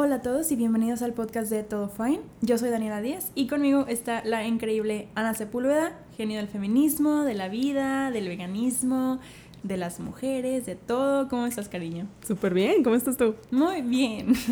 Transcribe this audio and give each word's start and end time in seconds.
Hola 0.00 0.16
a 0.16 0.22
todos 0.22 0.52
y 0.52 0.56
bienvenidos 0.56 1.02
al 1.02 1.12
podcast 1.12 1.50
de 1.50 1.64
Todo 1.64 1.88
Fine. 1.88 2.20
Yo 2.40 2.56
soy 2.56 2.70
Daniela 2.70 3.00
Díaz 3.00 3.32
y 3.34 3.48
conmigo 3.48 3.84
está 3.88 4.22
la 4.24 4.46
increíble 4.46 5.08
Ana 5.16 5.34
Sepúlveda, 5.34 5.98
genio 6.16 6.36
del 6.38 6.46
feminismo, 6.46 7.24
de 7.24 7.34
la 7.34 7.48
vida, 7.48 8.12
del 8.12 8.28
veganismo, 8.28 9.18
de 9.64 9.76
las 9.76 9.98
mujeres, 9.98 10.66
de 10.66 10.76
todo. 10.76 11.28
¿Cómo 11.28 11.46
estás, 11.46 11.68
cariño? 11.68 12.06
Súper 12.24 12.54
bien, 12.54 12.84
¿cómo 12.84 12.94
estás 12.94 13.16
tú? 13.16 13.34
Muy 13.50 13.82
bien. 13.82 14.34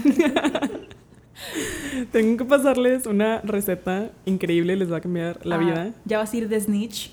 Tengo 2.13 2.39
que 2.39 2.45
pasarles 2.45 3.07
una 3.07 3.41
receta 3.43 4.11
increíble, 4.25 4.75
les 4.75 4.91
va 4.91 4.97
a 4.97 5.01
cambiar 5.01 5.47
la 5.47 5.55
Ah, 5.55 5.59
vida. 5.59 5.93
Ya 6.07 6.19
vas 6.19 6.33
a 6.33 6.37
ir 6.39 6.49
de 6.49 6.61
snitch. 6.61 7.13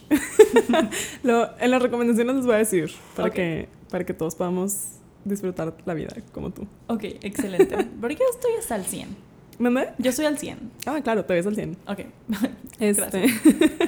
Lo- 1.23 1.49
en 1.59 1.69
las 1.69 1.81
recomendaciones 1.83 2.37
les 2.37 2.45
voy 2.47 2.55
a 2.55 2.59
decir 2.59 2.89
para, 3.15 3.29
que, 3.29 3.69
para 3.91 4.05
que 4.05 4.13
todos 4.15 4.33
podamos 4.35 4.87
disfrutar 5.25 5.75
la 5.85 5.93
vida 5.93 6.13
como 6.31 6.51
tú. 6.51 6.67
Ok, 6.87 7.03
excelente. 7.21 7.75
Porque 8.01 8.15
yo 8.15 8.25
estoy 8.31 8.51
hasta 8.59 8.75
al 8.75 8.85
100. 8.85 9.33
¿Mande? 9.59 9.89
Yo 9.99 10.11
soy 10.11 10.25
al 10.25 10.37
100. 10.37 10.57
Ah, 10.85 10.99
claro, 11.03 11.25
te 11.25 11.33
ves 11.33 11.45
al 11.45 11.55
100. 11.55 11.77
Ok. 11.87 11.99
Este. 12.79 13.25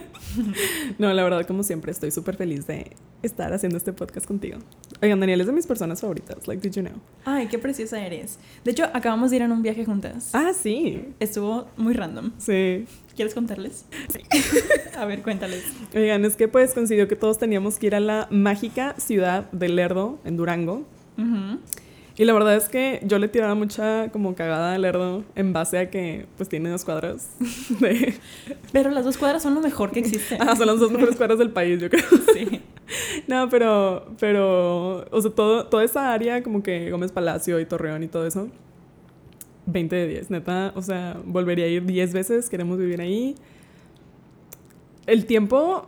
no, 1.00 1.12
la 1.12 1.24
verdad, 1.24 1.46
como 1.46 1.64
siempre, 1.64 1.92
estoy 1.92 2.12
súper 2.12 2.38
feliz 2.38 2.68
de 2.68 2.92
estar 3.24 3.52
haciendo 3.52 3.78
este 3.78 3.94
podcast 3.94 4.28
contigo. 4.28 4.60
Oigan, 5.02 5.20
Daniel 5.20 5.42
es 5.42 5.48
de 5.48 5.54
mis 5.54 5.66
personas 5.66 6.02
favoritas. 6.02 6.48
Like, 6.48 6.62
did 6.62 6.76
you 6.76 6.84
know? 6.84 7.02
Ay, 7.26 7.48
qué 7.48 7.58
preciosa 7.58 8.06
eres. 8.06 8.38
De 8.64 8.72
hecho, 8.72 8.86
acabamos 8.94 9.32
de 9.32 9.38
ir 9.38 9.42
en 9.42 9.52
un 9.52 9.64
viaje 9.64 9.84
juntas. 9.84 10.30
Ah, 10.34 10.52
sí. 10.54 11.14
Estuvo 11.20 11.68
muy 11.78 11.94
random. 11.94 12.32
Sí. 12.38 12.86
¿Quieres 13.16 13.34
contarles? 13.34 13.86
a 14.98 15.06
ver, 15.06 15.24
cuéntales. 15.24 15.64
Oigan, 15.96 16.24
es 16.26 16.36
que 16.36 16.48
pues 16.48 16.74
coincidió 16.74 17.08
que 17.08 17.16
todos 17.16 17.38
teníamos 17.38 17.80
que 17.80 17.88
ir 17.88 17.96
a 17.96 18.00
la 18.00 18.28
mágica 18.30 18.96
ciudad 18.98 19.50
de 19.52 19.70
Lerdo, 19.70 20.20
en 20.26 20.38
Durango. 20.38 20.86
Ujú. 21.18 21.60
Y 22.18 22.24
la 22.24 22.32
verdad 22.32 22.56
es 22.56 22.70
que 22.70 23.02
yo 23.04 23.20
le 23.20 23.28
tiraba 23.28 23.56
mucha 23.56 24.10
como 24.10 24.36
cagada 24.36 24.76
al 24.76 24.82
Lerdo 24.84 25.26
en 25.36 25.52
base 25.52 25.78
a 25.80 25.90
que 25.90 26.28
pues 26.38 26.48
tiene 26.48 26.70
dos 26.70 26.86
cuadras 26.86 27.32
de... 27.82 28.14
Pero 28.72 28.90
las 28.92 29.04
dos 29.04 29.18
cuadras 29.18 29.44
son 29.44 29.54
lo 29.54 29.62
mejor 29.62 29.92
que 29.92 30.00
existe. 30.00 30.38
Ah, 30.40 30.56
son 30.56 30.68
las 30.68 30.80
dos 30.80 30.92
mejores 30.92 31.18
cuadras 31.18 31.40
del 31.40 31.50
país, 31.50 31.80
yo 31.82 31.90
creo. 31.90 32.04
Sí. 32.34 32.62
No, 33.28 33.50
pero, 33.50 34.06
pero, 34.20 35.06
o 35.10 35.22
sea, 35.22 35.32
todo, 35.32 35.66
toda 35.66 35.84
esa 35.84 36.14
área 36.14 36.44
como 36.44 36.62
que 36.62 36.92
Gómez 36.92 37.12
Palacio 37.12 37.60
y 37.60 37.66
Torreón 37.66 38.04
y 38.04 38.08
todo 38.08 38.28
eso, 38.28 38.50
20 39.66 39.96
de 39.96 40.08
10, 40.08 40.30
neta, 40.30 40.72
o 40.76 40.82
sea, 40.82 41.18
volvería 41.26 41.66
a 41.66 41.68
ir 41.68 41.86
10 41.86 42.14
veces, 42.14 42.50
queremos 42.50 42.78
vivir 42.78 43.02
ahí. 43.02 43.36
El 45.08 45.26
tiempo, 45.26 45.88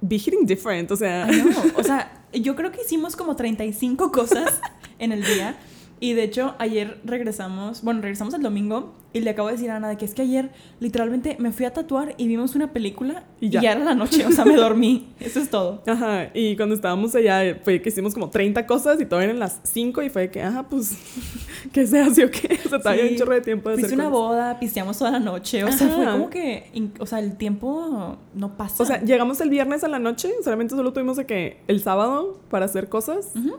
be 0.00 0.16
hitting 0.16 0.46
different, 0.46 0.90
o 0.90 0.96
sea, 0.96 1.26
no, 1.26 1.50
o 1.76 1.82
sea, 1.82 2.17
yo 2.32 2.56
creo 2.56 2.72
que 2.72 2.82
hicimos 2.82 3.16
como 3.16 3.36
35 3.36 4.12
cosas 4.12 4.60
en 4.98 5.12
el 5.12 5.24
día. 5.24 5.56
Y 6.00 6.12
de 6.14 6.22
hecho, 6.24 6.54
ayer 6.58 6.98
regresamos, 7.04 7.82
bueno, 7.82 8.00
regresamos 8.00 8.32
el 8.34 8.42
domingo 8.42 8.94
y 9.12 9.20
le 9.20 9.30
acabo 9.30 9.48
de 9.48 9.54
decir 9.54 9.70
a 9.70 9.76
Ana 9.76 9.88
de 9.88 9.96
que 9.96 10.04
es 10.04 10.14
que 10.14 10.22
ayer 10.22 10.50
literalmente 10.80 11.36
me 11.40 11.50
fui 11.50 11.64
a 11.66 11.72
tatuar 11.72 12.14
y 12.18 12.28
vimos 12.28 12.54
una 12.54 12.72
película 12.72 13.24
y 13.40 13.46
Y 13.46 13.50
ya, 13.50 13.72
era 13.72 13.82
la 13.84 13.94
noche, 13.94 14.24
o 14.26 14.30
sea, 14.30 14.44
me 14.44 14.54
dormí. 14.54 15.08
Eso 15.20 15.40
es 15.40 15.50
todo. 15.50 15.82
Ajá, 15.86 16.30
y 16.34 16.56
cuando 16.56 16.74
estábamos 16.74 17.14
allá 17.14 17.58
fue 17.64 17.80
que 17.82 17.88
hicimos 17.88 18.14
como 18.14 18.30
30 18.30 18.66
cosas 18.66 19.00
y 19.00 19.06
todavía 19.06 19.30
eran 19.30 19.40
las 19.40 19.60
5 19.64 20.02
y 20.02 20.10
fue 20.10 20.30
que, 20.30 20.42
ajá, 20.42 20.68
pues, 20.68 20.96
¿qué 21.72 21.86
se 21.86 22.00
hace 22.00 22.24
o 22.26 22.30
qué? 22.30 22.58
O 22.66 22.68
sea, 22.68 22.78
todavía 22.78 23.04
Sí. 23.06 23.12
un 23.14 23.18
chorro 23.18 23.34
de 23.34 23.40
tiempo 23.40 23.70
de 23.70 23.76
hacer 23.76 23.94
una 23.94 24.04
cosas. 24.04 24.12
boda, 24.20 24.60
pisteamos 24.60 24.98
toda 24.98 25.10
la 25.12 25.20
noche, 25.20 25.64
o 25.64 25.72
sea, 25.72 25.88
fue 25.88 26.04
como 26.04 26.30
que, 26.30 26.70
o 27.00 27.06
sea, 27.06 27.18
el 27.18 27.36
tiempo 27.36 28.16
no 28.34 28.56
pasa. 28.56 28.82
O 28.82 28.86
sea, 28.86 29.00
llegamos 29.02 29.40
el 29.40 29.50
viernes 29.50 29.82
a 29.84 29.88
la 29.88 29.98
noche, 29.98 30.30
solamente 30.44 30.76
solo 30.76 30.92
tuvimos 30.92 31.16
de 31.16 31.26
que 31.26 31.60
el 31.66 31.80
sábado 31.82 32.38
para 32.50 32.66
hacer 32.66 32.88
cosas 32.88 33.30
Ujú. 33.34 33.56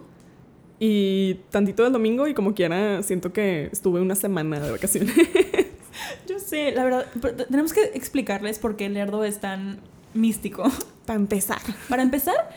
Y 0.80 1.36
tantito 1.50 1.84
del 1.84 1.92
domingo 1.94 2.28
y 2.28 2.34
como 2.34 2.54
quiera 2.54 3.04
siento 3.04 3.34
que 3.34 3.70
estuve 3.72 4.00
una 4.02 4.16
semana 4.16 4.60
de 4.60 4.72
vacaciones. 4.72 5.14
yo 6.28 6.40
sé, 6.40 6.72
la 6.72 6.84
verdad, 6.84 7.06
tenemos 7.50 7.74
que 7.74 7.84
explicarles 7.94 8.60
por 8.60 8.76
qué 8.78 8.86
el 8.86 8.94
Lerdo 8.94 9.24
es 9.24 9.40
tan 9.40 9.80
místico. 10.14 10.64
para 11.06 11.20
empezar. 11.20 11.60
Para 11.90 12.04
empezar, 12.04 12.50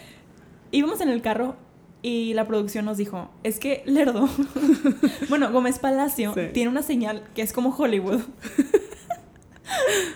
íbamos 0.70 1.00
en 1.00 1.08
el 1.08 1.20
carro 1.22 1.56
y 2.02 2.34
la 2.34 2.46
producción 2.46 2.84
nos 2.84 2.96
dijo, 2.96 3.30
es 3.42 3.58
que 3.58 3.82
Lerdo, 3.86 4.28
bueno, 5.28 5.50
Gómez 5.52 5.78
Palacio 5.78 6.32
Sí. 6.34 6.42
tiene 6.52 6.68
una 6.70 6.82
señal 6.82 7.24
que 7.34 7.42
es 7.42 7.52
como 7.52 7.74
Hollywood. 7.76 8.20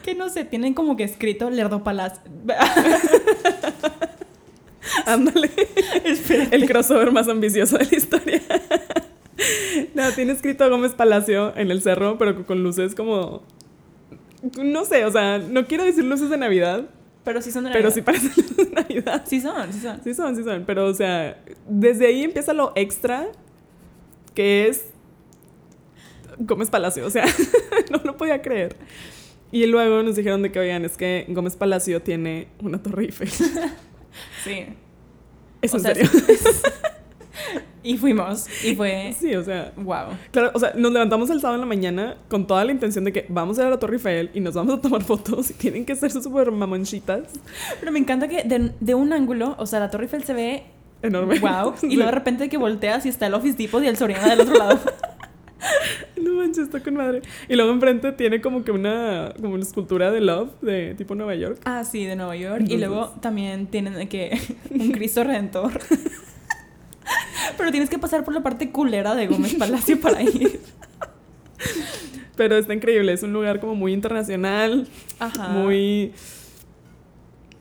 que 0.02 0.14
no 0.14 0.28
sé, 0.28 0.44
tienen 0.44 0.74
como 0.74 0.96
que 0.96 1.04
escrito 1.04 1.48
Lerdo 1.50 1.82
Palacio. 1.82 2.20
Ándale. 5.06 5.50
El 6.50 6.66
crossover 6.66 7.10
más 7.12 7.28
ambicioso 7.28 7.78
de 7.78 7.84
la 7.84 7.96
historia. 7.96 8.42
no, 9.94 10.10
tiene 10.12 10.32
escrito 10.32 10.68
Gómez 10.70 10.92
Palacio 10.92 11.56
en 11.56 11.70
el 11.70 11.82
cerro, 11.82 12.18
pero 12.18 12.46
con 12.46 12.62
luces 12.62 12.94
como... 12.94 13.42
No 14.62 14.84
sé, 14.84 15.04
o 15.04 15.10
sea, 15.10 15.38
no 15.38 15.66
quiero 15.66 15.84
decir 15.84 16.04
luces 16.04 16.30
de 16.30 16.36
Navidad, 16.36 16.84
Pero 17.24 17.42
sí 17.42 17.50
son 17.50 17.64
de 17.64 17.70
pero 17.70 17.88
Navidad. 17.88 17.94
sí 17.94 18.02
parecen 18.02 18.32
luces 18.36 18.56
de 18.70 18.74
Navidad. 18.74 19.24
Sí 19.26 19.40
son, 19.40 19.72
sí 19.72 19.80
son. 19.80 20.00
Sí 20.04 20.14
son, 20.14 20.36
sí 20.36 20.44
son. 20.44 20.64
Pero, 20.66 20.86
o 20.86 20.94
sea, 20.94 21.42
desde 21.68 22.06
ahí 22.06 22.22
empieza 22.22 22.52
lo 22.52 22.72
extra, 22.76 23.26
que 24.34 24.68
es 24.68 24.86
Gómez 26.38 26.70
Palacio. 26.70 27.04
O 27.06 27.10
sea, 27.10 27.24
no 27.90 28.00
lo 28.04 28.16
podía 28.16 28.40
creer. 28.42 28.76
Y 29.50 29.66
luego 29.66 30.02
nos 30.02 30.16
dijeron 30.16 30.42
de 30.42 30.52
que, 30.52 30.58
oigan, 30.60 30.84
es 30.84 30.96
que 30.96 31.24
Gómez 31.28 31.56
Palacio 31.56 32.02
tiene 32.02 32.48
una 32.60 32.82
torre 32.82 33.04
Eiffel. 33.06 33.28
Sí. 34.44 34.66
¿Es 35.62 35.72
O 35.74 35.76
en 35.78 35.82
sea, 35.82 35.94
serio? 35.94 36.10
es- 36.28 36.62
y 37.82 37.96
fuimos. 37.98 38.46
Y 38.64 38.74
fue. 38.74 39.14
Sí, 39.18 39.34
o 39.34 39.42
sea, 39.42 39.72
Wow. 39.76 40.08
claro, 40.32 40.50
o 40.54 40.58
sea, 40.58 40.72
nos 40.74 40.92
levantamos 40.92 41.30
el 41.30 41.40
sábado 41.40 41.56
en 41.56 41.60
la 41.60 41.66
mañana 41.66 42.16
con 42.28 42.46
toda 42.46 42.64
la 42.64 42.72
intención 42.72 43.04
de 43.04 43.12
que 43.12 43.26
vamos 43.28 43.58
a 43.58 43.62
ir 43.62 43.66
a 43.68 43.70
la 43.70 43.78
Torre 43.78 43.94
Eiffel 43.96 44.30
y 44.34 44.40
nos 44.40 44.54
vamos 44.54 44.78
a 44.78 44.80
tomar 44.80 45.02
fotos 45.04 45.50
y 45.50 45.54
tienen 45.54 45.84
que 45.84 45.94
ser 45.96 46.10
súper 46.10 46.50
mamonchitas. 46.50 47.22
Pero 47.80 47.92
me 47.92 47.98
encanta 47.98 48.28
que 48.28 48.42
de, 48.44 48.72
de 48.80 48.94
un 48.94 49.12
ángulo, 49.12 49.54
o 49.58 49.66
sea, 49.66 49.80
la 49.80 49.90
Torre 49.90 50.04
Eiffel 50.04 50.24
se 50.24 50.34
ve 50.34 50.62
Enorme. 51.02 51.38
wow. 51.38 51.74
Y 51.82 51.90
Sí. 51.90 51.96
luego 51.96 52.10
de 52.10 52.14
repente 52.16 52.48
que 52.48 52.56
volteas 52.56 53.06
y 53.06 53.08
está 53.10 53.26
el 53.26 53.34
Office 53.34 53.56
Depot 53.56 53.82
y 53.82 53.86
el 53.86 53.96
Soriana 53.96 54.28
del 54.30 54.40
otro 54.40 54.54
lado. 54.56 54.78
No 56.22 56.34
manches, 56.34 56.64
está 56.64 56.80
con 56.80 56.94
madre. 56.94 57.22
Y 57.48 57.56
luego 57.56 57.72
enfrente 57.72 58.12
tiene 58.12 58.40
como 58.40 58.64
que 58.64 58.72
una, 58.72 59.32
como 59.40 59.54
una 59.54 59.62
escultura 59.62 60.10
de 60.10 60.20
Love 60.20 60.50
de 60.60 60.94
tipo 60.94 61.14
Nueva 61.14 61.34
York. 61.34 61.60
Ah, 61.64 61.84
sí, 61.84 62.04
de 62.04 62.16
Nueva 62.16 62.36
York. 62.36 62.64
Y 62.68 62.76
luego 62.78 63.14
también 63.20 63.66
tienen 63.66 64.08
que 64.08 64.38
un 64.70 64.92
Cristo 64.92 65.24
Redentor. 65.24 65.72
Pero 67.56 67.70
tienes 67.70 67.88
que 67.88 67.98
pasar 67.98 68.24
por 68.24 68.34
la 68.34 68.42
parte 68.42 68.70
culera 68.70 69.14
de 69.14 69.26
Gómez 69.26 69.54
Palacio 69.54 70.00
para 70.00 70.22
ir. 70.22 70.60
Pero 72.36 72.56
está 72.56 72.74
increíble, 72.74 73.12
es 73.12 73.22
un 73.22 73.32
lugar 73.32 73.60
como 73.60 73.74
muy 73.74 73.92
internacional, 73.94 74.86
Ajá. 75.18 75.48
muy, 75.48 76.12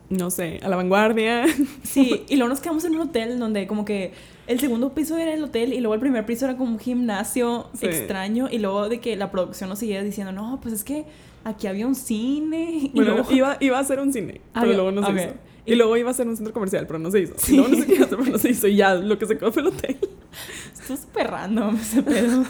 no 0.10 0.30
sé, 0.32 0.60
a 0.64 0.70
la 0.70 0.76
vanguardia. 0.76 1.46
Sí, 1.84 2.24
y 2.30 2.36
luego 2.36 2.50
nos 2.50 2.60
quedamos 2.62 2.84
en 2.86 2.96
un 2.96 3.02
hotel 3.02 3.40
donde 3.40 3.68
como 3.68 3.86
que 3.86 4.12
el 4.48 4.60
segundo 4.60 4.94
piso 4.94 5.18
era 5.18 5.34
el 5.34 5.44
hotel 5.44 5.74
y 5.74 5.80
luego 5.80 5.94
el 5.96 6.00
primer 6.00 6.26
piso 6.26 6.46
era 6.46 6.56
como 6.58 6.72
un 6.72 6.80
gimnasio 6.80 7.68
Sí. 7.74 7.86
extraño 7.88 8.48
y 8.52 8.60
luego 8.60 8.90
de 8.90 9.00
que 9.00 9.16
la 9.16 9.32
producción 9.32 9.70
nos 9.70 9.80
seguía 9.80 10.04
diciendo, 10.04 10.32
no, 10.32 10.60
pues 10.62 10.74
es 10.74 10.84
que 10.84 11.06
aquí 11.44 11.68
había 11.68 11.88
un 11.88 11.96
cine 11.96 12.72
y 12.84 12.92
Bueno, 12.94 13.14
luego... 13.16 13.32
iba, 13.32 13.58
iba 13.60 13.80
a 13.80 13.84
ser 13.84 14.00
un 14.00 14.12
cine, 14.14 14.42
Ah, 14.54 14.62
pero 14.62 14.74
luego 14.74 14.92
no 14.92 15.06
se 15.06 15.12
hizo. 15.14 15.34
Y 15.68 15.74
luego 15.76 15.98
iba 15.98 16.12
a 16.12 16.14
ser 16.14 16.28
un 16.28 16.36
centro 16.36 16.54
comercial, 16.54 16.86
pero 16.86 17.00
no 17.00 17.10
se 17.10 17.22
hizo. 17.22 17.34
Y 17.48 17.56
luego 17.56 17.70
no 17.70 17.78
sé 17.78 17.86
qué 17.88 17.94
iba 17.96 18.04
a 18.04 18.06
hacer, 18.06 18.18
pero 18.20 18.32
no 18.32 18.38
se 18.38 18.50
hizo. 18.52 18.68
Y 18.68 18.76
ya, 18.76 18.94
lo 18.94 19.18
que 19.18 19.26
se 19.26 19.36
quedó 19.36 19.52
fue 19.52 19.64
el 19.64 19.70
hotel. 19.70 19.98
Estuvo 20.80 20.96
súper 20.98 21.28
random 21.32 21.76
ese 21.78 22.04
pedo. 22.04 22.44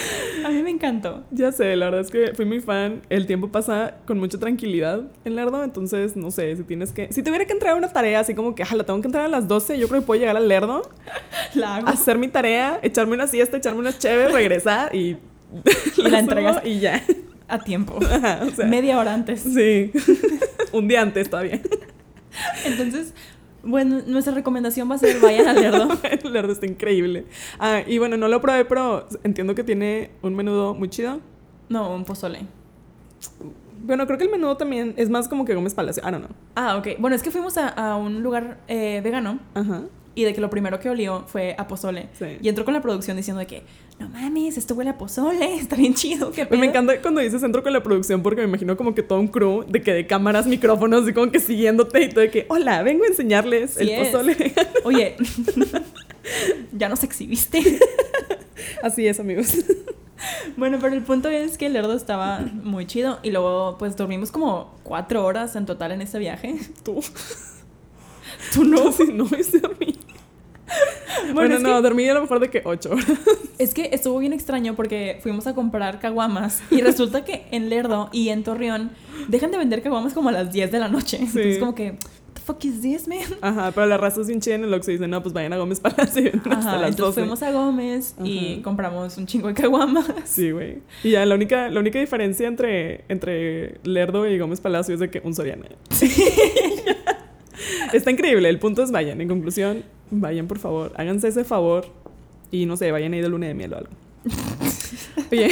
A 0.44 0.50
mí 0.50 0.62
me 0.62 0.70
encantó. 0.70 1.24
Ya 1.30 1.52
sé, 1.52 1.76
la 1.76 1.86
verdad 1.86 2.00
es 2.02 2.10
que 2.10 2.32
fui 2.34 2.44
muy 2.44 2.60
fan. 2.60 3.02
El 3.08 3.26
tiempo 3.26 3.48
pasa 3.48 3.96
con 4.06 4.18
mucha 4.18 4.38
tranquilidad 4.38 5.02
en 5.24 5.36
Lerdo, 5.36 5.62
entonces 5.64 6.16
no 6.16 6.30
sé, 6.30 6.56
si 6.56 6.64
tienes 6.64 6.92
que... 6.92 7.12
Si 7.12 7.22
tuviera 7.22 7.44
que 7.44 7.52
entrar 7.52 7.74
a 7.74 7.76
una 7.76 7.92
tarea 7.92 8.20
así 8.20 8.34
como 8.34 8.54
que, 8.54 8.64
la 8.64 8.84
tengo 8.84 9.00
que 9.00 9.08
entrar 9.08 9.24
a 9.24 9.28
las 9.28 9.48
12, 9.48 9.78
yo 9.78 9.88
creo 9.88 10.00
que 10.00 10.06
puedo 10.06 10.20
llegar 10.20 10.36
al 10.36 10.48
Lerdo, 10.48 10.82
La 11.54 11.76
hago. 11.76 11.88
hacer 11.88 12.18
mi 12.18 12.28
tarea, 12.28 12.78
echarme 12.82 13.14
una 13.14 13.26
siesta, 13.26 13.56
echarme 13.56 13.80
una 13.80 13.96
chévere, 13.96 14.32
regresar 14.32 14.94
y... 14.94 15.16
Y 15.96 16.02
la 16.02 16.18
entregas. 16.18 16.64
Y 16.64 16.78
ya. 16.80 17.02
a 17.48 17.58
tiempo. 17.58 17.98
Ajá, 18.04 18.40
o 18.46 18.50
sea, 18.50 18.66
Media 18.66 18.98
hora 18.98 19.14
antes. 19.14 19.40
Sí. 19.40 19.90
un 20.72 20.88
día 20.88 21.00
antes 21.00 21.30
todavía. 21.30 21.60
Entonces, 22.66 23.14
bueno, 23.62 24.00
nuestra 24.06 24.34
recomendación 24.34 24.90
va 24.90 24.94
a 24.94 24.98
ser 24.98 25.20
vayan 25.20 25.48
al 25.48 25.60
Lerdo. 25.60 25.88
el 26.02 26.32
Lerdo 26.32 26.52
está 26.52 26.66
increíble. 26.66 27.26
Ah, 27.58 27.80
y 27.86 27.98
bueno, 27.98 28.16
no 28.16 28.28
lo 28.28 28.40
probé, 28.40 28.64
pero 28.64 29.06
entiendo 29.24 29.54
que 29.54 29.64
tiene 29.64 30.10
un 30.22 30.34
menudo 30.34 30.74
muy 30.74 30.88
chido. 30.88 31.20
No, 31.68 31.94
un 31.94 32.04
pozole. 32.04 32.46
Bueno, 33.82 34.06
creo 34.06 34.18
que 34.18 34.24
el 34.24 34.30
menudo 34.30 34.56
también 34.56 34.94
es 34.96 35.08
más 35.08 35.28
como 35.28 35.44
que 35.44 35.54
Gómez 35.54 35.74
Palacio. 35.74 36.02
I 36.06 36.10
don't 36.10 36.24
know. 36.26 36.36
Ah, 36.56 36.76
ok. 36.76 36.98
Bueno, 36.98 37.16
es 37.16 37.22
que 37.22 37.30
fuimos 37.30 37.56
a, 37.58 37.68
a 37.68 37.96
un 37.96 38.22
lugar 38.22 38.58
eh, 38.68 39.00
vegano 39.02 39.38
Ajá. 39.54 39.82
Y 40.18 40.24
de 40.24 40.34
que 40.34 40.40
lo 40.40 40.50
primero 40.50 40.80
que 40.80 40.90
olió 40.90 41.22
fue 41.28 41.54
a 41.56 41.68
pozole. 41.68 42.08
Sí. 42.18 42.24
Y 42.42 42.48
entró 42.48 42.64
con 42.64 42.74
la 42.74 42.82
producción 42.82 43.16
diciendo 43.16 43.38
de 43.38 43.46
que, 43.46 43.62
no 44.00 44.08
mames, 44.08 44.58
esto 44.58 44.74
huele 44.74 44.90
a 44.90 44.98
pozole, 44.98 45.54
está 45.60 45.76
bien 45.76 45.94
chido. 45.94 46.32
¿qué 46.32 46.42
Me 46.44 46.50
pedo?" 46.50 46.64
encanta 46.64 47.00
cuando 47.00 47.20
dices 47.20 47.40
centro 47.40 47.62
con 47.62 47.72
la 47.72 47.82
producción 47.84 48.20
porque 48.22 48.40
me 48.40 48.48
imagino 48.48 48.76
como 48.76 48.96
que 48.96 49.04
todo 49.04 49.20
un 49.20 49.28
crew 49.28 49.64
de 49.68 49.80
que 49.80 49.92
de 49.92 50.08
cámaras, 50.08 50.46
micrófonos 50.48 51.08
y 51.08 51.12
como 51.12 51.30
que 51.30 51.38
siguiéndote 51.38 52.02
y 52.02 52.08
todo 52.08 52.20
de 52.22 52.30
que, 52.32 52.46
hola, 52.48 52.82
vengo 52.82 53.04
a 53.04 53.06
enseñarles 53.06 53.74
Sí 53.74 53.84
el 53.84 53.88
es. 53.90 54.08
pozole. 54.08 54.54
Oye, 54.84 55.16
ya 56.72 56.88
nos 56.88 57.04
exhibiste. 57.04 57.78
Así 58.82 59.06
es, 59.06 59.20
amigos. 59.20 59.54
Bueno, 60.56 60.78
pero 60.80 60.94
el 60.94 61.02
punto 61.02 61.28
es 61.28 61.56
que 61.56 61.66
el 61.66 61.74
Lerdo 61.74 61.94
estaba 61.94 62.40
muy 62.40 62.86
chido 62.86 63.20
y 63.22 63.30
luego 63.30 63.76
pues 63.78 63.96
dormimos 63.96 64.32
como 64.32 64.74
cuatro 64.82 65.24
horas 65.24 65.54
en 65.54 65.64
total 65.64 65.92
en 65.92 66.02
ese 66.02 66.18
viaje. 66.18 66.56
Tú. 66.84 67.00
Tú 68.54 68.64
no. 68.64 68.92
Sí, 68.92 69.04
no 69.12 69.24
hice 69.38 69.60
dormí. 69.60 69.94
Bueno, 71.32 71.58
no, 71.58 71.76
que- 71.76 71.82
dormí 71.82 72.08
a 72.08 72.14
lo 72.14 72.20
mejor 72.22 72.40
de 72.40 72.50
que 72.50 72.62
ocho 72.64 72.90
horas. 72.92 73.06
Es 73.58 73.74
que 73.74 73.90
estuvo 73.92 74.18
bien 74.18 74.32
extraño 74.32 74.76
porque 74.76 75.18
fuimos 75.22 75.46
a 75.48 75.54
comprar 75.54 75.98
caguamas 75.98 76.62
y 76.70 76.80
resulta 76.80 77.24
que 77.24 77.46
en 77.50 77.68
Lerdo 77.70 78.08
y 78.12 78.28
en 78.28 78.44
Torreón 78.44 78.90
dejan 79.26 79.50
de 79.50 79.58
vender 79.58 79.82
caguamas 79.82 80.14
como 80.14 80.28
a 80.28 80.32
las 80.32 80.52
10 80.52 80.70
de 80.70 80.78
la 80.78 80.88
noche. 80.88 81.16
Entonces 81.20 81.58
como 81.58 81.74
que, 81.74 81.96
fuck 82.46 82.64
is 82.64 82.80
this, 82.80 83.08
man? 83.08 83.18
Ajá, 83.40 83.72
pero 83.74 83.86
la 83.86 83.96
raza 83.96 84.20
es 84.20 84.28
bien 84.28 84.40
chida 84.40 84.54
en 84.54 84.62
el 84.64 84.72
Oxxo 84.72 84.92
y 84.92 84.94
dicen, 84.94 85.10
no, 85.10 85.20
pues 85.22 85.32
vayan 85.34 85.52
a 85.54 85.56
Gómez 85.56 85.80
Palacio 85.80 86.30
hasta 86.34 86.50
Ajá, 86.50 86.76
las 86.76 86.90
entonces 86.90 86.96
12. 87.16 87.20
fuimos 87.22 87.42
a 87.42 87.50
Gómez 87.50 88.14
y 88.22 88.60
compramos 88.60 89.16
un 89.18 89.26
chingo 89.26 89.48
de 89.48 89.54
caguamas. 89.54 90.06
Sí, 90.24 90.52
güey. 90.52 90.78
Y 91.02 91.10
ya 91.10 91.26
la 91.26 91.34
única, 91.34 91.68
la 91.68 91.80
única 91.80 91.98
diferencia 91.98 92.46
entre, 92.46 93.04
entre 93.08 93.80
Lerdo 93.82 94.28
y 94.28 94.38
Gómez 94.38 94.60
Palacio 94.60 94.94
es 94.94 95.00
de 95.00 95.10
que 95.10 95.20
un 95.24 95.34
Soriana. 95.34 95.66
Está 97.92 98.10
increíble. 98.10 98.48
El 98.48 98.58
punto 98.58 98.82
es 98.82 98.90
vayan. 98.90 99.20
En 99.20 99.28
conclusión, 99.28 99.84
vayan 100.10 100.46
por 100.46 100.58
favor. 100.58 100.92
Háganse 100.96 101.28
ese 101.28 101.44
favor 101.44 101.86
y 102.50 102.66
no 102.66 102.76
sé, 102.76 102.90
vayan 102.92 103.12
ahí 103.12 103.20
de 103.20 103.28
luna 103.28 103.46
de 103.46 103.54
miel 103.54 103.72
o 103.74 103.78
algo. 103.78 103.90
Oye, 105.32 105.48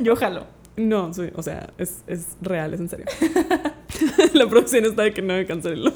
Yo 0.00 0.16
jalo. 0.16 0.46
no, 0.76 1.12
sí, 1.14 1.22
o 1.34 1.42
sea, 1.42 1.70
es, 1.78 2.02
es 2.06 2.36
real, 2.40 2.74
es 2.74 2.80
en 2.80 2.88
serio. 2.88 3.06
la 4.34 4.46
producción 4.48 4.84
está 4.84 5.02
de 5.02 5.12
que 5.12 5.22
no 5.22 5.34
me 5.34 5.46
cancelo. 5.46 5.92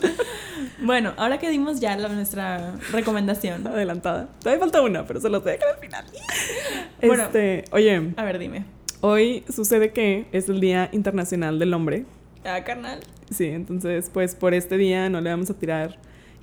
Bueno, 0.82 1.14
ahora 1.16 1.38
que 1.38 1.48
dimos 1.50 1.80
ya 1.80 1.96
la- 1.96 2.08
nuestra 2.08 2.74
recomendación. 2.92 3.66
Adelantada. 3.66 4.28
Todavía 4.40 4.60
falta 4.60 4.82
una, 4.82 5.06
pero 5.06 5.20
se 5.20 5.28
los 5.30 5.44
a 5.46 5.50
dejar 5.50 5.68
al 5.74 5.78
final. 5.78 6.04
Bueno. 7.02 7.24
Este, 7.24 7.64
oye, 7.72 8.12
A 8.16 8.24
ver, 8.24 8.38
dime. 8.38 8.64
hoy 9.00 9.42
sucede 9.54 9.92
que 9.92 10.26
es 10.32 10.48
el 10.48 10.60
Día 10.60 10.88
Internacional 10.92 11.58
del 11.58 11.72
Hombre. 11.74 12.04
Ah, 12.44 12.62
carnal. 12.64 13.00
Sí, 13.30 13.46
entonces, 13.46 14.10
pues 14.12 14.34
por 14.34 14.54
este 14.54 14.76
día 14.76 15.08
no 15.08 15.20
le 15.20 15.30
vamos 15.30 15.50
a 15.50 15.54
tirar 15.54 15.98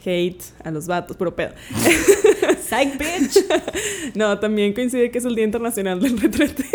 hate 0.06 0.44
a 0.64 0.72
los 0.72 0.88
vatos, 0.88 1.16
puro 1.18 1.36
pedo. 1.36 1.54
Psych 2.62 2.98
bitch. 2.98 3.46
No, 4.16 4.38
también 4.40 4.74
coincide 4.74 5.10
que 5.12 5.18
es 5.18 5.26
el 5.26 5.36
Día 5.36 5.46
Internacional 5.46 6.00
del 6.00 6.20
Retrete. 6.20 6.66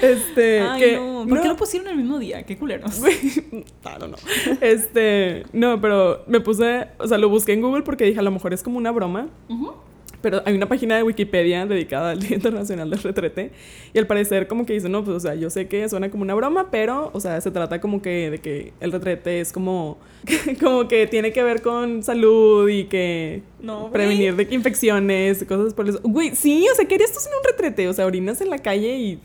este, 0.00 0.60
Ay, 0.60 0.80
que, 0.80 0.96
no. 0.96 1.26
¿Por 1.28 1.42
qué 1.42 1.48
lo 1.48 1.56
pusieron 1.56 1.88
el 1.88 1.96
mismo 1.96 2.18
día? 2.18 2.44
Qué 2.44 2.56
culeros. 2.56 3.02
Don't 3.02 4.16
know. 4.16 4.56
Este, 4.60 5.44
no, 5.52 5.80
pero 5.80 6.24
me 6.26 6.40
puse, 6.40 6.88
o 6.98 7.06
sea, 7.06 7.18
lo 7.18 7.28
busqué 7.28 7.52
en 7.52 7.60
Google 7.60 7.82
porque 7.82 8.04
dije, 8.04 8.20
a 8.20 8.22
lo 8.22 8.30
mejor 8.30 8.54
es 8.54 8.62
como 8.62 8.78
una 8.78 8.92
broma. 8.92 9.28
Ujú. 9.48 9.74
Pero 10.20 10.42
hay 10.44 10.54
una 10.54 10.68
página 10.68 10.96
de 10.96 11.04
Wikipedia 11.04 11.64
dedicada 11.66 12.10
al 12.10 12.20
Día 12.20 12.34
Internacional 12.36 12.90
del 12.90 13.00
Retrete 13.00 13.52
y 13.92 13.98
al 13.98 14.06
parecer 14.06 14.48
como 14.48 14.66
que 14.66 14.72
dice, 14.72 14.88
no, 14.88 15.04
pues 15.04 15.16
o 15.16 15.20
sea, 15.20 15.34
yo 15.36 15.48
sé 15.48 15.68
que 15.68 15.88
suena 15.88 16.10
como 16.10 16.22
una 16.22 16.34
broma, 16.34 16.70
pero, 16.70 17.10
o 17.12 17.20
sea, 17.20 17.40
se 17.40 17.50
trata 17.50 17.80
como 17.80 18.02
que 18.02 18.30
de 18.30 18.38
que 18.38 18.72
el 18.80 18.90
retrete 18.90 19.40
es 19.40 19.52
como, 19.52 19.98
como 20.60 20.88
que 20.88 21.06
tiene 21.06 21.32
que 21.32 21.42
ver 21.42 21.62
con 21.62 22.02
salud 22.02 22.68
y 22.68 22.84
que 22.84 23.42
No, 23.60 23.90
prevenir 23.90 24.34
de 24.34 24.48
que 24.48 24.54
infecciones 24.56 25.42
y 25.42 25.46
cosas 25.46 25.72
por 25.72 25.88
eso. 25.88 26.00
Güey, 26.02 26.34
sí, 26.34 26.66
o 26.70 26.74
sea, 26.74 26.84
¿qué 26.86 26.96
harías 26.96 27.12
tú 27.12 27.20
sin 27.20 27.32
un 27.32 27.44
retrete? 27.44 27.88
O 27.88 27.92
sea, 27.92 28.04
orinas 28.06 28.40
en 28.40 28.50
la 28.50 28.58
calle 28.58 28.98
y 28.98 29.20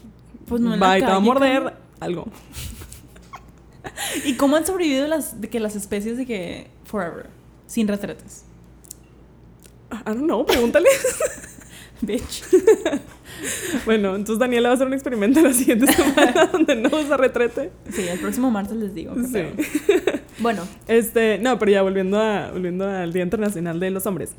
Pues 0.47 0.61
no 0.61 0.73
en 0.73 0.79
la 0.79 0.87
va 0.87 0.97
y 0.97 1.01
te 1.01 1.07
va 1.07 1.15
a 1.15 1.19
morder 1.19 1.73
algo. 1.99 2.27
¿Y 4.25 4.35
cómo 4.35 4.55
han 4.55 4.65
sobrevivido 4.65 5.07
las, 5.07 5.41
de 5.41 5.49
que 5.49 5.59
las 5.59 5.75
especies 5.75 6.17
de 6.17 6.25
que 6.25 6.67
forever? 6.85 7.27
Sin 7.65 7.87
retretes. 7.87 8.45
I 10.05 10.09
don't 10.13 10.23
know, 10.23 10.45
pregúntale. 10.45 10.87
Bitch. 12.01 12.43
bueno, 13.85 14.15
entonces 14.15 14.39
Daniela 14.39 14.69
va 14.69 14.73
a 14.73 14.75
hacer 14.75 14.87
un 14.87 14.93
experimento 14.93 15.41
la 15.41 15.53
siguiente 15.53 15.87
semana 15.93 16.47
donde 16.51 16.75
no 16.75 16.89
usa 16.97 17.15
retrete. 17.17 17.71
Sí, 17.91 18.07
el 18.07 18.19
próximo 18.19 18.51
martes 18.51 18.75
les 18.75 18.93
digo. 18.93 19.13
Sí. 19.15 19.43
Bueno, 20.39 20.63
Este, 20.87 21.37
no, 21.39 21.57
pero 21.59 21.71
ya 21.71 21.81
volviendo, 21.81 22.19
a, 22.19 22.51
volviendo 22.51 22.87
al 22.87 23.13
Día 23.13 23.23
Internacional 23.23 23.79
de 23.79 23.91
los 23.91 24.05
Hombres. 24.05 24.33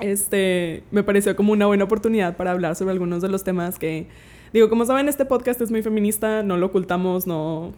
Este, 0.00 0.82
me 0.90 1.02
pareció 1.02 1.34
como 1.36 1.52
una 1.52 1.66
buena 1.66 1.84
oportunidad 1.84 2.36
para 2.36 2.50
hablar 2.52 2.76
sobre 2.76 2.92
algunos 2.92 3.22
de 3.22 3.28
los 3.28 3.42
temas 3.44 3.78
que, 3.78 4.06
digo, 4.52 4.68
como 4.68 4.84
saben, 4.86 5.08
este 5.08 5.24
podcast 5.24 5.60
es 5.60 5.70
muy 5.70 5.82
feminista, 5.82 6.42
no 6.42 6.56
lo 6.56 6.66
ocultamos, 6.66 7.26
no, 7.26 7.72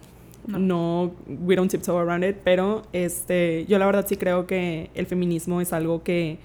No. 0.46 0.58
no, 0.58 1.12
we 1.26 1.56
don't 1.56 1.70
tiptoe 1.70 1.98
around 2.00 2.24
it, 2.24 2.36
pero 2.44 2.82
este, 2.92 3.64
yo 3.68 3.78
la 3.78 3.86
verdad 3.86 4.06
sí 4.08 4.16
creo 4.16 4.46
que 4.46 4.90
el 4.94 5.06
feminismo 5.06 5.60
es 5.60 5.72
algo 5.72 6.02
que 6.02 6.38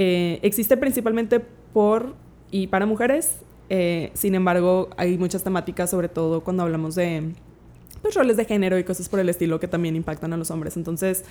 eh, 0.00 0.38
existe 0.42 0.76
principalmente 0.76 1.40
por 1.40 2.14
y 2.52 2.68
para 2.68 2.86
mujeres, 2.86 3.40
eh, 3.68 4.12
sin 4.14 4.36
embargo, 4.36 4.90
hay 4.96 5.18
muchas 5.18 5.42
temáticas, 5.42 5.90
sobre 5.90 6.08
todo 6.08 6.44
cuando 6.44 6.62
hablamos 6.62 6.94
de 6.94 7.32
pues, 8.00 8.14
roles 8.14 8.36
de 8.36 8.44
género 8.44 8.78
y 8.78 8.84
cosas 8.84 9.08
por 9.08 9.18
el 9.18 9.28
estilo 9.28 9.58
que 9.58 9.66
también 9.66 9.96
impactan 9.96 10.32
a 10.32 10.36
los 10.36 10.52
hombres. 10.52 10.76
Entonces, 10.76 11.24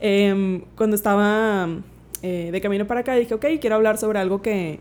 em, 0.00 0.62
cuando 0.76 0.96
estaba 0.96 1.68
eh, 2.22 2.48
de 2.52 2.60
camino 2.62 2.86
para 2.86 3.00
acá, 3.00 3.14
dije, 3.16 3.34
ok, 3.34 3.44
quiero 3.60 3.76
hablar 3.76 3.98
sobre 3.98 4.18
algo 4.18 4.40
que, 4.40 4.80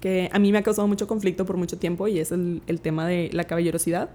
que 0.00 0.28
a 0.32 0.40
mí 0.40 0.50
me 0.50 0.58
ha 0.58 0.62
causado 0.64 0.88
mucho 0.88 1.06
conflicto 1.06 1.46
por 1.46 1.56
mucho 1.58 1.78
tiempo 1.78 2.08
y 2.08 2.18
es 2.18 2.32
el, 2.32 2.62
el 2.66 2.80
tema 2.80 3.06
de 3.06 3.30
la 3.32 3.44
caballerosidad. 3.44 4.10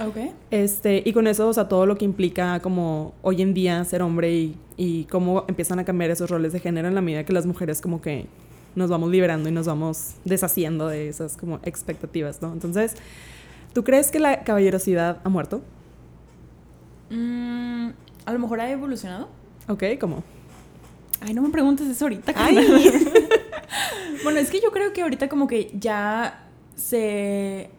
Ok. 0.00 0.16
Este, 0.50 1.02
y 1.04 1.12
con 1.12 1.26
eso, 1.26 1.48
o 1.48 1.52
sea, 1.52 1.68
todo 1.68 1.86
lo 1.86 1.96
que 1.96 2.04
implica 2.04 2.60
como 2.60 3.14
hoy 3.22 3.42
en 3.42 3.54
día 3.54 3.84
ser 3.84 4.02
hombre 4.02 4.32
y, 4.32 4.56
y 4.76 5.04
cómo 5.04 5.44
empiezan 5.48 5.78
a 5.78 5.84
cambiar 5.84 6.10
esos 6.10 6.30
roles 6.30 6.52
de 6.52 6.60
género 6.60 6.88
en 6.88 6.94
la 6.94 7.00
medida 7.00 7.24
que 7.24 7.32
las 7.32 7.46
mujeres 7.46 7.80
como 7.80 8.00
que 8.00 8.26
nos 8.76 8.90
vamos 8.90 9.10
liberando 9.10 9.48
y 9.48 9.52
nos 9.52 9.66
vamos 9.66 10.14
deshaciendo 10.24 10.86
de 10.88 11.08
esas 11.08 11.36
como 11.36 11.58
expectativas, 11.64 12.42
¿no? 12.42 12.52
Entonces, 12.52 12.94
¿tú 13.72 13.82
crees 13.82 14.10
que 14.10 14.20
la 14.20 14.44
caballerosidad 14.44 15.18
ha 15.24 15.28
muerto? 15.28 15.62
Mm, 17.10 17.88
a 18.26 18.32
lo 18.32 18.38
mejor 18.38 18.60
ha 18.60 18.70
evolucionado. 18.70 19.28
Ok, 19.68 19.82
¿cómo? 19.98 20.22
Ay, 21.20 21.32
no 21.32 21.42
me 21.42 21.48
preguntes 21.48 21.88
eso 21.88 22.04
ahorita. 22.04 22.32
Ay. 22.36 22.56
bueno, 24.22 24.38
es 24.38 24.50
que 24.50 24.60
yo 24.60 24.70
creo 24.70 24.92
que 24.92 25.02
ahorita 25.02 25.28
como 25.28 25.46
que 25.46 25.72
ya 25.74 26.46
se... 26.76 27.70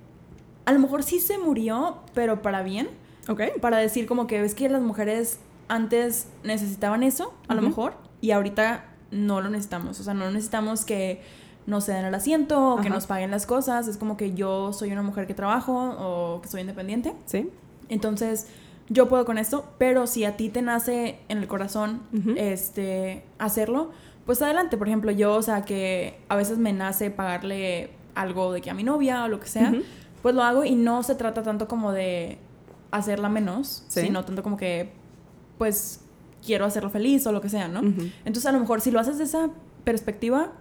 A 0.68 0.74
lo 0.74 0.80
mejor 0.80 1.02
sí 1.02 1.22
se 1.22 1.38
murió, 1.38 2.00
pero 2.14 2.42
para 2.42 2.62
bien. 2.62 2.90
Ok. 3.30 3.42
Para 3.62 3.78
decir 3.78 4.06
como 4.06 4.28
que 4.28 4.42
ves 4.42 4.54
que 4.54 4.68
las 4.68 4.82
mujeres 4.82 5.40
antes 5.70 6.28
necesitaban 6.44 7.04
eso, 7.04 7.34
a 7.48 7.56
lo 7.56 7.62
mejor, 7.62 7.94
y 8.20 8.32
ahorita 8.32 8.84
no 9.10 9.40
lo 9.40 9.50
necesitamos. 9.50 9.98
O 10.02 10.04
sea, 10.04 10.14
no 10.14 10.30
necesitamos 10.30 10.84
que 10.84 11.22
nos 11.68 11.86
den 11.86 12.04
el 12.04 12.14
asiento 12.14 12.74
o 12.74 12.82
que 12.82 12.90
nos 12.90 13.08
paguen 13.08 13.32
las 13.32 13.46
cosas. 13.46 13.88
Es 13.88 13.96
como 13.96 14.18
que 14.18 14.34
yo 14.34 14.74
soy 14.74 14.92
una 14.92 15.04
mujer 15.04 15.26
que 15.26 15.34
trabajo 15.34 15.96
o 16.00 16.42
que 16.42 16.50
soy 16.50 16.62
independiente. 16.62 17.14
¿Sí? 17.26 17.50
Entonces, 17.88 18.48
yo 18.90 19.08
puedo 19.08 19.24
con 19.24 19.38
esto, 19.38 19.70
pero 19.78 20.06
si 20.06 20.26
a 20.26 20.36
ti 20.36 20.50
te 20.50 20.62
nace 20.62 21.20
en 21.30 21.38
el 21.38 21.48
corazón 21.48 22.02
este 22.36 23.24
hacerlo, 23.40 23.92
pues 24.26 24.42
adelante. 24.42 24.76
Por 24.76 24.90
ejemplo, 24.90 25.12
yo, 25.12 25.34
o 25.34 25.42
sea, 25.42 25.64
que 25.64 26.20
a 26.28 26.36
veces 26.36 26.58
me 26.58 26.74
nace 26.74 27.10
pagarle 27.10 27.92
algo 28.16 28.52
de 28.52 28.60
que 28.60 28.70
a 28.70 28.74
mi 28.74 28.84
novia 28.84 29.24
o 29.24 29.30
lo 29.30 29.40
que 29.40 29.48
sea. 29.48 29.74
Pues 30.28 30.36
lo 30.36 30.44
hago 30.44 30.66
y 30.66 30.76
no 30.76 31.04
se 31.04 31.16
trata 31.16 31.42
tanto 31.42 31.70
como 31.70 31.94
de 31.94 32.38
hacerla 32.92 33.30
menos, 33.30 33.86
Sí. 33.88 34.02
sino 34.02 34.26
tanto 34.26 34.44
como 34.44 34.58
que, 34.58 34.90
pues, 35.58 36.02
quiero 36.46 36.66
hacerlo 36.66 36.90
feliz 36.90 37.26
o 37.28 37.32
lo 37.32 37.40
que 37.40 37.48
sea, 37.48 37.70
¿no? 37.70 37.80
Entonces, 37.80 38.46
a 38.46 38.52
lo 38.52 38.60
mejor 38.60 38.82
si 38.82 38.92
lo 38.92 39.00
haces 39.00 39.18
de 39.20 39.24
esa 39.24 39.52
perspectiva, 39.86 40.52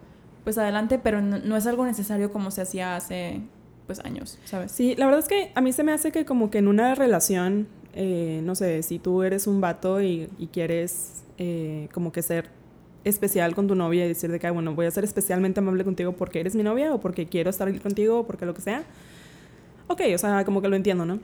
pues 0.45 0.57
adelante, 0.57 1.01
pero 1.01 1.21
no, 1.21 1.41
no 1.41 1.57
es 1.57 1.67
algo 1.67 1.85
necesario 1.85 2.31
como 2.31 2.53
se 2.53 2.63
hacía 2.63 2.95
hace, 2.95 3.41
pues, 3.87 3.99
años, 4.05 4.39
¿sabes? 4.45 4.71
Sí, 4.71 4.95
la 4.95 5.07
verdad 5.07 5.19
es 5.19 5.27
que 5.27 5.51
a 5.57 5.61
mí 5.61 5.73
se 5.73 5.83
me 5.83 5.91
hace 5.93 6.13
que 6.13 6.25
como 6.25 6.49
que 6.49 6.59
en 6.59 6.69
una 6.69 6.95
relación, 6.95 7.67
eh, 7.93 8.43
no 8.45 8.55
sé, 8.55 8.85
si 8.85 9.01
tú 9.01 9.25
eres 9.25 9.49
un 9.49 9.61
vato 9.61 10.01
y, 10.01 10.29
y 10.39 10.47
quieres 10.47 11.25
eh, 11.39 11.89
como 11.93 12.13
que 12.13 12.23
ser 12.23 12.51
especial 13.03 13.57
con 13.57 13.67
tu 13.67 13.75
novia 13.75 14.05
y 14.05 14.09
decir 14.09 14.31
de 14.31 14.39
que, 14.39 14.47
"Ay, 14.47 14.53
bueno, 14.53 14.77
voy 14.77 14.87
a 14.87 14.91
ser 14.93 15.03
especialmente 15.03 15.59
amable 15.59 15.83
contigo 15.83 16.13
porque 16.13 16.39
eres 16.39 16.55
mi 16.55 16.63
novia 16.63 16.95
o 16.95 17.01
porque 17.01 17.27
quiero 17.27 17.51
estar 17.51 17.67
aquí 17.67 17.81
contigo 17.81 18.21
o 18.21 18.27
porque 18.29 18.47
lo 18.47 18.55
que 18.55 18.61
sea. 18.63 18.85
Ok, 19.89 20.01
o 20.15 20.19
sea, 20.19 20.45
como 20.45 20.61
que 20.63 20.69
lo 20.69 20.77
entiendo, 20.77 21.05
¿no? 21.05 21.21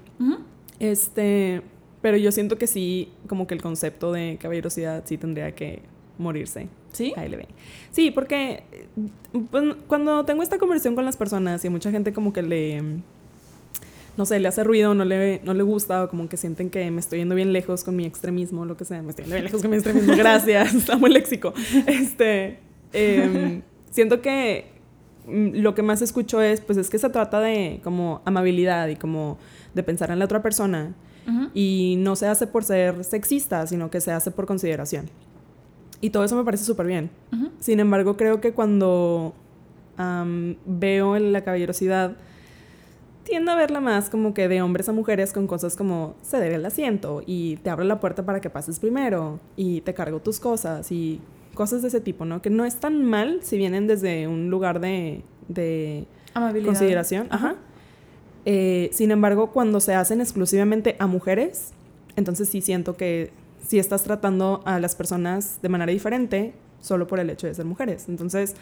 Este, 0.79 1.63
pero 2.01 2.17
yo 2.17 2.33
siento 2.33 2.59
que 2.59 2.67
sí, 2.67 3.11
como 3.29 3.47
que 3.47 3.55
el 3.55 3.63
concepto 3.63 4.13
de 4.13 4.39
caballerosidad 4.41 5.05
sí 5.07 5.19
tendría 5.19 5.55
que 5.55 5.83
morirse. 6.19 6.69
¿Sí? 6.93 7.15
Ven. 7.17 7.47
Sí, 7.91 8.11
porque 8.11 8.65
pues, 9.51 9.77
cuando 9.87 10.25
tengo 10.25 10.43
esta 10.43 10.59
conversación 10.59 10.95
con 10.95 11.05
las 11.05 11.17
personas 11.17 11.65
y 11.65 11.71
mucha 11.71 11.91
gente 11.91 12.13
como 12.13 12.33
que 12.33 12.43
le, 12.43 12.83
no 14.17 14.27
sé, 14.27 14.39
le 14.41 14.49
hace 14.49 14.63
ruido, 14.63 14.95
no 14.95 15.05
le, 15.05 15.41
no 15.43 15.55
le 15.55 15.63
gusta 15.63 16.05
o 16.05 16.09
como 16.09 16.29
que 16.29 16.37
sienten 16.37 16.69
que 16.69 16.91
me 16.91 17.01
estoy 17.01 17.21
yendo 17.21 17.35
bien 17.35 17.53
lejos 17.53 17.83
con 17.83 17.97
mi 17.97 18.05
extremismo, 18.05 18.67
lo 18.67 18.77
que 18.77 18.85
sea, 18.85 19.03
me 19.03 19.11
estoy 19.11 19.25
yendo 19.25 19.37
bien 19.37 19.45
lejos 19.45 19.63
con 19.63 19.71
mi 19.71 19.77
extremismo, 19.77 20.15
gracias, 20.17 20.91
amo 20.91 21.07
el 21.07 21.15
léxico. 21.15 21.55
Este, 21.87 22.59
em, 22.93 23.63
siento 23.91 24.21
que 24.21 24.72
lo 25.27 25.75
que 25.75 25.83
más 25.83 26.03
escucho 26.03 26.41
es, 26.41 26.61
pues 26.61 26.79
es 26.79 26.91
que 26.91 26.99
se 26.99 27.09
trata 27.11 27.41
de 27.41 27.81
como 27.85 28.23
amabilidad 28.25 28.89
y 28.89 28.97
como 28.97 29.39
de 29.75 29.83
pensar 29.83 30.11
en 30.11 30.19
la 30.19 30.25
otra 30.25 30.43
persona 30.43 30.95
y 31.55 31.97
no 31.99 32.17
se 32.17 32.27
hace 32.27 32.49
por 32.49 32.65
ser 32.65 33.05
sexista, 33.05 33.67
sino 33.67 33.91
que 33.91 34.01
se 34.01 34.11
hace 34.11 34.31
por 34.31 34.47
consideración. 34.47 35.09
Y 36.01 36.11
todo 36.11 36.25
eso 36.25 36.35
me 36.35 36.45
parece 36.45 36.65
súper 36.65 36.87
bien. 36.87 37.11
Sin 37.61 37.79
embargo, 37.79 38.17
creo 38.17 38.41
que 38.41 38.53
cuando 38.53 39.35
am, 39.97 40.57
veo 40.67 41.15
en 41.15 41.33
la 41.33 41.43
caballerosidad, 41.43 42.17
tiendo 43.23 43.53
a 43.53 43.55
verla 43.55 43.81
más 43.81 44.11
como 44.11 44.35
que 44.35 44.49
de 44.49 44.63
hombres 44.63 44.89
a 44.89 44.93
mujeres 44.93 45.33
con 45.33 45.47
cosas 45.47 45.77
como 45.77 46.17
ceder 46.23 46.53
el 46.53 46.67
asiento 46.67 47.23
y 47.25 47.57
te 47.59 47.71
abro 47.71 47.85
la 47.85 48.01
puerta 48.01 48.27
para 48.27 48.41
que 48.41 48.51
pases 48.51 48.81
primero 48.81 49.39
y 49.55 49.81
te 49.83 49.95
cargo 49.95 50.21
tus 50.21 50.41
cosas 50.41 50.91
y 50.91 51.21
cosas 51.55 51.83
de 51.83 51.89
ese 51.89 52.01
tipo, 52.01 52.25
¿no? 52.25 52.43
Que 52.43 52.51
no 52.51 52.65
es 52.65 52.77
tan 52.77 53.05
mal 53.05 53.41
si 53.43 53.57
vienen 53.59 53.87
desde 53.87 54.27
un 54.29 54.51
lugar 54.51 54.81
de, 54.81 55.23
de 55.49 56.07
Amabilidad. 56.35 56.67
consideración. 56.67 57.27
Ajá. 57.31 57.57
Eh, 58.45 58.91
sin 58.93 59.11
embargo, 59.11 59.51
cuando 59.51 59.81
se 59.81 59.95
hacen 59.95 60.21
exclusivamente 60.21 60.97
a 60.99 61.07
mujeres, 61.07 61.73
entonces 62.17 62.49
sí 62.49 62.61
siento 62.61 62.97
que 62.97 63.31
sí 63.67 63.79
estás 63.79 64.03
tratando 64.03 64.63
a 64.65 64.81
las 64.81 64.95
personas 64.97 65.61
de 65.63 65.69
manera 65.69 65.93
diferente 65.93 66.53
solo 66.81 67.07
por 67.07 67.21
el 67.21 67.31
hecho 67.31 67.47
de 67.47 67.55
ser 67.55 67.65
mujeres. 67.65 68.09
Entonces, 68.09 68.55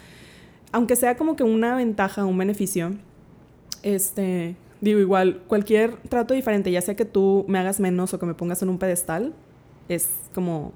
aunque 0.71 0.95
sea 0.95 1.17
como 1.17 1.35
que 1.35 1.43
una 1.43 1.75
ventaja, 1.75 2.23
un 2.25 2.37
beneficio, 2.37 2.91
este, 3.83 4.55
digo 4.79 4.99
igual, 4.99 5.41
cualquier 5.47 5.97
trato 6.09 6.33
diferente, 6.33 6.71
ya 6.71 6.81
sea 6.81 6.95
que 6.95 7.05
tú 7.05 7.45
me 7.47 7.57
hagas 7.57 7.79
menos 7.79 8.13
o 8.13 8.19
que 8.19 8.25
me 8.25 8.33
pongas 8.35 8.61
en 8.61 8.69
un 8.69 8.77
pedestal, 8.77 9.33
es 9.89 10.07
como 10.35 10.71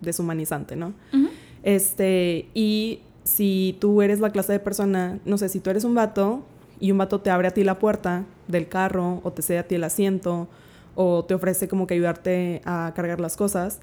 deshumanizante, 0.00 0.76
¿no? 0.76 0.92
Ujú. 1.12 1.21
Este, 1.62 2.48
y 2.54 3.00
si 3.24 3.76
tú 3.80 4.02
eres 4.02 4.20
la 4.20 4.30
clase 4.30 4.52
de 4.52 4.60
persona, 4.60 5.18
no 5.24 5.38
sé, 5.38 5.48
si 5.48 5.60
tú 5.60 5.70
eres 5.70 5.84
un 5.84 5.94
vato 5.94 6.42
y 6.80 6.90
un 6.90 6.98
vato 6.98 7.20
te 7.20 7.30
abre 7.30 7.48
a 7.48 7.50
ti 7.52 7.62
la 7.64 7.78
puerta 7.78 8.24
del 8.48 8.68
carro 8.68 9.20
o 9.22 9.32
te 9.32 9.42
cede 9.42 9.58
a 9.58 9.68
ti 9.68 9.76
el 9.76 9.84
asiento 9.84 10.48
o 10.94 11.24
te 11.24 11.34
ofrece 11.34 11.68
como 11.68 11.86
que 11.86 11.94
ayudarte 11.94 12.60
a 12.64 12.92
cargar 12.94 13.20
las 13.20 13.36
cosas, 13.36 13.80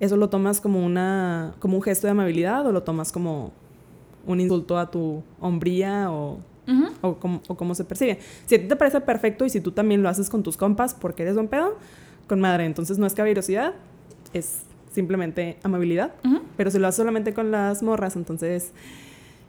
¿eso 0.00 0.16
lo 0.16 0.28
tomas 0.28 0.60
como, 0.60 0.84
una, 0.84 1.54
como 1.58 1.76
un 1.76 1.82
gesto 1.82 2.06
de 2.06 2.10
amabilidad 2.12 2.66
o 2.66 2.72
lo 2.72 2.82
tomas 2.82 3.12
como 3.12 3.52
un 4.26 4.40
insulto 4.40 4.78
a 4.78 4.90
tu 4.90 5.22
hombría 5.40 6.12
o, 6.12 6.38
Ujú. 6.68 6.84
o, 7.00 7.14
cómo, 7.16 7.40
o 7.48 7.56
cómo 7.56 7.74
se 7.74 7.84
percibe? 7.84 8.18
Si 8.46 8.54
a 8.54 8.60
ti 8.60 8.68
te 8.68 8.76
parece 8.76 9.00
perfecto 9.00 9.44
y 9.44 9.50
si 9.50 9.60
tú 9.60 9.72
también 9.72 10.02
lo 10.02 10.08
haces 10.08 10.28
con 10.28 10.42
tus 10.42 10.56
compas 10.56 10.94
porque 10.94 11.22
eres 11.22 11.34
buen 11.34 11.48
pedo, 11.48 11.76
con 12.28 12.40
madre, 12.40 12.66
entonces 12.66 12.98
no 12.98 13.06
es 13.06 13.14
caballerosidad, 13.14 13.72
es 14.32 14.60
simplemente 14.92 15.58
amabilidad. 15.62 16.12
Pero 16.56 16.70
si 16.70 16.78
lo 16.78 16.86
haces 16.86 16.96
solamente 16.96 17.34
con 17.34 17.50
las 17.50 17.82
morras, 17.82 18.14
entonces, 18.16 18.72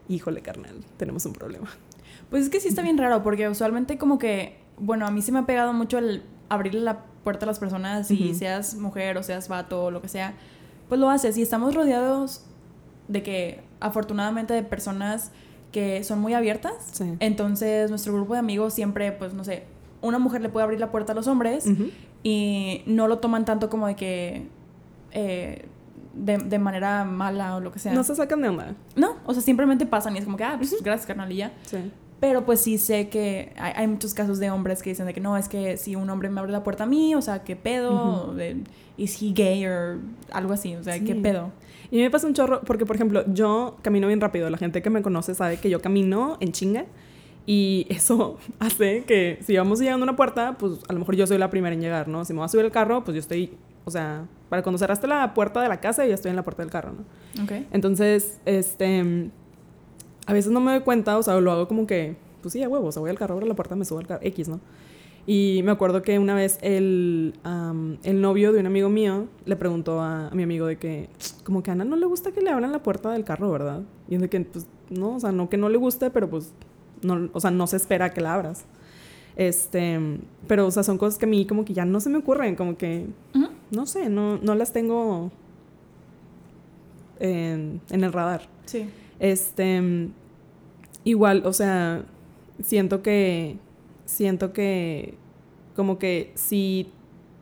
híjole, 0.08 0.42
carnal, 0.42 0.76
tenemos 0.98 1.26
un 1.26 1.34
problema. 1.34 1.68
Pues 2.30 2.44
es 2.44 2.50
que 2.50 2.60
sí 2.60 2.70
está 2.70 2.82
bien 2.82 2.98
raro, 2.98 3.22
porque 3.22 3.48
usualmente 3.50 3.98
como 3.98 4.18
que, 4.18 4.58
bueno, 4.80 5.06
a 5.06 5.12
mí 5.12 5.22
se 5.22 5.32
me 5.32 5.40
ha 5.40 5.46
pegado 5.46 5.74
mucho 5.74 5.98
el 5.98 6.24
abrirle 6.50 6.82
la 6.82 7.04
puerta 7.24 7.46
a 7.46 7.48
las 7.48 7.60
personas, 7.60 8.10
y 8.10 8.34
seas 8.34 8.76
mujer 8.76 9.18
o 9.18 9.24
seas 9.24 9.48
vato 9.48 9.86
o 9.86 9.92
lo 9.92 10.02
que 10.02 10.08
sea, 10.08 10.34
pues 10.90 11.00
lo 11.00 11.10
haces. 11.10 11.38
Y 11.38 11.42
estamos 11.42 11.76
rodeados 11.76 12.46
de 13.08 13.22
que, 13.22 13.62
afortunadamente, 13.80 14.54
de 14.54 14.64
personas 14.64 15.32
que 15.72 16.04
son 16.04 16.20
muy 16.20 16.34
abiertas. 16.34 16.74
Sí. 16.92 17.16
Entonces, 17.20 17.90
nuestro 17.90 18.14
grupo 18.14 18.34
de 18.34 18.40
amigos 18.40 18.74
siempre, 18.74 19.12
pues, 19.12 19.34
no 19.34 19.44
sé, 19.44 19.64
una 20.02 20.20
mujer 20.20 20.42
le 20.42 20.50
puede 20.50 20.64
abrir 20.64 20.80
la 20.80 20.92
puerta 20.92 21.14
a 21.14 21.16
los 21.16 21.28
hombres 21.28 21.66
y 22.24 22.84
no 22.86 23.08
lo 23.08 23.20
toman 23.20 23.46
tanto 23.46 23.70
como 23.70 23.88
de 23.88 23.96
que... 23.96 24.48
eh, 25.14 25.66
de, 26.14 26.38
de 26.38 26.60
manera 26.60 27.06
mala 27.06 27.56
o 27.56 27.60
lo 27.60 27.72
que 27.72 27.80
sea. 27.80 27.94
No 27.94 28.04
se 28.04 28.14
sacan 28.16 28.42
de 28.42 28.50
onda. 28.50 28.76
No, 28.96 29.16
o 29.26 29.34
sea, 29.34 29.42
simplemente 29.42 29.86
pasan 29.86 30.16
y 30.16 30.20
es 30.20 30.26
como 30.26 30.38
que, 30.38 30.44
ah, 30.44 30.56
pues 30.58 30.76
gracias, 30.84 31.06
carnal, 31.08 31.32
y 31.32 31.38
ya. 31.38 31.54
Sí. 31.66 31.78
Pero 32.20 32.46
pues 32.46 32.62
sí 32.62 32.78
sé 32.78 33.10
que 33.10 33.52
hay, 33.58 33.74
hay 33.76 33.88
muchos 33.88 34.14
casos 34.14 34.40
de 34.40 34.50
hombres 34.50 34.82
que 34.82 34.90
dicen 34.92 35.06
de 35.06 35.14
que 35.14 35.20
no, 35.22 35.36
es 35.38 35.50
que 35.50 35.76
si 35.78 35.96
un 35.96 36.10
hombre 36.10 36.30
me 36.30 36.40
abre 36.40 36.52
la 36.52 36.64
puerta 36.64 36.84
a 36.84 36.88
mí, 36.88 37.16
o 37.16 37.22
sea, 37.22 37.44
¿qué 37.44 37.56
pedo? 37.56 38.26
Ujú. 38.28 38.34
de, 38.36 38.58
¿Is 38.96 39.22
he 39.22 39.32
gay? 39.34 39.66
O 39.68 39.98
algo 40.32 40.54
así, 40.54 40.76
o 40.76 40.84
sea, 40.84 40.98
¿qué 41.00 41.14
Sí. 41.14 41.20
pedo? 41.22 41.52
Y 41.92 42.00
me 42.00 42.10
pasa 42.10 42.26
un 42.28 42.34
chorro, 42.34 42.62
porque 42.62 42.86
por 42.86 42.96
ejemplo, 42.96 43.24
yo 43.34 43.78
camino 43.82 44.08
bien 44.08 44.22
rápido. 44.22 44.50
La 44.50 44.58
gente 44.58 44.82
que 44.82 44.90
me 44.90 45.02
conoce 45.02 45.36
sabe 45.36 45.58
que 45.58 45.70
yo 45.70 45.82
camino 45.82 46.38
en 46.40 46.52
chinga. 46.52 46.86
Y 47.46 47.86
eso 47.90 48.38
hace 48.60 49.04
que 49.04 49.40
si 49.42 49.58
vamos 49.58 49.80
llegando 49.80 50.04
a 50.06 50.08
una 50.10 50.16
puerta, 50.16 50.56
pues 50.58 50.80
a 50.88 50.94
lo 50.94 51.00
mejor 51.00 51.16
yo 51.16 51.28
soy 51.28 51.38
la 51.38 51.50
primera 51.50 51.76
en 51.76 51.82
llegar, 51.82 52.08
¿no? 52.08 52.24
Si 52.24 52.32
me 52.34 52.38
voy 52.40 52.46
a 52.46 52.50
subir 52.50 52.66
al 52.66 52.72
carro, 52.72 53.04
pues 53.04 53.16
yo 53.16 53.20
estoy, 53.20 53.52
o 53.86 53.92
sea, 53.92 54.26
para 54.54 54.62
cuando 54.62 54.78
cerraste 54.78 55.08
la 55.08 55.34
puerta 55.34 55.64
de 55.64 55.68
la 55.68 55.80
casa, 55.80 56.06
ya 56.06 56.14
estoy 56.14 56.30
en 56.30 56.36
la 56.36 56.44
puerta 56.44 56.62
del 56.62 56.70
carro, 56.70 56.92
¿no? 56.92 57.44
Ok. 57.44 57.54
Entonces, 57.72 58.40
este, 58.46 59.32
a 60.28 60.32
veces 60.32 60.52
no 60.52 60.60
me 60.60 60.74
doy 60.74 60.82
cuenta, 60.82 61.18
o 61.18 61.24
sea, 61.24 61.42
lo 61.42 61.52
hago 61.52 61.68
como 61.68 61.88
que, 61.88 62.18
pues 62.44 62.54
sí, 62.54 62.62
a 62.62 62.70
huevo, 62.70 62.86
o 62.86 62.92
sea, 62.92 63.00
voy 63.00 63.10
al 63.10 63.18
carro, 63.18 63.34
abro 63.34 63.48
la 63.48 63.56
puerta, 63.56 63.76
me 63.76 63.84
subo 63.84 63.98
al 63.98 64.06
carro, 64.06 64.20
X, 64.22 64.50
¿no? 64.50 64.60
Y 65.26 65.62
me 65.64 65.72
acuerdo 65.72 66.04
que 66.04 66.20
una 66.20 66.36
vez 66.36 66.60
el, 66.62 67.34
el 68.04 68.22
novio 68.22 68.54
de 68.54 68.60
un 68.60 68.68
amigo 68.68 68.90
mío 68.90 69.26
le 69.46 69.56
preguntó 69.56 70.02
a, 70.02 70.28
a 70.28 70.36
mi 70.36 70.44
amigo 70.44 70.68
de 70.68 70.78
que, 70.78 71.10
como 71.44 71.64
que 71.64 71.72
a 71.72 71.74
Ana 71.74 71.84
no 71.84 71.96
le 71.96 72.06
gusta 72.06 72.32
que 72.32 72.42
le 72.42 72.52
abran 72.52 72.72
la 72.72 72.84
puerta 72.84 73.10
del 73.10 73.24
carro, 73.24 73.52
¿verdad? 73.52 73.82
Y 74.08 74.14
es 74.14 74.22
de 74.22 74.30
que, 74.30 74.40
pues, 74.42 74.68
no, 74.92 75.16
o 75.16 75.20
sea, 75.20 75.32
no 75.32 75.50
que 75.50 75.58
no 75.58 75.68
le 75.68 75.80
guste, 75.80 76.12
pero 76.12 76.30
pues, 76.30 76.54
no, 77.02 77.28
o 77.34 77.40
sea, 77.40 77.50
no 77.50 77.66
se 77.66 77.78
espera 77.78 78.12
que 78.14 78.22
la 78.22 78.36
abras. 78.36 78.66
Este, 79.36 80.00
pero, 80.48 80.68
o 80.68 80.70
sea, 80.70 80.84
son 80.84 81.00
cosas 81.00 81.18
que 81.18 81.26
a 81.26 81.28
mí 81.28 81.48
como 81.48 81.66
que 81.66 81.74
ya 81.74 81.86
no 81.86 82.00
se 82.00 82.12
me 82.12 82.20
ocurren, 82.20 82.56
como 82.56 82.78
que, 82.78 83.08
Ujú. 83.34 83.48
No 83.74 83.86
sé, 83.86 84.10
no, 84.10 84.38
no 84.38 84.56
las 84.56 84.72
tengo 84.74 85.32
en, 87.20 87.82
en 87.90 88.04
el 88.04 88.14
radar. 88.14 88.48
Sí. 88.66 88.90
Este, 89.20 90.10
igual, 91.04 91.44
o 91.46 91.54
sea, 91.54 92.06
siento 92.64 93.02
que, 93.02 93.58
siento 94.06 94.54
que, 94.54 95.16
como 95.76 95.98
que 95.98 96.32
si, 96.36 96.92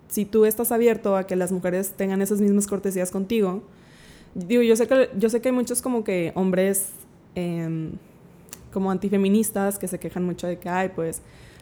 si 0.08 0.26
tú 0.26 0.46
estás 0.46 0.72
abierto 0.72 1.16
a 1.16 1.26
que 1.26 1.36
las 1.36 1.52
mujeres 1.52 1.94
tengan 1.94 2.22
esas 2.22 2.42
mismas 2.42 2.68
cortesías 2.68 3.12
contigo, 3.12 3.64
digo, 4.34 4.62
yo 4.62 4.76
sé 4.76 4.88
que, 4.88 5.10
yo 5.18 5.30
sé 5.30 5.42
que 5.42 5.50
hay 5.50 5.56
muchos 5.56 5.82
como 5.82 6.04
que 6.04 6.32
hombres 6.36 6.90
em, 7.36 7.92
como 8.72 8.92
antifeministas 8.92 9.78
que 9.78 9.88
se 9.88 10.00
quejan 10.00 10.24
mucho 10.24 10.48
de 10.48 10.58
que, 10.58 10.70
ay, 10.70 10.90
pues, 10.96 11.22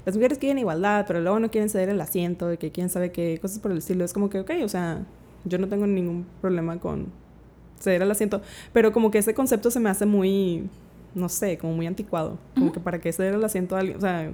las 0.09 0.15
mujeres 0.15 0.39
quieren 0.39 0.57
igualdad, 0.57 1.05
pero 1.07 1.21
luego 1.21 1.39
no 1.39 1.51
quieren 1.51 1.69
ceder 1.69 1.89
el 1.89 2.01
asiento, 2.01 2.47
de 2.47 2.57
que 2.57 2.71
quién 2.71 2.89
sabe 2.89 3.11
qué, 3.11 3.37
cosas 3.39 3.59
por 3.59 3.71
el 3.71 3.77
estilo. 3.77 4.03
Es 4.03 4.11
como 4.11 4.27
que, 4.27 4.39
ok, 4.39 4.51
o 4.63 4.67
sea, 4.67 5.05
yo 5.45 5.59
no 5.59 5.67
tengo 5.67 5.85
ningún 5.85 6.25
problema 6.41 6.79
con 6.79 7.11
ceder 7.79 8.01
el 8.01 8.09
asiento, 8.09 8.41
pero 8.73 8.91
como 8.91 9.11
que 9.11 9.19
ese 9.19 9.35
concepto 9.35 9.69
se 9.69 9.79
me 9.79 9.87
hace 9.87 10.07
muy, 10.07 10.67
no 11.13 11.29
sé, 11.29 11.59
como 11.59 11.75
muy 11.75 11.85
anticuado. 11.85 12.39
Como 12.55 12.71
que 12.71 12.79
para 12.79 12.99
qué 12.99 13.13
ceder 13.13 13.35
el 13.35 13.43
asiento 13.43 13.75
a 13.75 13.81
alguien, 13.81 13.97
o 13.97 14.01
sea, 14.01 14.31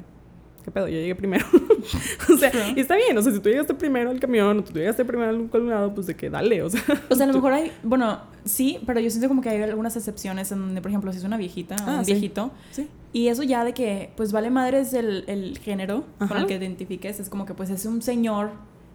¿qué 0.65 0.71
pedo? 0.71 0.87
Yo 0.87 0.95
llegué 0.95 1.13
primero. 1.15 1.45
o 2.33 2.37
sea, 2.37 2.51
y 2.75 2.79
está 2.79 2.95
bien, 2.95 3.15
o 3.17 3.21
sea, 3.21 3.31
si 3.31 3.39
tú 3.39 3.49
llegaste 3.49 3.75
primero 3.75 4.09
al 4.09 4.19
camión 4.19 4.57
o 4.59 4.63
tú 4.63 4.73
llegaste 4.73 5.05
primero 5.05 5.29
al 5.29 5.47
colgado, 5.49 5.93
pues 5.93 6.07
de 6.07 6.15
que 6.15 6.29
dale, 6.31 6.63
o 6.63 6.69
sea. 6.71 6.81
O 7.09 7.13
sea, 7.15 7.25
a 7.25 7.27
lo 7.27 7.33
mejor 7.35 7.53
hay, 7.53 7.71
bueno, 7.83 8.19
sí, 8.43 8.79
pero 8.87 8.99
yo 8.99 9.09
siento 9.11 9.27
como 9.27 9.41
que 9.43 9.49
hay 9.49 9.61
algunas 9.61 9.95
excepciones 9.95 10.51
en 10.51 10.59
donde, 10.59 10.81
por 10.81 10.89
ejemplo, 10.89 11.11
si 11.11 11.19
es 11.19 11.23
una 11.23 11.37
viejita 11.37 11.75
o 11.85 11.89
Ah, 11.89 11.95
un 11.99 12.05
sí. 12.05 12.11
viejito, 12.13 12.51
Sí. 12.71 12.87
y 13.13 13.27
eso 13.27 13.43
ya 13.43 13.63
de 13.63 13.73
que, 13.73 14.11
pues 14.17 14.31
vale 14.31 14.49
madres 14.49 14.93
el, 14.95 15.23
el 15.27 15.59
género 15.59 16.03
con 16.17 16.35
el 16.35 16.47
que 16.47 16.55
identifiques, 16.55 17.19
es 17.19 17.29
como 17.29 17.45
que, 17.45 17.53
pues 17.53 17.69
es 17.69 17.85
un 17.85 18.01
señor 18.01 18.49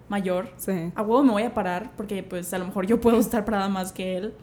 mayor, 0.08 0.50
Sí. 0.56 0.72
a 0.96 1.02
huevo 1.02 1.22
me 1.22 1.30
voy 1.32 1.42
a 1.44 1.54
parar 1.54 1.92
porque, 1.96 2.24
pues 2.24 2.52
a 2.52 2.58
lo 2.58 2.64
mejor 2.66 2.84
yo 2.86 3.00
puedo 3.00 3.20
estar 3.20 3.44
parada 3.44 3.68
más 3.68 3.92
que 3.92 4.16
él. 4.16 4.34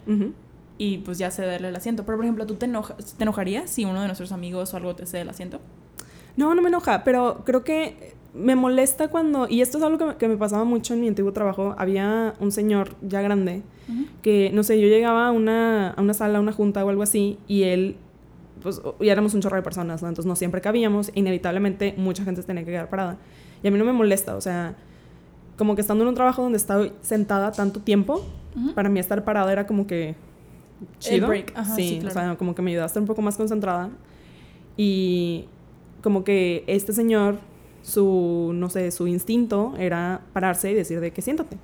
Y 0.79 0.99
pues 0.99 1.17
ya 1.17 1.31
cederle 1.31 1.69
el 1.69 1.75
asiento. 1.75 2.05
Pero 2.05 2.19
por 2.19 2.25
ejemplo, 2.25 2.45
¿tú 2.45 2.53
te, 2.53 2.67
enoja- 2.67 2.95
te 2.95 3.23
enojarías 3.23 3.67
si 3.67 3.83
uno 3.83 3.99
de 3.99 4.05
nuestros 4.05 4.31
amigos 4.31 4.73
o 4.73 4.77
algo 4.77 4.95
te 4.95 5.07
cede 5.07 5.21
el 5.21 5.29
asiento? 5.29 5.59
No, 6.37 6.55
no 6.55 6.61
me 6.61 6.69
enoja, 6.69 7.03
pero 7.03 7.41
creo 7.43 7.63
que 7.63 8.15
me 8.33 8.55
molesta 8.55 9.07
cuando, 9.07 9.47
y 9.49 9.61
esto 9.61 9.79
es 9.79 9.83
algo 9.83 9.97
que 9.97 10.05
me, 10.05 10.15
que 10.15 10.27
me 10.27 10.37
pasaba 10.37 10.63
mucho 10.63 10.93
en 10.93 11.01
mi 11.01 11.07
antiguo 11.07 11.33
trabajo, 11.33 11.75
había 11.77 12.35
un 12.39 12.51
señor 12.51 12.95
ya 13.01 13.21
grande 13.21 13.63
que, 14.21 14.51
no 14.53 14.63
sé, 14.63 14.79
yo 14.79 14.87
llegaba 14.87 15.27
a 15.27 15.31
una, 15.31 15.91
a 15.91 16.01
una 16.01 16.13
sala, 16.13 16.37
a 16.37 16.41
una 16.41 16.51
junta 16.51 16.83
o 16.85 16.89
algo 16.89 17.03
así, 17.03 17.39
y 17.47 17.63
él, 17.63 17.95
pues, 18.61 18.81
ya 18.99 19.11
éramos 19.11 19.33
un 19.33 19.41
chorro 19.41 19.55
de 19.55 19.63
personas, 19.63 20.01
¿no? 20.01 20.09
Entonces 20.09 20.27
no 20.27 20.35
siempre 20.35 20.61
cabíamos, 20.61 21.09
inevitablemente 21.15 21.93
mucha 21.97 22.23
gente 22.23 22.43
tenía 22.43 22.65
que 22.65 22.71
quedar 22.71 22.89
parada. 22.89 23.17
Y 23.63 23.67
a 23.67 23.71
mí 23.71 23.79
no 23.79 23.85
me 23.85 23.93
molesta, 23.93 24.35
o 24.35 24.41
sea, 24.41 24.75
como 25.57 25.75
que 25.75 25.81
estando 25.81 26.03
en 26.03 26.09
un 26.09 26.15
trabajo 26.15 26.43
donde 26.43 26.57
estaba 26.57 26.85
sentada 27.01 27.51
tanto 27.51 27.79
tiempo, 27.79 28.25
para 28.75 28.89
mí 28.89 28.99
estar 28.99 29.23
parada 29.23 29.51
era 29.51 29.65
como 29.65 29.87
que 29.87 30.15
chido. 30.99 31.27
break, 31.27 31.53
ajá, 31.55 31.75
sí, 31.75 31.89
sí, 31.89 31.99
claro. 31.99 32.09
o 32.09 32.13
sea, 32.13 32.35
como 32.37 32.55
que 32.55 32.61
me 32.61 32.71
ayudaba 32.71 32.85
a 32.85 32.87
estar 32.87 33.01
un 33.01 33.07
poco 33.07 33.21
más 33.21 33.37
concentrada. 33.37 33.89
Y 34.75 35.45
como 36.01 36.23
que 36.23 36.63
este 36.67 36.93
señor, 36.93 37.37
su, 37.81 38.51
no 38.53 38.69
sé, 38.69 38.91
su 38.91 39.07
instinto 39.07 39.73
era 39.77 40.21
pararse 40.33 40.71
y 40.71 40.73
decir 40.73 40.99
de 40.99 41.11
que 41.11 41.21
siéntate. 41.21 41.57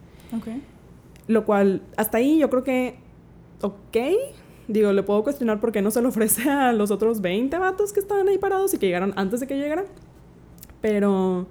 Lo 1.28 1.46
cual, 1.46 1.82
hasta 1.96 2.18
ahí 2.18 2.40
yo 2.40 2.50
creo 2.50 2.64
que, 2.64 2.96
ok, 3.62 3.98
digo, 4.68 4.92
le 4.94 5.04
puedo 5.04 5.24
cuestionar 5.24 5.60
por 5.60 5.72
qué 5.72 5.82
no 5.82 5.92
se 5.92 6.02
lo 6.02 6.10
ofrece 6.10 6.50
a 6.50 6.74
los 6.74 6.92
otros 6.92 7.22
20 7.22 7.58
vatos 7.58 7.94
que 7.94 8.00
estaban 8.00 8.28
ahí 8.28 8.38
parados 8.38 8.74
y 8.74 8.78
que 8.78 8.88
llegaron 8.88 9.14
antes 9.16 9.40
de 9.40 9.48
que 9.48 9.58
llegara. 9.58 9.86
Pero 10.82 11.48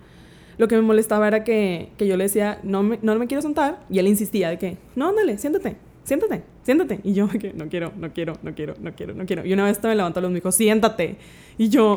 lo 0.59 0.69
que 0.69 0.77
me 0.77 0.83
molestaba 0.83 1.29
era 1.29 1.45
que, 1.45 1.91
que 1.97 2.07
yo 2.07 2.17
le 2.17 2.25
decía, 2.25 2.61
no 2.63 2.83
me, 2.83 2.99
no 3.03 3.15
me 3.17 3.27
quiero 3.27 3.43
sentar, 3.43 3.81
y 3.89 3.99
él 3.99 4.07
insistía 4.07 4.51
de 4.51 4.59
que, 4.59 4.79
no, 4.95 5.09
ándale, 5.09 5.39
siéntate, 5.39 5.77
siéntate, 6.05 6.43
siéntate. 6.63 7.01
Y 7.05 7.13
yo, 7.13 7.29
que 7.41 7.53
no 7.53 7.69
quiero, 7.69 7.93
no 7.97 8.13
quiero, 8.13 8.35
no 8.43 8.55
quiero, 8.55 8.75
no 8.81 8.95
quiero, 8.95 9.15
no 9.15 9.27
quiero. 9.27 9.47
Y 9.47 9.53
una 9.53 9.65
vez 9.65 9.83
me 9.83 9.95
levantó 9.95 10.21
los 10.21 10.31
me 10.31 10.37
dijo, 10.37 10.53
siéntate. 10.53 11.17
Y 11.59 11.69
yo, 11.69 11.97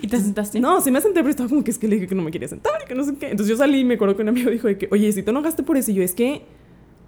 ¿Y 0.00 0.08
te 0.08 0.18
sentaste? 0.18 0.60
no, 0.60 0.80
sí 0.80 0.90
me 0.90 1.00
senté, 1.00 1.20
pero 1.20 1.30
estaba 1.30 1.48
como 1.48 1.62
que 1.62 1.70
es 1.70 1.78
que 1.78 1.88
le 1.88 1.96
dije 1.96 2.08
que 2.08 2.14
no 2.14 2.22
me 2.22 2.30
quería 2.30 2.48
sentar, 2.48 2.84
que 2.86 2.94
no 2.94 3.04
sé 3.04 3.14
qué. 3.16 3.30
Entonces 3.30 3.48
yo 3.48 3.56
salí 3.56 3.80
y 3.80 3.84
me 3.84 3.94
acuerdo 3.94 4.16
que 4.16 4.22
un 4.22 4.28
amigo 4.28 4.50
dijo 4.50 4.66
de 4.66 4.78
que, 4.78 4.88
oye, 4.90 5.12
si 5.12 5.22
te 5.22 5.30
enojaste 5.30 5.62
por 5.62 5.76
eso, 5.76 5.90
y 5.90 5.94
yo, 5.94 6.02
es 6.02 6.14
que, 6.14 6.42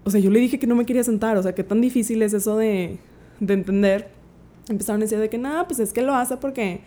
o 0.04 0.10
sea, 0.10 0.20
yo 0.20 0.30
le 0.30 0.38
dije 0.38 0.58
que 0.58 0.66
no 0.66 0.74
me 0.74 0.86
quería 0.86 1.02
sentar, 1.02 1.36
o 1.36 1.42
sea, 1.42 1.54
qué 1.54 1.64
tan 1.64 1.80
difícil 1.80 2.22
es 2.22 2.32
eso 2.34 2.56
de, 2.56 2.98
de 3.40 3.54
entender 3.54 4.14
empezaron 4.68 5.00
a 5.02 5.04
decir 5.04 5.18
de 5.18 5.28
que 5.28 5.38
nada, 5.38 5.66
pues 5.66 5.78
es 5.80 5.92
que 5.92 6.02
lo 6.02 6.14
hace 6.14 6.36
porque 6.36 6.80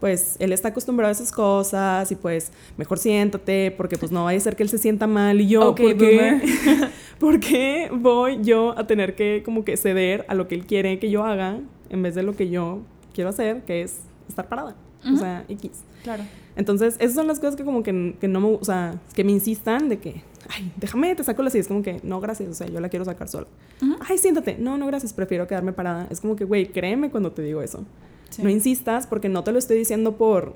pues 0.00 0.36
él 0.38 0.52
está 0.52 0.68
acostumbrado 0.68 1.10
a 1.10 1.12
esas 1.12 1.30
cosas 1.30 2.10
y 2.10 2.16
pues 2.16 2.50
mejor 2.78 2.98
siéntate 2.98 3.70
porque 3.70 3.98
pues 3.98 4.10
no 4.10 4.24
vaya 4.24 4.38
a 4.38 4.40
ser 4.40 4.56
que 4.56 4.62
él 4.62 4.70
se 4.70 4.78
sienta 4.78 5.06
mal 5.06 5.40
y 5.40 5.48
yo, 5.48 5.68
Ok, 5.68 5.80
¿por, 5.80 5.96
qué? 5.98 6.40
¿por 7.18 7.40
qué 7.40 7.90
voy 7.92 8.38
yo 8.42 8.76
a 8.78 8.86
tener 8.86 9.14
que 9.14 9.42
como 9.44 9.64
que 9.64 9.76
ceder 9.76 10.24
a 10.28 10.34
lo 10.34 10.48
que 10.48 10.54
él 10.54 10.66
quiere 10.66 10.98
que 10.98 11.10
yo 11.10 11.24
haga 11.24 11.60
en 11.90 12.02
vez 12.02 12.14
de 12.14 12.22
lo 12.22 12.34
que 12.34 12.48
yo 12.48 12.80
quiero 13.12 13.30
hacer, 13.30 13.62
que 13.62 13.82
es 13.82 14.00
estar 14.28 14.48
parada? 14.48 14.74
O 15.04 15.16
sea, 15.16 15.44
X. 15.48 15.70
Claro. 16.02 16.24
Entonces, 16.56 16.96
esas 16.98 17.14
son 17.14 17.26
las 17.26 17.40
cosas 17.40 17.56
que 17.56 17.64
como 17.64 17.82
que, 17.82 18.16
que 18.20 18.28
no 18.28 18.40
me, 18.40 18.48
o 18.48 18.64
sea, 18.64 19.00
que 19.14 19.24
me 19.24 19.32
insistan 19.32 19.88
de 19.88 19.98
que, 19.98 20.22
ay, 20.50 20.72
déjame, 20.76 21.14
te 21.14 21.24
saco 21.24 21.42
la 21.42 21.50
silla. 21.50 21.62
Es 21.62 21.68
como 21.68 21.82
que, 21.82 22.00
no, 22.02 22.20
gracias, 22.20 22.48
o 22.48 22.54
sea, 22.54 22.66
yo 22.68 22.80
la 22.80 22.88
quiero 22.88 23.04
sacar 23.04 23.28
sola. 23.28 23.46
Ujú. 23.82 23.96
Ay, 24.08 24.18
siéntate. 24.18 24.56
No, 24.58 24.76
no, 24.78 24.86
gracias, 24.86 25.12
prefiero 25.12 25.46
quedarme 25.46 25.72
parada. 25.72 26.06
Es 26.10 26.20
como 26.20 26.36
que, 26.36 26.44
güey, 26.44 26.66
créeme 26.72 27.10
cuando 27.10 27.32
te 27.32 27.42
digo 27.42 27.62
eso. 27.62 27.84
Sí. 28.30 28.42
No 28.42 28.48
insistas 28.50 29.06
porque 29.06 29.28
no 29.28 29.42
te 29.44 29.52
lo 29.52 29.58
estoy 29.58 29.76
diciendo 29.78 30.16
por, 30.16 30.54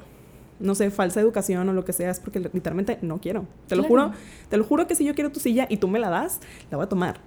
no 0.61 0.75
sé, 0.75 0.91
falsa 0.91 1.21
educación 1.21 1.69
o 1.69 1.73
lo 1.73 1.85
que 1.85 1.93
sea, 1.93 2.11
es 2.11 2.21
porque 2.21 2.39
literalmente 2.41 2.99
no 3.03 3.19
quiero. 3.21 3.47
Te 3.67 3.75
lo 3.77 3.83
Claro. 3.85 4.09
juro, 4.09 4.19
te 4.49 4.57
lo 4.57 4.65
juro 4.65 4.87
que 4.87 4.95
si 4.95 5.05
yo 5.05 5.15
quiero 5.15 5.33
tu 5.33 5.41
silla 5.41 5.67
y 5.69 5.79
tú 5.79 5.89
me 5.89 5.99
la 5.99 6.11
das, 6.11 6.41
la 6.71 6.77
voy 6.77 6.85
a 6.87 6.89
tomar. 6.89 7.21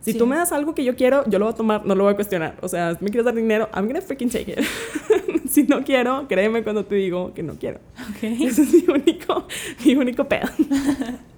Si 0.00 0.12
Sí. 0.12 0.18
tú 0.18 0.26
me 0.26 0.34
das 0.36 0.50
algo 0.50 0.74
que 0.74 0.82
yo 0.84 0.96
quiero, 0.96 1.24
yo 1.30 1.38
lo 1.38 1.44
voy 1.46 1.54
a 1.54 1.56
tomar, 1.56 1.86
no 1.86 1.94
lo 1.94 2.04
voy 2.04 2.12
a 2.12 2.16
cuestionar. 2.16 2.56
O 2.60 2.68
sea, 2.68 2.96
si 2.96 3.04
me 3.04 3.10
quieres 3.10 3.24
dar 3.24 3.34
dinero, 3.36 3.68
I'm 3.74 3.86
gonna 3.86 4.00
freaking 4.00 4.28
take 4.30 4.50
it. 4.52 4.58
si 5.48 5.62
no 5.62 5.84
quiero, 5.84 6.26
créeme 6.28 6.62
cuando 6.64 6.84
te 6.84 6.96
digo 6.96 7.32
que 7.32 7.42
no 7.44 7.54
quiero. 7.54 7.78
Ok. 8.10 8.22
Ese 8.24 8.62
es 8.62 8.72
mi 8.74 8.84
único, 8.92 9.46
mi 9.84 9.94
único 9.94 10.24
pedo. 10.28 10.48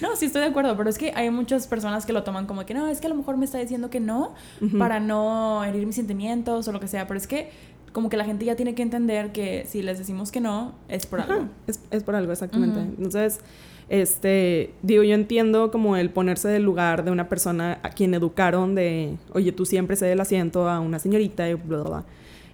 No, 0.00 0.16
sí 0.16 0.26
estoy 0.26 0.42
de 0.42 0.48
acuerdo, 0.48 0.76
pero 0.76 0.90
es 0.90 0.98
que 0.98 1.12
hay 1.14 1.30
muchas 1.30 1.66
personas 1.66 2.06
que 2.06 2.12
lo 2.12 2.22
toman 2.22 2.46
como 2.46 2.64
que 2.66 2.74
no, 2.74 2.88
es 2.88 3.00
que 3.00 3.06
a 3.06 3.10
lo 3.10 3.16
mejor 3.16 3.36
me 3.36 3.44
está 3.44 3.58
diciendo 3.58 3.90
que 3.90 4.00
no 4.00 4.34
para 4.78 5.00
no 5.00 5.64
herir 5.64 5.86
mis 5.86 5.96
sentimientos 5.96 6.66
o 6.68 6.72
lo 6.72 6.80
que 6.80 6.88
sea, 6.88 7.06
pero 7.06 7.18
es 7.18 7.26
que 7.26 7.50
como 7.92 8.08
que 8.08 8.16
la 8.16 8.24
gente 8.24 8.44
ya 8.44 8.56
tiene 8.56 8.74
que 8.74 8.82
entender 8.82 9.32
que 9.32 9.66
si 9.68 9.82
les 9.82 9.98
decimos 9.98 10.30
que 10.30 10.40
no, 10.40 10.74
es 10.88 11.06
por 11.06 11.20
algo. 11.20 11.48
Es, 11.66 11.80
es 11.90 12.02
por 12.04 12.14
algo, 12.14 12.32
exactamente. 12.32 12.80
Entonces, 12.80 13.40
este, 13.88 14.72
digo, 14.82 15.02
yo 15.02 15.14
entiendo 15.14 15.72
como 15.72 15.96
el 15.96 16.10
ponerse 16.10 16.48
del 16.48 16.62
lugar 16.62 17.04
de 17.04 17.10
una 17.10 17.28
persona 17.28 17.80
a 17.82 17.90
quien 17.90 18.14
educaron 18.14 18.76
de, 18.76 19.18
oye, 19.32 19.50
tú 19.50 19.66
siempre 19.66 19.96
cede 19.96 20.12
el 20.12 20.20
asiento 20.20 20.68
a 20.68 20.78
una 20.78 21.00
señorita 21.00 21.48
y 21.48 21.54
bla, 21.54 21.78
bla, 21.78 21.90
bla. 21.90 22.04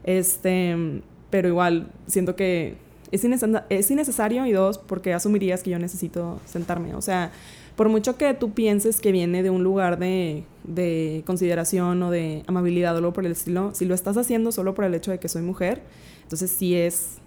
Este, 0.05 1.03
pero 1.29 1.49
igual, 1.49 1.89
siento 2.07 2.37
que 2.37 2.79
es, 3.13 3.25
es 3.69 3.91
innecesario 3.91 4.47
y 4.47 4.53
dos, 4.53 4.79
porque 4.79 5.15
asumirías 5.15 5.63
que 5.63 5.71
yo 5.71 5.79
necesito 5.79 6.41
sentarme. 6.47 6.95
O 6.95 7.03
sea, 7.03 7.31
por 7.77 7.89
mucho 7.89 8.17
que 8.17 8.33
tú 8.35 8.53
pienses 8.53 9.01
que 9.01 9.13
viene 9.13 9.43
de 9.43 9.51
un 9.51 9.63
lugar 9.63 9.99
de, 9.99 10.45
de 10.65 11.23
consideración 11.27 12.03
o 12.03 12.11
de 12.11 12.43
amabilidad 12.47 12.95
o 12.95 12.99
algo 12.99 13.13
por 13.13 13.27
el 13.27 13.33
estilo, 13.33 13.75
si 13.75 13.85
lo 13.85 13.95
estás 13.95 14.17
haciendo 14.17 14.51
solo 14.53 14.75
por 14.75 14.85
el 14.85 14.95
hecho 14.95 15.11
de 15.11 15.19
que 15.19 15.29
soy 15.29 15.43
mujer, 15.43 15.83
entonces 16.23 16.51
sí 16.51 16.75
es 16.75 17.19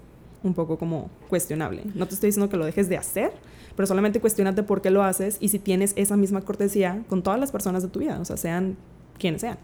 un 0.43 0.53
poco 0.53 0.77
como 0.77 1.09
cuestionable. 1.29 1.83
No 1.95 2.07
te 2.07 2.15
estoy 2.15 2.29
diciendo 2.29 2.49
que 2.49 2.57
lo 2.57 2.65
dejes 2.65 2.89
de 2.89 2.97
hacer, 2.97 3.31
pero 3.75 3.87
solamente 3.87 4.19
cuestionate 4.19 4.63
por 4.63 4.81
qué 4.81 4.89
lo 4.89 5.03
haces 5.03 5.37
y 5.39 5.49
si 5.49 5.59
tienes 5.59 5.93
esa 5.95 6.17
misma 6.17 6.41
cortesía 6.41 7.03
con 7.07 7.23
todas 7.23 7.39
las 7.39 7.51
personas 7.51 7.83
de 7.83 7.89
tu 7.89 7.99
vida, 7.99 8.19
o 8.19 8.25
sea, 8.25 8.37
sean 8.37 8.77
quienes 9.17 9.41
sean. 9.41 9.57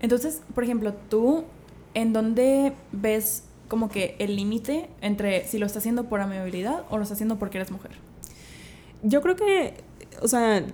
Entonces, 0.00 0.42
por 0.54 0.64
ejemplo, 0.64 0.94
tú, 1.08 1.44
¿en 1.94 2.12
dónde 2.12 2.72
ves 2.92 3.44
como 3.68 3.88
que 3.88 4.16
el 4.18 4.36
límite 4.36 4.88
entre 5.00 5.46
si 5.46 5.58
lo 5.58 5.66
está 5.66 5.78
haciendo 5.78 6.04
por 6.04 6.20
amabilidad 6.20 6.84
o 6.90 6.96
lo 6.96 7.02
está 7.02 7.14
haciendo 7.14 7.38
porque 7.38 7.58
eres 7.58 7.70
mujer? 7.70 7.92
Yo 9.02 9.20
creo 9.22 9.36
que, 9.36 9.74
o 10.22 10.28
sea, 10.28 10.64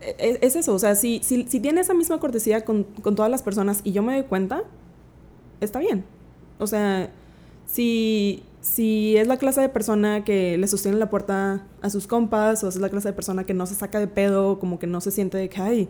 es, 0.00 0.38
es 0.40 0.56
eso, 0.56 0.74
o 0.74 0.78
sea, 0.78 0.94
si, 0.94 1.20
si, 1.22 1.44
si 1.48 1.60
tiene 1.60 1.80
esa 1.80 1.94
misma 1.94 2.18
cortesía 2.18 2.64
con, 2.64 2.84
con 2.84 3.14
todas 3.14 3.30
las 3.30 3.42
personas 3.42 3.80
y 3.84 3.92
yo 3.92 4.02
me 4.02 4.14
doy 4.14 4.24
cuenta, 4.24 4.62
está 5.60 5.78
bien. 5.78 6.04
O 6.58 6.66
sea, 6.66 7.10
si, 7.66 8.42
si 8.60 9.16
es 9.16 9.26
la 9.26 9.36
clase 9.36 9.60
de 9.60 9.68
persona 9.68 10.24
que 10.24 10.56
le 10.58 10.66
sostiene 10.66 10.96
la 10.98 11.10
puerta 11.10 11.66
a 11.82 11.90
sus 11.90 12.06
compas, 12.06 12.62
o 12.64 12.68
es 12.68 12.76
la 12.76 12.88
clase 12.88 13.08
de 13.08 13.14
persona 13.14 13.44
que 13.44 13.54
no 13.54 13.66
se 13.66 13.74
saca 13.74 14.00
de 14.00 14.08
pedo, 14.08 14.58
como 14.58 14.78
que 14.78 14.86
no 14.86 15.00
se 15.00 15.10
siente 15.10 15.38
de 15.38 15.48
que, 15.48 15.60
ay, 15.60 15.88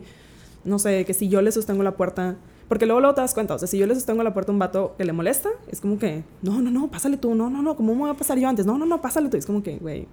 no 0.63 0.79
sé, 0.79 1.05
que 1.05 1.13
si 1.13 1.29
yo 1.29 1.41
le 1.41 1.51
sostengo 1.51 1.83
la 1.83 1.95
puerta, 1.95 2.35
porque 2.67 2.85
luego 2.85 2.99
luego 2.99 3.15
te 3.15 3.21
das 3.21 3.33
cuenta, 3.33 3.55
o 3.55 3.59
sea, 3.59 3.67
si 3.67 3.77
yo 3.77 3.87
le 3.87 3.95
sostengo 3.95 4.23
la 4.23 4.33
puerta 4.33 4.51
a 4.51 4.53
un 4.53 4.59
vato 4.59 4.95
que 4.97 5.05
le 5.05 5.13
molesta, 5.13 5.49
es 5.71 5.79
como 5.79 5.97
que, 5.97 6.23
no, 6.41 6.61
no, 6.61 6.69
no, 6.69 6.89
pásale 6.89 7.17
tú, 7.17 7.33
no, 7.33 7.49
no, 7.49 7.61
no, 7.61 7.75
¿cómo 7.75 7.93
me 7.93 8.01
voy 8.01 8.09
a 8.09 8.13
pasar 8.13 8.37
yo 8.37 8.49
antes? 8.49 8.65
No, 8.65 8.77
no, 8.77 8.85
no, 8.85 9.01
pásale 9.01 9.29
tú. 9.29 9.37
Es 9.37 9.45
como 9.45 9.63
que, 9.63 9.77
güey, 9.77 10.07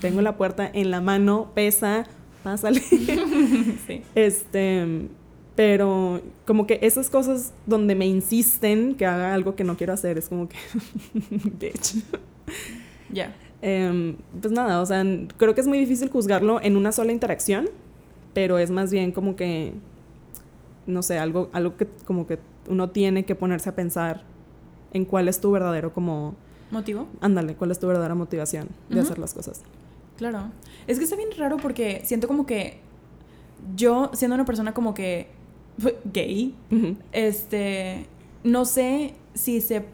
tengo 0.00 0.20
la 0.20 0.36
puerta 0.36 0.70
en 0.72 0.90
la 0.90 1.00
mano, 1.00 1.50
pesa, 1.54 2.06
pásale. 2.44 2.80
sí. 3.86 4.02
Este, 4.14 5.08
pero 5.56 6.20
como 6.46 6.66
que 6.66 6.78
esas 6.82 7.10
cosas 7.10 7.52
donde 7.66 7.94
me 7.94 8.06
insisten 8.06 8.94
que 8.94 9.06
haga 9.06 9.34
algo 9.34 9.56
que 9.56 9.64
no 9.64 9.76
quiero 9.76 9.92
hacer, 9.92 10.18
es 10.18 10.28
como 10.28 10.48
que, 10.48 10.56
bitch. 11.58 12.04
Ya. 13.10 13.34
Em, 13.62 14.16
pues 14.40 14.52
nada, 14.52 14.80
o 14.80 14.86
sea, 14.86 15.02
creo 15.38 15.54
que 15.54 15.60
es 15.60 15.66
muy 15.66 15.78
difícil 15.78 16.08
juzgarlo 16.10 16.60
en 16.62 16.76
una 16.76 16.92
sola 16.92 17.10
interacción, 17.10 17.68
pero 18.34 18.58
es 18.58 18.70
más 18.70 18.92
bien 18.92 19.12
como 19.12 19.34
que, 19.34 19.72
no 20.86 21.02
sé, 21.02 21.18
algo, 21.18 21.50
algo 21.52 21.76
que 21.76 21.86
como 22.04 22.26
que 22.26 22.38
uno 22.68 22.90
tiene 22.90 23.24
que 23.24 23.34
ponerse 23.34 23.68
a 23.68 23.74
pensar 23.74 24.22
en 24.92 25.04
cuál 25.04 25.28
es 25.28 25.40
tu 25.40 25.50
verdadero 25.50 25.92
como, 25.92 26.34
¿Motivo? 26.70 27.06
ándale, 27.20 27.54
cuál 27.54 27.70
es 27.70 27.78
tu 27.78 27.86
verdadera 27.86 28.14
motivación 28.14 28.68
de 28.88 29.00
hacer 29.00 29.18
las 29.18 29.34
cosas. 29.34 29.62
Claro. 30.16 30.50
Es 30.86 30.98
que 30.98 31.04
está 31.04 31.16
bien 31.16 31.28
raro 31.36 31.58
porque 31.58 32.00
siento 32.04 32.26
como 32.26 32.46
que 32.46 32.78
yo, 33.74 34.10
siendo 34.14 34.34
una 34.34 34.44
persona 34.44 34.72
como 34.74 34.94
que 34.94 35.28
gay, 36.12 36.54
este, 37.12 38.06
no 38.44 38.64
sé 38.64 39.14
si 39.34 39.60
se 39.60 39.84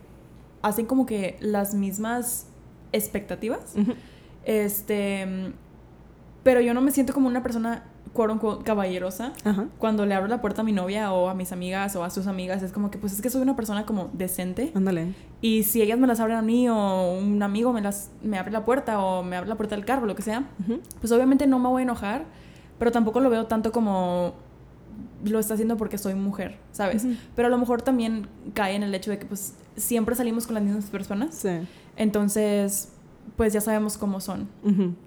hacen 0.62 0.86
como 0.86 1.06
que 1.06 1.36
las 1.40 1.74
mismas 1.74 2.46
expectativas. 2.92 3.74
Este, 4.44 5.52
pero 6.42 6.60
yo 6.60 6.74
no 6.74 6.80
me 6.80 6.90
siento 6.90 7.12
como 7.12 7.28
una 7.28 7.42
persona 7.42 7.84
quote 8.12 8.32
unquote, 8.32 8.64
caballerosa. 8.64 9.32
Ajá. 9.44 9.66
Cuando 9.78 10.04
le 10.06 10.14
abro 10.14 10.28
la 10.28 10.40
puerta 10.40 10.60
a 10.60 10.64
mi 10.64 10.72
novia 10.72 11.12
o 11.12 11.28
a 11.28 11.34
mis 11.34 11.50
amigas 11.52 11.96
o 11.96 12.04
a 12.04 12.10
sus 12.10 12.26
amigas, 12.26 12.62
es 12.62 12.72
como 12.72 12.90
que 12.90 12.98
pues 12.98 13.12
es 13.12 13.22
que 13.22 13.30
soy 13.30 13.40
una 13.42 13.56
persona 13.56 13.86
como 13.86 14.10
decente. 14.12 14.70
Ándale. 14.74 15.14
Y 15.40 15.62
si 15.64 15.80
ellas 15.82 15.98
me 15.98 16.06
las 16.06 16.20
abren 16.20 16.36
a 16.36 16.42
mí 16.42 16.68
o 16.68 17.18
un 17.18 17.42
amigo 17.42 17.72
me 17.72 17.80
las 17.80 18.10
me 18.22 18.38
abre 18.38 18.52
la 18.52 18.64
puerta 18.64 19.00
o 19.02 19.22
me 19.22 19.36
abre 19.36 19.48
la 19.48 19.54
puerta 19.56 19.74
del 19.76 19.84
carro, 19.84 20.06
lo 20.06 20.14
que 20.14 20.22
sea, 20.22 20.44
Ujú. 20.60 20.80
pues 21.00 21.10
obviamente 21.12 21.46
no 21.46 21.58
me 21.58 21.68
voy 21.68 21.80
a 21.80 21.84
enojar, 21.84 22.24
pero 22.78 22.92
tampoco 22.92 23.20
lo 23.20 23.30
veo 23.30 23.46
tanto 23.46 23.72
como 23.72 24.34
lo 25.24 25.38
está 25.38 25.54
haciendo 25.54 25.76
porque 25.78 25.96
soy 25.98 26.14
mujer, 26.14 26.58
¿sabes? 26.72 27.04
Ujú. 27.04 27.14
Pero 27.34 27.48
a 27.48 27.50
lo 27.50 27.56
mejor 27.56 27.80
también 27.80 28.26
cae 28.54 28.74
en 28.74 28.82
el 28.82 28.94
hecho 28.94 29.10
de 29.10 29.18
que 29.18 29.24
pues 29.26 29.54
siempre 29.76 30.14
salimos 30.16 30.46
con 30.46 30.54
las 30.54 30.62
mismas 30.64 30.84
personas, 30.86 31.34
Sí. 31.34 31.48
entonces 31.96 32.91
pues 33.36 33.52
ya 33.52 33.60
sabemos 33.60 33.96
cómo 33.98 34.20
son. 34.20 34.48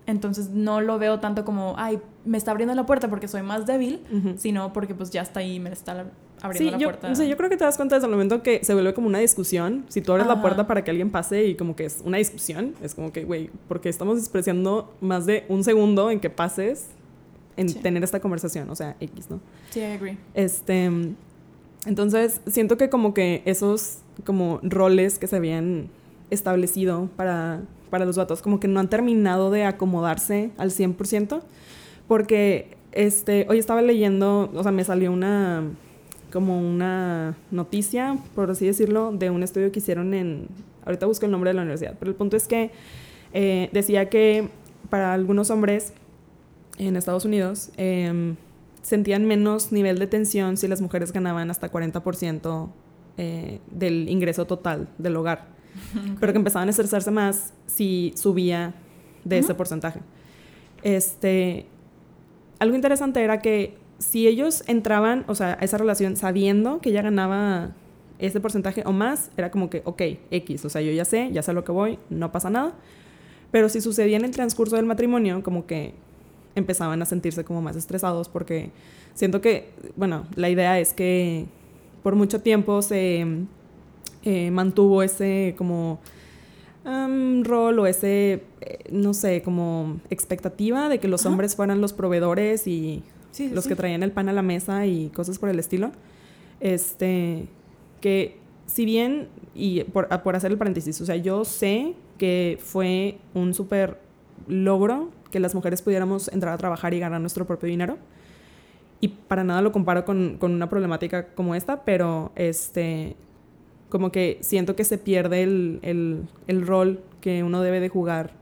Entonces 0.06 0.50
no 0.50 0.82
lo 0.82 0.98
veo 1.00 1.20
tanto 1.20 1.46
como, 1.46 1.76
ay, 1.78 2.00
me 2.26 2.38
está 2.38 2.52
abriendo 2.52 2.74
la 2.76 2.86
puerta 2.86 3.10
porque 3.10 3.28
soy 3.28 3.42
más 3.44 3.66
débil, 3.66 4.02
sino 4.38 4.74
porque 4.74 4.96
pues 4.96 5.12
ya 5.12 5.22
está 5.22 5.42
ahí 5.42 5.56
y 5.56 5.60
me 5.60 5.72
está 5.72 6.06
abriendo 6.42 6.58
Sí, 6.70 6.72
la 6.72 6.78
yo, 6.78 6.88
puerta. 6.90 7.12
o 7.12 7.16
sea, 7.16 7.26
yo 7.26 7.38
creo 7.38 7.50
que 7.50 7.58
te 7.58 7.64
das 7.64 7.78
cuenta 7.78 7.96
desde 7.96 8.08
el 8.08 8.12
momento 8.12 8.42
que 8.44 8.64
se 8.64 8.74
vuelve 8.74 8.94
como 8.94 9.08
una 9.08 9.20
discusión. 9.20 9.86
Si 9.90 10.02
tú 10.02 10.12
abres 10.12 10.26
Ajá. 10.26 10.36
la 10.36 10.42
puerta 10.42 10.68
para 10.68 10.84
que 10.84 10.92
alguien 10.92 11.12
pase 11.12 11.46
y 11.46 11.56
como 11.56 11.76
que 11.76 11.86
es 11.86 12.02
una 12.04 12.18
discusión, 12.18 12.74
es 12.82 12.96
como 12.96 13.12
que, 13.14 13.24
güey, 13.26 13.50
porque 13.68 13.90
estamos 13.90 14.18
despreciando 14.18 14.94
más 15.02 15.26
de 15.26 15.46
un 15.50 15.64
segundo 15.64 16.10
en 16.12 16.20
que 16.20 16.30
pases 16.30 16.88
en 17.58 17.70
Sí. 17.70 17.80
tener 17.80 18.04
esta 18.04 18.20
conversación, 18.20 18.70
o 18.70 18.76
sea, 18.76 18.98
X, 19.00 19.30
¿no? 19.30 19.40
Sí, 19.70 19.80
I 19.80 19.84
agree. 19.84 20.18
Este, 20.34 20.90
entonces, 21.86 22.42
siento 22.48 22.78
que 22.78 22.90
como 22.90 23.14
que 23.14 23.44
esos 23.46 24.00
como 24.26 24.60
roles 24.64 25.20
que 25.20 25.28
se 25.28 25.36
habían 25.36 25.90
establecido 26.32 27.10
para, 27.16 27.62
para 27.96 28.04
los 28.06 28.18
vatos, 28.18 28.42
como 28.42 28.60
que 28.60 28.68
no 28.68 28.82
han 28.82 28.90
terminado 28.90 29.52
de 29.52 29.64
acomodarse 29.64 30.52
al 30.58 30.70
100%, 30.70 31.40
porque 32.10 32.76
este, 32.92 33.46
hoy 33.50 33.58
estaba 33.58 33.82
leyendo, 33.82 34.52
o 34.54 34.64
sea, 34.64 34.74
me 34.74 34.84
salió 34.84 35.14
una, 35.14 35.64
como 36.34 36.60
una 36.60 37.38
noticia, 37.52 38.18
por 38.36 38.52
así 38.52 38.66
decirlo, 38.66 39.14
de 39.14 39.30
un 39.30 39.44
estudio 39.44 39.72
que 39.72 39.80
hicieron 39.80 40.14
en, 40.14 40.50
ahorita 40.84 41.06
busco 41.06 41.26
el 41.26 41.32
nombre 41.32 41.52
de 41.52 41.54
la 41.54 41.62
universidad, 41.62 41.96
pero 41.98 42.12
el 42.12 42.18
punto 42.18 42.36
es 42.36 42.50
que 42.50 42.72
eh, 43.32 43.70
decía 43.72 44.10
que 44.10 44.50
para 44.90 45.14
algunos 45.14 45.50
hombres 45.50 45.94
en 46.78 46.98
Estados 46.98 47.24
Unidos, 47.24 47.70
em, 47.78 48.36
sentían 48.82 49.24
menos 49.24 49.72
nivel 49.72 50.00
de 50.00 50.08
tensión 50.08 50.58
si 50.58 50.68
las 50.68 50.82
mujeres 50.82 51.14
ganaban 51.14 51.50
hasta 51.50 51.72
40% 51.72 52.68
eh, 53.18 53.62
del 53.72 54.10
ingreso 54.10 54.44
total 54.44 54.90
del 54.98 55.16
hogar, 55.16 55.55
pero 56.20 56.34
que 56.34 56.38
empezaban 56.38 56.68
a 56.68 56.72
estresarse 56.72 57.12
más 57.12 57.54
si 57.68 58.14
subía 58.16 58.74
de 59.24 59.40
ese 59.40 59.54
porcentaje. 59.54 60.02
Este, 60.84 61.66
algo 62.60 62.76
interesante 62.76 63.24
era 63.24 63.40
que 63.40 63.76
si 63.98 64.28
ellos 64.28 64.64
entraban, 64.68 65.26
o 65.28 65.36
sea, 65.36 65.58
a 65.60 65.64
esa 65.66 65.78
relación 65.78 66.16
sabiendo 66.16 66.80
que 66.80 66.92
ya 66.92 67.02
ganaba 67.02 67.72
ese 68.20 68.40
porcentaje 68.40 68.84
o 68.86 68.92
más, 68.92 69.32
era 69.38 69.52
como 69.52 69.70
que, 69.70 69.82
ok, 69.86 70.02
X, 70.32 70.66
o 70.66 70.70
sea, 70.70 70.82
yo 70.82 70.92
ya 70.92 71.06
sé, 71.06 71.30
ya 71.32 71.42
sé 71.42 71.52
a 71.52 71.54
lo 71.54 71.64
que 71.64 71.72
voy, 71.72 72.00
no 72.10 72.32
pasa 72.32 72.50
nada. 72.50 72.74
Pero 73.52 73.70
si 73.70 73.82
sucedía 73.82 74.18
en 74.18 74.26
el 74.26 74.32
transcurso 74.32 74.76
del 74.76 74.86
matrimonio, 74.86 75.44
como 75.44 75.66
que 75.66 75.94
empezaban 76.56 77.02
a 77.02 77.06
sentirse 77.06 77.44
como 77.44 77.62
más 77.62 77.76
estresados 77.76 78.30
porque 78.30 78.72
siento 79.14 79.42
que, 79.42 79.70
bueno, 79.96 80.26
la 80.36 80.50
idea 80.50 80.80
es 80.80 80.94
que 80.94 81.46
por 82.04 82.16
mucho 82.16 82.42
tiempo 82.42 82.82
se 82.82 83.26
eh, 84.26 84.52
mantuvo 84.52 85.02
ese 85.04 85.56
como 85.58 86.00
um, 86.86 87.44
rol 87.44 87.80
o 87.80 87.86
ese, 87.88 88.44
eh, 88.62 88.80
no 88.92 89.14
sé, 89.14 89.42
como 89.42 90.00
expectativa 90.10 90.90
de 90.90 91.00
que 91.00 91.08
los 91.08 91.22
Ajá. 91.22 91.30
hombres 91.30 91.56
fueran 91.56 91.80
los 91.82 91.94
proveedores 91.94 92.68
y 92.68 93.04
Sí, 93.32 93.50
los 93.50 93.64
sí. 93.66 93.70
que 93.70 93.76
traían 93.76 94.02
el 94.04 94.12
pan 94.12 94.30
a 94.30 94.34
la 94.34 94.42
mesa 94.42 94.86
y 94.86 95.10
cosas 95.10 95.40
por 95.40 95.50
el 95.50 95.60
estilo. 95.60 95.92
Este, 96.62 97.48
que 98.02 98.38
si 98.66 98.86
bien, 98.86 99.28
y 99.54 99.84
por, 99.84 100.08
a- 100.10 100.24
por 100.24 100.36
hacer 100.36 100.52
el 100.52 100.58
paréntesis, 100.58 101.00
o 101.02 101.06
sea, 101.06 101.16
yo 101.18 101.46
sé 101.46 101.94
que 102.18 102.58
fue 102.62 103.18
un 103.34 103.54
súper 103.54 104.00
logro 104.48 105.10
que 105.32 105.40
las 105.40 105.54
mujeres 105.54 105.82
pudiéramos 105.82 106.30
entrar 106.30 106.54
a 106.54 106.58
trabajar 106.58 106.94
y 106.94 107.00
ganar 107.00 107.20
nuestro 107.20 107.46
propio 107.46 107.68
dinero. 107.68 107.98
Y 109.02 109.10
para 109.10 109.44
nada 109.44 109.62
lo 109.62 109.72
comparo 109.74 110.06
con, 110.06 110.38
con 110.40 110.54
una 110.54 110.70
problemática 110.70 111.28
como 111.36 111.54
esta, 111.56 111.84
pero 111.84 112.32
este, 112.36 113.16
como 113.90 114.12
que 114.12 114.38
siento 114.42 114.76
que 114.76 114.84
se 114.84 114.98
pierde 114.98 115.44
el, 115.44 115.80
el, 115.82 116.24
el 116.48 116.66
rol 116.68 117.02
que 117.22 117.44
uno 117.44 117.62
debe 117.62 117.80
de 117.80 117.90
jugar 117.90 118.34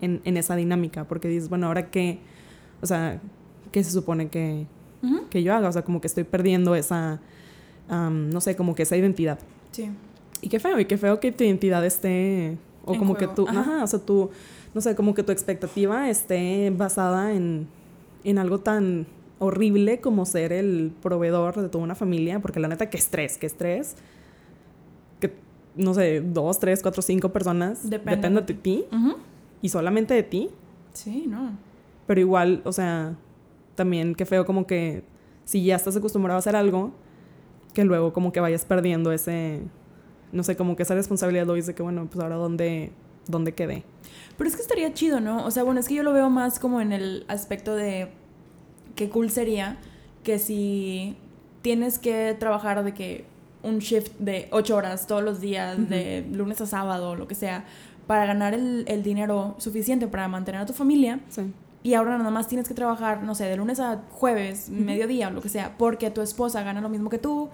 en, 0.00 0.20
en 0.24 0.36
esa 0.36 0.56
dinámica, 0.56 1.04
porque 1.04 1.28
dices, 1.28 1.48
bueno, 1.48 1.66
ahora 1.68 1.90
qué, 1.90 2.18
o 2.80 2.86
sea, 2.86 3.20
¿qué 3.72 3.82
se 3.84 3.90
supone 3.90 4.28
que, 4.28 4.66
Ujú. 5.02 5.28
que 5.28 5.42
yo 5.42 5.54
haga? 5.54 5.68
O 5.68 5.72
sea, 5.72 5.82
como 5.82 6.00
que 6.00 6.06
estoy 6.06 6.24
perdiendo 6.24 6.74
esa, 6.74 7.20
am, 7.88 8.30
no 8.30 8.40
sé, 8.40 8.56
como 8.56 8.74
que 8.74 8.82
esa 8.82 8.96
identidad. 8.96 9.38
Sí. 9.72 9.90
Y 10.42 10.48
qué 10.48 10.58
feo, 10.58 10.78
y 10.80 10.84
qué 10.86 10.96
feo 10.96 11.20
que 11.20 11.32
tu 11.32 11.44
identidad 11.44 11.84
esté, 11.84 12.56
o 12.84 12.94
En 12.94 12.98
como 12.98 13.14
que 13.14 13.26
juego, 13.26 13.44
tú, 13.44 13.48
ajá. 13.48 13.60
ajá, 13.60 13.84
o 13.84 13.86
sea, 13.86 13.98
tú, 13.98 14.30
no 14.74 14.80
sé, 14.80 14.94
como 14.96 15.14
que 15.14 15.22
tu 15.22 15.32
expectativa 15.32 16.08
esté 16.08 16.70
basada 16.70 17.34
en, 17.34 17.66
en 18.24 18.38
algo 18.38 18.58
tan 18.60 19.06
horrible 19.38 20.00
como 20.00 20.26
ser 20.26 20.52
el 20.52 20.92
proveedor 21.02 21.60
de 21.60 21.68
toda 21.68 21.82
una 21.84 21.94
familia, 21.94 22.40
porque 22.40 22.60
la 22.60 22.68
neta, 22.68 22.90
qué 22.90 22.96
estrés, 22.98 23.38
qué 23.38 23.46
estrés. 23.46 23.96
No 25.76 25.94
sé, 25.94 26.20
dos, 26.20 26.58
tres, 26.58 26.82
cuatro, 26.82 27.00
cinco 27.00 27.30
personas 27.30 27.88
Depende 27.88 28.16
dependen 28.16 28.46
de 28.46 28.54
ti 28.54 28.84
y 29.62 29.68
solamente 29.68 30.14
de 30.14 30.22
ti. 30.22 30.50
Sí, 30.92 31.24
no. 31.26 31.52
Pero 32.06 32.20
igual, 32.20 32.62
o 32.64 32.72
sea, 32.72 33.16
también 33.74 34.14
qué 34.14 34.26
feo 34.26 34.44
como 34.44 34.66
que 34.66 35.04
si 35.44 35.64
ya 35.64 35.76
estás 35.76 35.96
acostumbrado 35.96 36.36
a 36.36 36.40
hacer 36.40 36.56
algo, 36.56 36.92
que 37.72 37.84
luego 37.84 38.12
como 38.12 38.32
que 38.32 38.40
vayas 38.40 38.64
perdiendo 38.64 39.12
ese, 39.12 39.62
no 40.32 40.42
sé, 40.42 40.56
como 40.56 40.76
que 40.76 40.82
esa 40.82 40.94
responsabilidad 40.94 41.46
lo 41.46 41.54
dice 41.54 41.74
que 41.74 41.82
bueno, 41.82 42.06
pues 42.10 42.22
ahora 42.22 42.36
dónde, 42.36 42.92
dónde 43.28 43.52
quedé. 43.52 43.84
Pero 44.36 44.48
es 44.48 44.56
que 44.56 44.62
estaría 44.62 44.92
chido, 44.92 45.20
¿no? 45.20 45.44
O 45.44 45.50
sea, 45.50 45.62
bueno, 45.62 45.80
es 45.80 45.88
que 45.88 45.94
yo 45.94 46.02
lo 46.02 46.12
veo 46.12 46.30
más 46.30 46.58
como 46.58 46.80
en 46.80 46.92
el 46.92 47.24
aspecto 47.28 47.74
de 47.74 48.10
qué 48.96 49.08
cool 49.08 49.30
sería 49.30 49.78
que 50.22 50.38
si 50.38 51.16
tienes 51.62 51.98
que 51.98 52.36
trabajar 52.38 52.82
de 52.84 52.94
que 52.94 53.24
un 53.62 53.78
shift 53.78 54.12
de 54.18 54.48
ocho 54.52 54.76
horas 54.76 55.06
todos 55.06 55.22
los 55.22 55.40
días, 55.40 55.76
de 55.88 56.26
lunes 56.32 56.60
a 56.60 56.66
sábado, 56.66 57.14
lo 57.16 57.28
que 57.28 57.34
sea, 57.34 57.64
para 58.06 58.26
ganar 58.26 58.54
el, 58.54 58.84
el 58.88 59.02
dinero 59.02 59.54
suficiente 59.58 60.06
para 60.08 60.26
mantener 60.28 60.60
a 60.62 60.66
tu 60.66 60.72
familia, 60.72 61.20
Sí. 61.28 61.42
y 61.82 61.94
ahora 61.94 62.16
nada 62.18 62.30
más 62.30 62.48
tienes 62.48 62.66
que 62.66 62.74
trabajar, 62.74 63.22
no 63.22 63.34
sé, 63.34 63.44
de 63.44 63.56
lunes 63.56 63.78
a 63.80 64.02
jueves, 64.10 64.68
mediodía 64.70 65.28
o 65.28 65.30
lo 65.30 65.40
que 65.42 65.48
sea, 65.48 65.76
porque 65.78 66.10
tu 66.10 66.20
esposa 66.20 66.62
gana 66.62 66.80
lo 66.80 66.88
mismo 66.88 67.10
que 67.10 67.18
tú, 67.18 67.48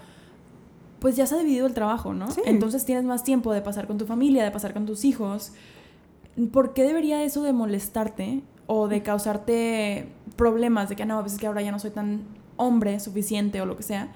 pues 1.00 1.14
ya 1.16 1.26
se 1.26 1.34
ha 1.34 1.38
dividido 1.38 1.66
el 1.66 1.74
trabajo, 1.74 2.14
¿no? 2.14 2.30
Sí. 2.30 2.40
Entonces 2.46 2.84
tienes 2.86 3.04
más 3.04 3.22
tiempo 3.22 3.52
de 3.52 3.60
pasar 3.60 3.86
con 3.86 3.98
tu 3.98 4.06
familia, 4.06 4.44
de 4.44 4.50
pasar 4.50 4.72
con 4.72 4.86
tus 4.86 5.04
hijos. 5.04 5.52
¿Por 6.52 6.72
qué 6.72 6.84
debería 6.84 7.22
eso 7.22 7.42
de 7.42 7.52
molestarte 7.52 8.42
o 8.66 8.88
de 8.88 9.02
causarte 9.02 10.08
problemas 10.36 10.88
de 10.88 10.96
que 10.96 11.04
no, 11.06 11.18
a 11.18 11.22
veces 11.22 11.38
que 11.38 11.46
ahora 11.46 11.62
ya 11.62 11.70
no 11.72 11.78
soy 11.78 11.90
tan 11.90 12.22
hombre 12.56 12.98
suficiente 13.00 13.60
o 13.60 13.66
lo 13.66 13.76
que 13.76 13.82
sea, 13.82 14.08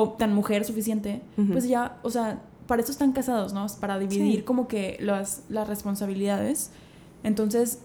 o 0.00 0.10
tan 0.10 0.34
mujer 0.34 0.64
suficiente? 0.64 1.22
Ujú. 1.38 1.52
Pues 1.52 1.68
ya, 1.68 1.98
o 2.02 2.10
sea, 2.10 2.40
para 2.66 2.82
eso 2.82 2.90
están 2.92 3.12
casados, 3.12 3.52
¿no? 3.52 3.66
Para 3.80 3.98
dividir 3.98 4.36
Sí. 4.38 4.42
como 4.42 4.66
que 4.68 4.96
las, 5.00 5.42
las 5.48 5.68
responsabilidades. 5.68 6.70
Entonces, 7.22 7.78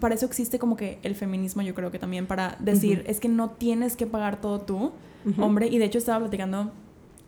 para 0.00 0.14
eso 0.14 0.26
existe 0.26 0.58
como 0.58 0.76
que 0.76 0.98
el 1.02 1.14
feminismo, 1.14 1.62
yo 1.62 1.74
creo 1.74 1.90
que 1.90 1.98
también 1.98 2.26
para 2.26 2.56
decir, 2.60 3.00
Ujú. 3.00 3.10
es 3.10 3.20
que 3.20 3.28
no 3.28 3.50
tienes 3.50 3.96
que 3.96 4.06
pagar 4.06 4.40
todo 4.40 4.60
tú, 4.60 4.92
Ujú. 5.26 5.42
hombre. 5.42 5.68
Y 5.68 5.78
de 5.78 5.84
hecho 5.86 5.98
estaba 5.98 6.20
platicando 6.20 6.70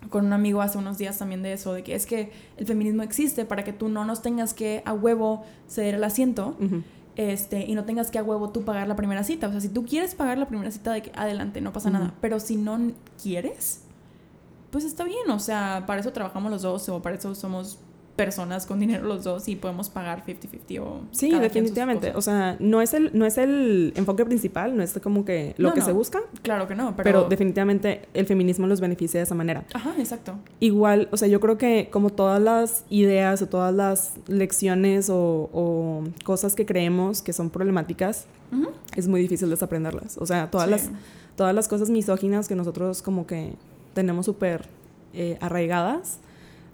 con 0.08 0.24
un 0.26 0.32
amigo 0.32 0.62
hace 0.62 0.78
unos 0.78 0.96
días 0.98 1.18
también 1.18 1.42
de 1.42 1.52
eso, 1.52 1.74
de 1.74 1.82
que 1.82 1.94
es 1.94 2.06
que 2.06 2.30
el 2.56 2.66
feminismo 2.66 3.02
existe 3.02 3.44
para 3.44 3.64
que 3.64 3.72
tú 3.72 3.88
no 3.88 4.04
nos 4.04 4.22
tengas 4.22 4.54
que 4.54 4.82
a 4.86 4.92
huevo 4.94 5.44
ceder 5.68 5.94
el 5.96 6.04
asiento 6.04 6.56
Ujú. 6.60 6.82
este, 7.16 7.66
y 7.66 7.74
no 7.74 7.84
tengas 7.84 8.10
que 8.10 8.18
a 8.18 8.22
huevo 8.22 8.48
tú 8.50 8.62
pagar 8.62 8.88
la 8.88 8.96
primera 8.96 9.24
cita. 9.24 9.48
O 9.48 9.50
sea, 9.50 9.60
si 9.60 9.68
tú 9.68 9.84
quieres 9.84 10.14
pagar 10.14 10.38
la 10.38 10.46
primera 10.48 10.70
cita, 10.70 10.92
de 10.92 11.02
que 11.02 11.12
adelante, 11.16 11.60
no 11.60 11.72
pasa 11.72 11.90
nada. 11.90 12.14
Pero 12.20 12.40
si 12.40 12.56
no 12.56 12.78
quieres, 13.22 13.82
pues 14.70 14.84
está 14.84 15.04
bien. 15.04 15.28
O 15.30 15.38
sea, 15.38 15.84
para 15.86 16.00
eso 16.00 16.12
trabajamos 16.12 16.50
los 16.50 16.62
dos 16.62 16.88
o 16.88 17.00
para 17.02 17.16
eso 17.16 17.34
somos 17.34 17.78
personas 18.16 18.66
con 18.66 18.78
dinero 18.80 19.06
los 19.06 19.24
dos 19.24 19.48
y 19.48 19.56
podemos 19.56 19.88
pagar 19.88 20.22
50-50 20.26 20.80
o... 20.82 21.00
Sí, 21.10 21.30
definitivamente. 21.30 22.12
O 22.14 22.20
sea, 22.20 22.54
no 22.60 22.82
es 22.82 22.92
el, 22.92 23.10
no 23.14 23.24
es 23.24 23.38
el 23.38 23.94
enfoque 23.96 24.26
principal, 24.26 24.76
no 24.76 24.82
es 24.82 24.98
como 25.02 25.24
que 25.24 25.54
lo 25.56 25.68
No, 25.70 25.74
que 25.74 25.80
no. 25.80 25.86
se 25.86 25.92
busca, 25.92 26.20
Claro 26.42 26.68
que 26.68 26.74
no, 26.74 26.94
pero... 26.96 27.04
pero... 27.04 27.28
definitivamente 27.30 28.02
el 28.12 28.26
feminismo 28.26 28.66
los 28.66 28.82
beneficia 28.82 29.20
de 29.20 29.24
esa 29.24 29.34
manera. 29.34 29.64
Ajá, 29.72 29.94
exacto. 29.96 30.34
Igual, 30.58 31.08
o 31.12 31.16
sea, 31.16 31.28
yo 31.28 31.40
creo 31.40 31.56
que 31.56 31.88
como 31.90 32.10
todas 32.10 32.42
las 32.42 32.84
ideas 32.90 33.40
o 33.40 33.46
todas 33.48 33.72
las 33.74 34.12
lecciones 34.26 35.08
o, 35.08 35.48
o 35.54 36.04
cosas 36.22 36.54
que 36.54 36.66
creemos 36.66 37.22
que 37.22 37.32
son 37.32 37.48
problemáticas, 37.48 38.26
es 38.96 39.08
muy 39.08 39.22
difícil 39.22 39.48
desaprenderlas. 39.48 40.18
O 40.18 40.26
sea, 40.26 40.50
todas, 40.50 40.66
Sí. 40.66 40.72
las, 40.72 40.90
todas 41.36 41.54
las 41.54 41.68
cosas 41.68 41.88
misóginas 41.88 42.48
que 42.48 42.54
nosotros 42.56 43.00
como 43.00 43.26
que 43.26 43.54
tenemos 43.92 44.26
súper 44.26 44.66
eh, 45.12 45.38
arraigadas, 45.40 46.20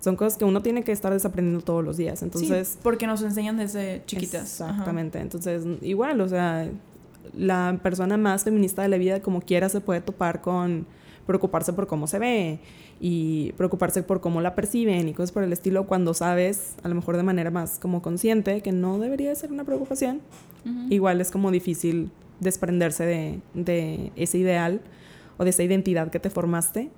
son 0.00 0.16
cosas 0.16 0.38
que 0.38 0.44
uno 0.44 0.62
tiene 0.62 0.84
que 0.84 0.92
estar 0.92 1.12
desaprendiendo 1.12 1.64
todos 1.64 1.84
los 1.84 1.96
días. 1.96 2.22
Entonces, 2.22 2.68
sí, 2.68 2.78
porque 2.82 3.06
nos 3.06 3.22
enseñan 3.22 3.56
desde 3.56 4.02
chiquitas. 4.06 4.60
Ajá. 4.60 4.70
Exactamente. 4.70 5.18
Entonces, 5.18 5.64
igual, 5.82 6.20
o 6.20 6.28
sea, 6.28 6.68
la 7.34 7.78
persona 7.82 8.16
más 8.16 8.44
feminista 8.44 8.82
de 8.82 8.88
la 8.88 8.98
vida, 8.98 9.20
como 9.20 9.40
quiera, 9.40 9.68
se 9.68 9.80
puede 9.80 10.00
topar 10.00 10.42
con 10.42 10.86
preocuparse 11.26 11.72
por 11.72 11.88
cómo 11.88 12.06
se 12.06 12.20
ve 12.20 12.60
y 13.00 13.52
preocuparse 13.56 14.02
por 14.02 14.20
cómo 14.20 14.40
la 14.40 14.54
perciben 14.54 15.08
y 15.08 15.12
cosas 15.12 15.32
por 15.32 15.42
el 15.42 15.52
estilo 15.52 15.86
cuando 15.86 16.14
sabes, 16.14 16.76
a 16.84 16.88
lo 16.88 16.94
mejor 16.94 17.16
de 17.16 17.24
manera 17.24 17.50
más 17.50 17.78
como 17.78 18.00
consciente, 18.00 18.60
que 18.60 18.72
no 18.72 18.98
debería 18.98 19.34
ser 19.34 19.50
una 19.50 19.64
preocupación. 19.64 20.20
Ujú. 20.64 20.86
Igual 20.88 21.20
es 21.20 21.30
como 21.30 21.50
difícil 21.50 22.10
desprenderse 22.38 23.04
de, 23.04 23.40
de 23.54 24.12
ese 24.14 24.38
ideal 24.38 24.80
o 25.36 25.44
de 25.44 25.50
esa 25.50 25.62
identidad 25.62 26.10
que 26.10 26.20
te 26.20 26.30
formaste 26.30 26.90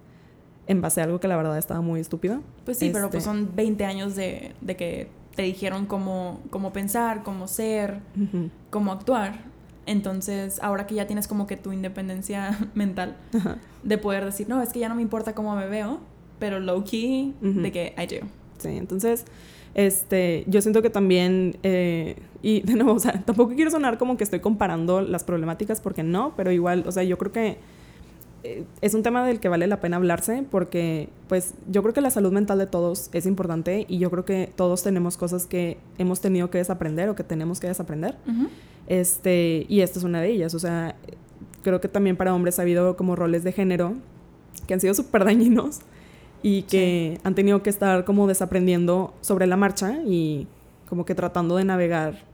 en 0.68 0.81
base 0.81 1.00
a 1.00 1.04
algo 1.04 1.18
que 1.18 1.26
la 1.28 1.37
verdad 1.37 1.59
estaba 1.59 1.81
muy 1.81 1.98
estúpido. 2.00 2.40
Pues 2.64 2.78
sí, 2.78 2.90
pero 2.92 3.11
pues 3.11 3.24
Este- 3.24 3.35
son 3.37 3.50
20 3.57 3.85
años 3.85 4.14
de, 4.14 4.52
de 4.61 4.76
que 4.76 5.09
te 5.35 5.42
dijeron 5.42 5.87
cómo, 5.87 6.40
cómo 6.50 6.72
pensar, 6.72 7.22
cómo 7.22 7.48
ser, 7.48 7.98
cómo 8.70 8.92
actuar. 8.92 9.40
Entonces, 9.87 10.59
ahora 10.62 10.87
que 10.87 10.94
ya 10.94 11.07
tienes 11.07 11.26
como 11.26 11.46
que 11.46 11.57
tu 11.57 11.72
independencia 11.72 12.59
mental 12.74 13.16
Ajá. 13.35 13.57
de 13.83 13.98
poder 13.98 14.24
decir, 14.24 14.48
no, 14.48 14.61
es 14.62 14.72
que 14.72 14.78
ya 14.81 14.88
no 14.88 14.94
me 14.94 15.02
importa 15.02 15.35
cómo 15.35 15.57
me 15.57 15.66
veo, 15.66 16.00
pero 16.38 16.61
low 16.61 16.85
key 16.85 17.35
de 17.40 17.72
que 17.72 17.94
I 17.96 18.07
do. 18.07 18.26
Sí, 18.59 18.68
entonces, 18.76 19.24
este, 19.74 20.44
yo 20.46 20.61
siento 20.61 20.83
que 20.83 20.90
también, 20.90 21.57
eh, 21.62 22.16
y 22.42 22.61
de 22.66 22.74
nuevo, 22.74 22.92
o 22.94 22.98
sea, 22.98 23.12
tampoco 23.24 23.54
quiero 23.54 23.70
sonar 23.70 23.96
como 23.96 24.16
que 24.16 24.24
estoy 24.24 24.40
comparando 24.40 25.00
las 25.00 25.24
problemáticas 25.24 25.81
porque 25.81 26.02
no, 26.02 26.35
pero 26.37 26.52
igual, 26.52 26.85
o 26.87 26.92
sea, 26.92 27.02
yo 27.04 27.16
creo 27.16 27.33
que 27.33 27.57
es 28.42 28.94
un 28.94 29.03
tema 29.03 29.27
del 29.27 29.40
que 29.40 29.48
vale 29.48 29.66
la 29.66 29.81
pena 29.81 29.96
hablarse 29.96 30.44
porque, 30.51 31.09
pues, 31.29 31.55
yo 31.68 31.83
creo 31.83 31.94
que 31.94 32.01
la 32.01 32.11
salud 32.11 32.33
mental 32.33 32.59
de 32.59 32.66
todos 32.66 33.11
es 33.12 33.27
importante 33.27 33.85
y 33.88 33.98
yo 33.98 34.11
creo 34.11 34.24
que 34.24 34.53
todos 34.55 34.83
tenemos 34.83 35.16
cosas 35.16 35.46
que 35.46 35.79
hemos 35.98 36.20
tenido 36.20 36.51
que 36.51 36.59
desaprender 36.59 37.09
o 37.09 37.16
que 37.16 37.24
tenemos 37.24 37.61
que 37.61 37.66
desaprender. 37.66 38.16
Ujú. 38.27 38.48
Este, 38.87 39.66
y 39.68 39.81
esta 39.81 39.98
es 39.98 40.05
una 40.05 40.20
de 40.20 40.31
ellas. 40.31 40.55
O 40.55 40.59
sea, 40.59 40.96
creo 41.62 41.81
que 41.81 41.88
también 41.88 42.16
para 42.16 42.35
hombres 42.35 42.59
ha 42.59 42.62
habido 42.62 42.96
como 42.96 43.16
roles 43.16 43.44
de 43.44 43.53
género 43.53 43.94
que 44.66 44.74
han 44.74 44.81
sido 44.81 44.94
súper 44.94 45.24
dañinos 45.24 45.81
y 46.42 46.62
que 46.62 47.18
han 47.24 47.35
tenido 47.35 47.62
que 47.62 47.70
estar 47.70 48.05
como 48.05 48.27
desaprendiendo 48.27 49.14
sobre 49.20 49.46
la 49.46 49.57
marcha 49.57 49.98
y 50.07 50.46
como 50.88 51.05
que 51.05 51.14
tratando 51.14 51.57
de 51.57 51.64
navegar 51.64 52.24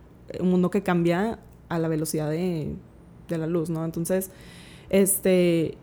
un 0.41 0.51
mundo 0.51 0.71
que 0.71 0.83
cambia 0.83 1.39
a 1.69 1.79
la 1.79 1.89
velocidad 1.89 2.29
de, 2.31 2.75
de 3.29 3.39
la 3.39 3.47
luz, 3.47 3.71
¿no? 3.71 3.85
Entonces, 3.85 4.31
este, 4.91 5.77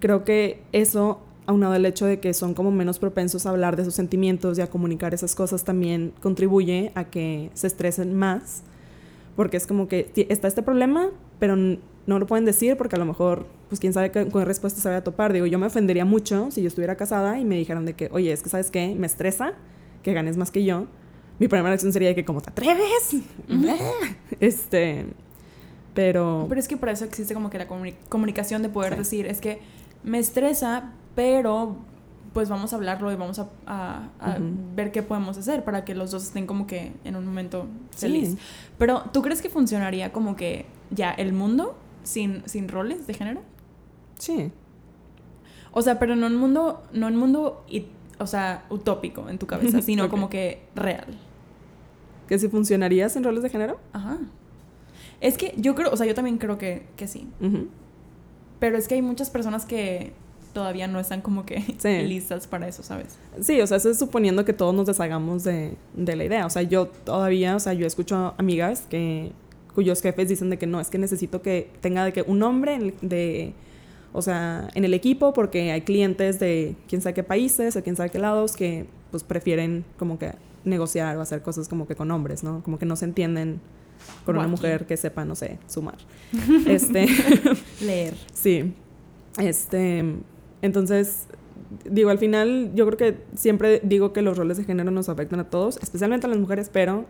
creo 0.00 0.24
que 0.24 0.62
eso, 0.72 1.20
aunado 1.46 1.72
al 1.74 1.86
hecho 1.86 2.06
de 2.06 2.20
que 2.20 2.34
son 2.34 2.54
como 2.54 2.70
menos 2.70 2.98
propensos 2.98 3.46
a 3.46 3.50
hablar 3.50 3.76
de 3.76 3.84
sus 3.84 3.94
sentimientos 3.94 4.58
y 4.58 4.60
a 4.60 4.66
comunicar 4.68 5.14
esas 5.14 5.34
cosas, 5.34 5.64
también 5.64 6.12
contribuye 6.22 6.92
a 6.94 7.04
que 7.04 7.50
se 7.54 7.66
estresen 7.66 8.14
más 8.14 8.62
porque 9.36 9.56
es 9.56 9.66
como 9.66 9.86
que 9.88 10.10
está 10.28 10.48
este 10.48 10.62
problema, 10.62 11.10
pero 11.38 11.54
no 11.56 12.18
lo 12.18 12.26
pueden 12.26 12.44
decir 12.44 12.76
porque 12.76 12.96
a 12.96 12.98
lo 12.98 13.04
mejor, 13.04 13.46
pues 13.68 13.80
quién 13.80 13.92
sabe 13.92 14.10
qué, 14.10 14.26
con 14.28 14.42
qué 14.42 14.44
respuesta 14.44 14.80
se 14.80 14.88
va 14.90 14.96
a 14.96 15.04
topar. 15.04 15.32
Digo, 15.32 15.46
yo 15.46 15.58
me 15.60 15.66
ofendería 15.66 16.04
mucho 16.04 16.50
si 16.50 16.60
yo 16.62 16.66
estuviera 16.68 16.96
casada 16.96 17.38
y 17.38 17.44
me 17.44 17.54
dijeran 17.56 17.84
de 17.86 17.92
que, 17.94 18.08
oye, 18.12 18.32
es 18.32 18.42
que 18.42 18.48
sabes 18.48 18.70
qué, 18.72 18.96
me 18.98 19.06
estresa 19.06 19.52
que 20.02 20.12
ganes 20.12 20.36
más 20.36 20.50
que 20.50 20.64
yo. 20.64 20.86
Mi 21.38 21.46
primera 21.46 21.68
reacción 21.68 21.92
sería 21.92 22.08
de 22.08 22.14
que, 22.16 22.24
¿cómo 22.24 22.40
te 22.40 22.50
atreves? 22.50 23.14
este, 24.40 25.06
pero... 25.94 26.46
Pero 26.48 26.60
es 26.60 26.68
que 26.68 26.76
para 26.76 26.92
eso 26.92 27.04
existe 27.04 27.34
como 27.34 27.50
que 27.50 27.58
la 27.58 27.68
comuni- 27.68 27.94
comunicación 28.08 28.62
de 28.62 28.68
poder 28.68 28.92
Sí. 28.94 28.98
decir, 28.98 29.26
es 29.26 29.40
que 29.40 29.60
me 30.02 30.18
estresa, 30.18 30.92
pero 31.14 31.76
pues 32.32 32.48
vamos 32.48 32.72
a 32.72 32.76
hablarlo 32.76 33.10
y 33.10 33.16
vamos 33.16 33.38
a, 33.38 33.48
a- 33.66 34.38
ver 34.76 34.92
qué 34.92 35.02
podemos 35.02 35.36
hacer 35.38 35.64
para 35.64 35.84
que 35.84 35.94
los 35.94 36.10
dos 36.10 36.22
estén 36.24 36.46
como 36.46 36.66
que 36.66 36.92
en 37.04 37.16
un 37.16 37.24
momento 37.26 37.66
Sí. 37.90 38.00
feliz. 38.06 38.36
Pero, 38.78 39.02
¿tú 39.12 39.22
crees 39.22 39.42
que 39.42 39.48
funcionaría 39.50 40.12
como 40.12 40.36
que 40.36 40.66
ya 40.90 41.10
el 41.10 41.32
mundo 41.32 41.76
sin, 42.04 42.42
sin 42.46 42.68
roles 42.68 43.06
de 43.06 43.14
género? 43.14 43.40
Sí. 44.18 44.52
O 45.72 45.82
sea, 45.82 45.98
pero 45.98 46.16
no 46.16 46.26
un 46.26 46.36
mundo, 46.36 46.82
no 46.92 47.06
un 47.08 47.16
mundo, 47.16 47.64
o 48.18 48.26
sea, 48.26 48.64
utópico 48.70 49.28
en 49.28 49.38
tu 49.38 49.46
cabeza, 49.46 49.80
sino 49.82 50.08
como 50.08 50.28
que 50.30 50.62
real. 50.74 51.06
¿Que 52.28 52.38
si 52.38 52.48
funcionaría 52.48 53.08
sin 53.08 53.24
roles 53.24 53.42
de 53.42 53.48
género? 53.50 53.80
Ajá. 53.92 54.18
Es 55.20 55.36
que 55.38 55.54
yo 55.56 55.74
creo, 55.74 55.90
o 55.90 55.96
sea, 55.96 56.06
yo 56.06 56.14
también 56.14 56.38
creo 56.38 56.58
que, 56.58 56.86
que 56.96 57.08
sí. 57.08 57.26
Ujú. 57.40 57.68
Pero 58.58 58.76
es 58.76 58.88
que 58.88 58.94
hay 58.94 59.02
muchas 59.02 59.30
personas 59.30 59.64
que 59.64 60.12
todavía 60.52 60.86
no 60.88 60.98
están 60.98 61.20
como 61.20 61.44
que 61.46 61.60
Sí. 61.78 62.02
listas 62.06 62.46
para 62.46 62.66
eso, 62.68 62.82
¿sabes? 62.82 63.16
Sí, 63.40 63.60
o 63.60 63.66
sea, 63.66 63.76
eso 63.76 63.90
es 63.90 63.98
suponiendo 63.98 64.44
que 64.44 64.52
todos 64.52 64.74
nos 64.74 64.86
deshagamos 64.86 65.44
de, 65.44 65.74
de 65.94 66.16
la 66.16 66.24
idea. 66.24 66.46
O 66.46 66.50
sea, 66.50 66.62
yo 66.62 66.86
todavía, 66.88 67.54
o 67.56 67.60
sea, 67.60 67.72
yo 67.74 67.86
escucho 67.86 68.34
amigas 68.38 68.84
que 68.88 69.32
cuyos 69.74 70.02
jefes 70.02 70.28
dicen 70.28 70.50
de 70.50 70.58
que 70.58 70.66
no, 70.66 70.80
es 70.80 70.88
que 70.88 70.98
necesito 70.98 71.40
que 71.42 71.70
tenga 71.80 72.04
de 72.04 72.12
que 72.12 72.22
un 72.22 72.42
hombre 72.42 72.74
en 72.74 72.82
el- 72.82 72.94
de, 73.00 73.52
o 74.12 74.22
sea, 74.22 74.68
en 74.74 74.84
el 74.84 74.94
equipo 74.94 75.32
porque 75.32 75.70
hay 75.70 75.82
clientes 75.82 76.40
de 76.40 76.74
quién 76.88 77.00
sabe 77.00 77.14
qué 77.14 77.22
países 77.22 77.76
o 77.76 77.82
quién 77.84 77.94
sabe 77.94 78.10
qué 78.10 78.18
lados 78.18 78.56
que 78.56 78.86
pues 79.12 79.22
prefieren 79.22 79.84
como 79.98 80.18
que 80.18 80.32
negociar 80.64 81.16
o 81.16 81.20
hacer 81.20 81.42
cosas 81.42 81.68
como 81.68 81.86
que 81.86 81.94
con 81.94 82.10
hombres, 82.10 82.42
¿no? 82.42 82.62
Como 82.64 82.78
que 82.78 82.86
no 82.86 82.96
se 82.96 83.04
entienden 83.04 83.60
con 84.24 84.36
una 84.36 84.48
mujer 84.48 84.86
que 84.86 84.96
sepa, 84.96 85.24
no 85.24 85.34
sé, 85.34 85.58
sumar. 85.66 85.96
este, 86.66 87.06
Leer. 87.80 88.14
Sí. 88.32 88.72
Este, 89.38 90.04
entonces, 90.62 91.26
digo, 91.84 92.10
al 92.10 92.18
final 92.18 92.72
yo 92.74 92.86
creo 92.86 92.98
que 92.98 93.18
siempre 93.34 93.80
digo 93.82 94.12
que 94.12 94.22
los 94.22 94.36
roles 94.36 94.56
de 94.56 94.64
género 94.64 94.90
nos 94.90 95.08
afectan 95.08 95.40
a 95.40 95.44
todos, 95.50 95.78
especialmente 95.82 96.26
a 96.26 96.30
las 96.30 96.38
mujeres, 96.38 96.70
pero 96.72 97.06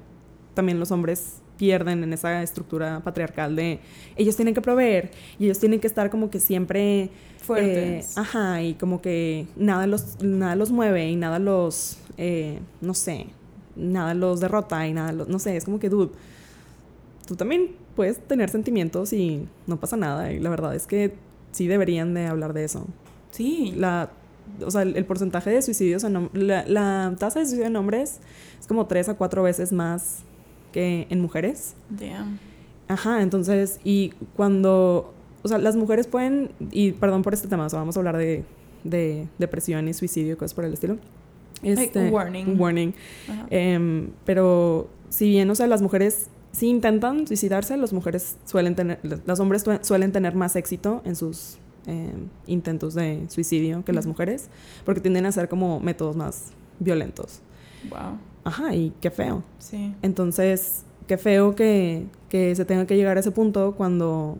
también 0.55 0.81
los 0.81 0.91
hombres 0.91 1.41
pierden 1.57 2.03
en 2.05 2.13
esa 2.13 2.43
estructura 2.43 3.01
patriarcal 3.01 3.55
de 3.57 3.81
ellos 4.17 4.37
tienen 4.37 4.55
que 4.55 4.61
proveer 4.61 5.11
y 5.39 5.45
ellos 5.45 5.59
tienen 5.59 5.81
que 5.81 5.87
estar 5.87 6.09
como 6.09 6.31
que 6.31 6.41
siempre 6.41 7.11
Fuertes. 7.43 8.17
eh, 8.17 8.21
ajá, 8.21 8.63
y 8.63 8.75
como 8.75 9.03
que 9.03 9.47
nada 9.57 9.87
los, 9.87 10.23
nada 10.23 10.55
los 10.55 10.71
mueve 10.71 11.11
y 11.11 11.17
nada 11.17 11.39
los, 11.39 11.99
eh, 12.17 12.61
no 12.81 12.95
sé, 12.95 13.27
nada 13.77 14.15
los 14.15 14.41
derrota 14.41 14.87
y 14.87 14.93
nada 14.93 15.13
los, 15.13 15.29
no 15.29 15.39
sé, 15.39 15.57
es 15.57 15.65
como 15.65 15.79
que, 15.79 15.89
dude, 15.89 16.11
tú 17.29 17.37
también 17.37 17.73
puedes 17.95 18.19
tener 18.19 18.49
sentimientos 18.49 19.13
y 19.13 19.47
no 19.67 19.79
pasa 19.79 19.99
nada. 19.99 20.33
Y 20.33 20.41
la 20.41 20.49
verdad 20.49 20.75
es 20.75 20.87
que 20.87 21.13
sí 21.53 21.67
deberían 21.67 22.15
de 22.15 22.27
hablar 22.27 22.55
de 22.55 22.65
eso. 22.65 22.87
Sí. 23.31 23.75
La, 23.77 24.11
o 24.65 24.71
sea, 24.71 24.81
el, 24.81 24.97
el 24.97 25.05
porcentaje 25.05 25.51
de 25.51 25.61
suicidios, 25.61 26.05
en 26.05 26.31
la, 26.33 26.65
la 26.67 27.15
tasa 27.19 27.41
de 27.41 27.45
suicidio 27.45 27.67
en 27.67 27.77
hombres 27.77 28.21
es 28.59 28.67
como 28.67 28.87
tres 28.87 29.11
a 29.11 29.15
cuatro 29.15 29.43
veces 29.43 29.73
más 29.73 30.21
que 30.73 31.07
en 31.11 31.21
mujeres. 31.21 31.75
Damn. 31.91 32.39
Ajá, 32.89 33.21
entonces, 33.21 33.79
y 33.85 34.15
cuando, 34.35 35.13
o 35.43 35.49
sea, 35.49 35.59
las 35.59 35.77
mujeres 35.77 36.07
pueden, 36.07 36.53
y 36.71 36.93
perdón 36.93 37.21
por 37.21 37.35
este 37.35 37.47
tema, 37.47 37.67
o 37.67 37.69
sea, 37.69 37.79
vamos 37.79 37.99
a 37.99 38.01
hablar 38.01 38.17
de, 38.17 38.45
de 38.85 39.29
depresión 39.39 39.87
y 39.87 39.93
suicidio 39.93 40.33
y 40.33 40.37
cosas 40.37 40.55
por 40.55 40.65
el 40.65 40.73
estilo. 40.73 40.97
Este, 41.63 42.09
warning. 42.09 42.47
un 42.47 42.59
warning. 42.61 42.95
Ajá. 43.29 43.47
Em, 43.51 44.13
pero 44.25 44.89
si 45.11 45.29
bien, 45.29 45.51
o 45.51 45.55
sea, 45.55 45.67
las 45.67 45.83
mujeres 45.83 46.29
sí 46.53 46.69
intentan 46.69 47.27
suicidarse, 47.27 47.77
las 47.77 47.93
mujeres 47.93 48.37
suelen 48.45 48.75
tener, 48.75 49.01
los 49.27 49.41
hombres 49.41 49.65
suelen 49.83 50.13
tener 50.13 50.35
más 50.35 50.57
éxito 50.57 51.03
en 51.05 51.17
sus 51.17 51.59
em, 51.87 52.29
intentos 52.47 52.95
de 52.95 53.27
suicidio 53.29 53.85
que 53.85 53.93
las 53.93 54.07
mujeres, 54.07 54.49
porque 54.85 55.01
tienden 55.01 55.27
a 55.27 55.33
ser 55.33 55.49
como 55.49 55.81
métodos 55.81 56.17
más 56.17 56.53
violentos. 56.79 57.41
Wow. 57.91 58.19
Ajá, 58.45 58.75
y 58.75 58.93
qué 59.01 59.11
feo. 59.11 59.43
Sí. 59.59 59.95
Entonces, 60.03 60.85
qué 61.07 61.19
feo 61.19 61.55
que, 61.55 62.07
que 62.29 62.55
se 62.55 62.65
tenga 62.65 62.87
que 62.87 62.97
llegar 62.97 63.17
a 63.17 63.21
ese 63.21 63.31
punto 63.31 63.75
cuando, 63.77 64.39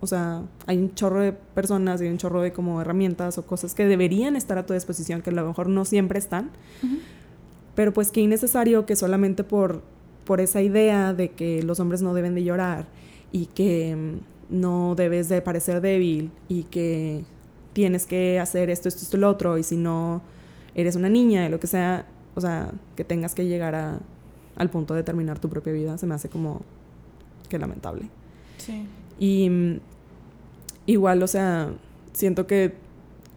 o 0.00 0.06
sea, 0.06 0.42
hay 0.66 0.78
un 0.78 0.94
chorro 0.94 1.20
de 1.20 1.32
personas 1.32 2.00
y 2.02 2.06
un 2.06 2.18
chorro 2.18 2.42
de 2.42 2.52
como 2.52 2.80
herramientas 2.80 3.38
o 3.38 3.46
cosas 3.46 3.74
que 3.74 3.86
deberían 3.86 4.36
estar 4.36 4.58
a 4.58 4.66
tu 4.66 4.74
disposición, 4.74 5.22
que 5.22 5.30
a 5.30 5.32
lo 5.32 5.46
mejor 5.46 5.68
no 5.68 5.84
siempre 5.84 6.18
están, 6.18 6.50
pero 7.74 7.92
pues 7.92 8.10
qué 8.10 8.20
innecesario 8.20 8.86
que 8.86 8.96
solamente 8.96 9.44
por, 9.44 9.82
por 10.24 10.40
esa 10.40 10.62
idea 10.62 11.12
de 11.12 11.30
que 11.30 11.62
los 11.62 11.80
hombres 11.80 12.02
no 12.02 12.14
deben 12.14 12.34
de 12.34 12.44
llorar 12.44 12.86
y 13.32 13.46
que 13.46 13.96
mm, 13.96 14.60
no 14.60 14.94
debes 14.94 15.28
de 15.28 15.40
parecer 15.42 15.80
débil 15.80 16.30
y 16.48 16.64
que 16.64 17.24
tienes 17.72 18.06
que 18.06 18.38
hacer 18.38 18.70
esto, 18.70 18.88
esto, 18.88 19.02
esto, 19.02 19.16
lo 19.16 19.28
otro, 19.28 19.58
y 19.58 19.62
si 19.62 19.76
no 19.76 20.22
eres 20.74 20.96
una 20.96 21.08
niña 21.08 21.46
y 21.46 21.48
lo 21.48 21.58
que 21.58 21.66
sea, 21.66 22.06
o 22.34 22.40
sea, 22.40 22.70
que 22.96 23.04
tengas 23.04 23.34
que 23.34 23.46
llegar 23.46 23.74
a, 23.74 23.98
al 24.56 24.70
punto 24.70 24.94
de 24.94 25.02
terminar 25.02 25.38
tu 25.38 25.48
propia 25.48 25.72
vida, 25.72 25.96
se 25.98 26.06
me 26.06 26.14
hace 26.14 26.28
como 26.28 26.60
que 27.48 27.58
lamentable. 27.58 28.08
Sí. 28.58 28.86
Y 29.18 29.48
mm, 29.48 29.80
igual, 30.86 31.22
o 31.22 31.26
sea, 31.26 31.70
siento 32.12 32.46
que 32.46 32.74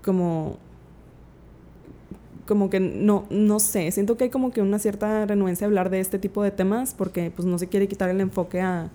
como 0.03 0.57
como 2.47 2.69
que 2.69 2.79
no 2.79 3.25
no 3.29 3.59
sé, 3.59 3.91
siento 3.91 4.17
que 4.17 4.25
hay 4.25 4.29
como 4.29 4.51
que 4.51 4.61
una 4.61 4.79
cierta 4.79 5.25
renuencia 5.25 5.65
a 5.65 5.67
hablar 5.67 5.89
de 5.89 5.99
este 5.99 6.19
tipo 6.19 6.43
de 6.43 6.51
temas 6.51 6.93
porque 6.93 7.31
pues 7.35 7.45
no 7.47 7.57
se 7.57 7.67
quiere 7.67 7.87
quitar 7.87 8.09
el 8.09 8.21
enfoque 8.21 8.61
a 8.61 8.89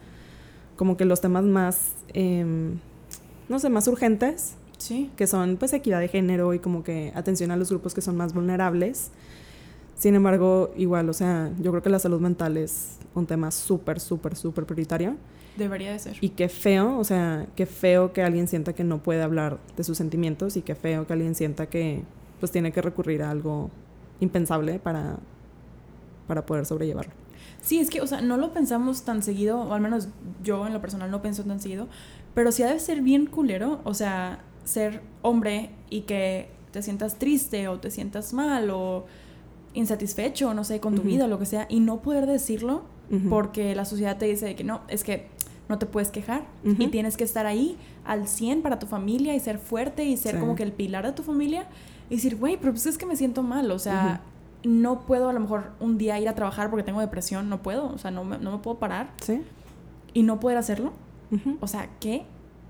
como 0.76 0.96
que 0.96 1.04
los 1.04 1.20
temas 1.20 1.44
más 1.44 1.92
em, 2.14 2.78
no 3.48 3.58
sé, 3.58 3.68
más 3.68 3.86
urgentes, 3.88 4.54
Sí. 4.78 5.10
que 5.16 5.26
son 5.26 5.56
pues 5.58 5.72
equidad 5.74 6.00
de 6.00 6.08
género 6.08 6.54
y 6.54 6.58
como 6.58 6.82
que 6.84 7.12
atención 7.14 7.50
a 7.50 7.56
los 7.56 7.68
grupos 7.70 7.92
que 7.92 8.00
son 8.00 8.16
más 8.16 8.32
vulnerables. 8.32 9.10
Sin 9.98 10.14
embargo, 10.14 10.72
igual, 10.78 11.10
o 11.10 11.12
sea, 11.12 11.50
yo 11.60 11.70
creo 11.72 11.82
que 11.82 11.90
la 11.90 11.98
salud 11.98 12.20
mental 12.20 12.56
es 12.56 12.96
un 13.14 13.26
tema 13.26 13.50
súper, 13.50 14.00
súper, 14.00 14.34
súper 14.36 14.64
prioritario. 14.64 15.16
Debería 15.58 15.92
de 15.92 15.98
ser. 15.98 16.16
Y 16.22 16.30
qué 16.30 16.48
feo, 16.48 16.96
o 16.96 17.04
sea, 17.04 17.46
qué 17.56 17.66
feo 17.66 18.14
que 18.14 18.22
alguien 18.22 18.48
sienta 18.48 18.72
que 18.72 18.84
no 18.84 19.02
puede 19.02 19.20
hablar 19.20 19.58
de 19.76 19.84
sus 19.84 19.98
sentimientos 19.98 20.56
y 20.56 20.62
qué 20.62 20.74
feo 20.74 21.06
que 21.06 21.12
alguien 21.12 21.34
sienta 21.34 21.66
que 21.66 22.04
pues 22.40 22.50
tiene 22.50 22.72
que 22.72 22.82
recurrir 22.82 23.22
a 23.22 23.30
algo 23.30 23.70
impensable 24.18 24.78
para, 24.80 25.18
para 26.26 26.44
poder 26.46 26.66
sobrellevarlo. 26.66 27.12
Sí, 27.62 27.78
es 27.78 27.90
que, 27.90 28.00
o 28.00 28.06
sea, 28.06 28.20
no 28.22 28.36
lo 28.36 28.52
pensamos 28.52 29.02
tan 29.02 29.22
seguido, 29.22 29.60
o 29.60 29.72
al 29.74 29.80
menos 29.80 30.08
yo 30.42 30.66
en 30.66 30.72
lo 30.72 30.80
personal 30.80 31.10
no 31.10 31.20
pienso 31.22 31.44
tan 31.44 31.60
seguido, 31.60 31.88
pero 32.34 32.52
sí 32.52 32.62
ha 32.62 32.72
de 32.72 32.80
ser 32.80 33.02
bien 33.02 33.26
culero, 33.26 33.80
o 33.84 33.94
sea, 33.94 34.40
ser 34.64 35.02
hombre 35.22 35.70
y 35.90 36.02
que 36.02 36.48
te 36.70 36.82
sientas 36.82 37.18
triste 37.18 37.68
o 37.68 37.78
te 37.80 37.90
sientas 37.90 38.32
mal 38.32 38.70
o 38.70 39.04
insatisfecho, 39.74 40.52
no 40.54 40.64
sé, 40.64 40.80
con 40.80 40.94
tu 40.94 41.02
vida 41.02 41.24
o 41.26 41.28
lo 41.28 41.38
que 41.38 41.46
sea, 41.46 41.66
y 41.68 41.80
no 41.80 42.00
poder 42.02 42.26
decirlo 42.26 42.82
porque 43.28 43.74
la 43.74 43.84
sociedad 43.84 44.18
te 44.18 44.26
dice 44.26 44.54
que 44.54 44.62
no, 44.62 44.82
es 44.86 45.02
que 45.02 45.26
no 45.68 45.78
te 45.78 45.86
puedes 45.86 46.10
quejar 46.12 46.44
y 46.64 46.86
tienes 46.88 47.16
que 47.16 47.24
estar 47.24 47.44
ahí 47.44 47.76
al 48.04 48.28
100 48.28 48.62
para 48.62 48.78
tu 48.78 48.86
familia 48.86 49.34
y 49.34 49.40
ser 49.40 49.58
fuerte 49.58 50.04
y 50.04 50.16
ser 50.16 50.34
Sí. 50.36 50.40
como 50.40 50.54
que 50.54 50.62
el 50.62 50.70
pilar 50.72 51.04
de 51.04 51.12
tu 51.12 51.24
familia 51.24 51.66
y 52.10 52.16
decir, 52.16 52.36
güey, 52.36 52.56
pero 52.58 52.72
pues 52.72 52.84
es 52.86 52.98
que 52.98 53.06
me 53.06 53.16
siento 53.16 53.42
mal, 53.42 53.70
o 53.70 53.78
sea, 53.78 54.20
no 54.64 55.00
puedo 55.06 55.28
a 55.30 55.32
lo 55.32 55.40
mejor 55.40 55.70
un 55.80 55.96
día 55.96 56.18
ir 56.20 56.28
a 56.28 56.34
trabajar 56.34 56.68
porque 56.68 56.82
tengo 56.82 57.00
depresión, 57.00 57.48
no 57.48 57.62
puedo, 57.62 57.86
o 57.86 57.96
sea, 57.98 58.10
no 58.10 58.24
me, 58.24 58.36
no 58.38 58.52
me 58.52 58.58
puedo 58.58 58.78
parar 58.78 59.10
Sí. 59.24 59.40
y 60.12 60.22
no 60.22 60.38
poder 60.40 60.58
hacerlo, 60.58 60.92
o 61.60 61.66
sea, 61.66 61.88
qué 62.00 62.24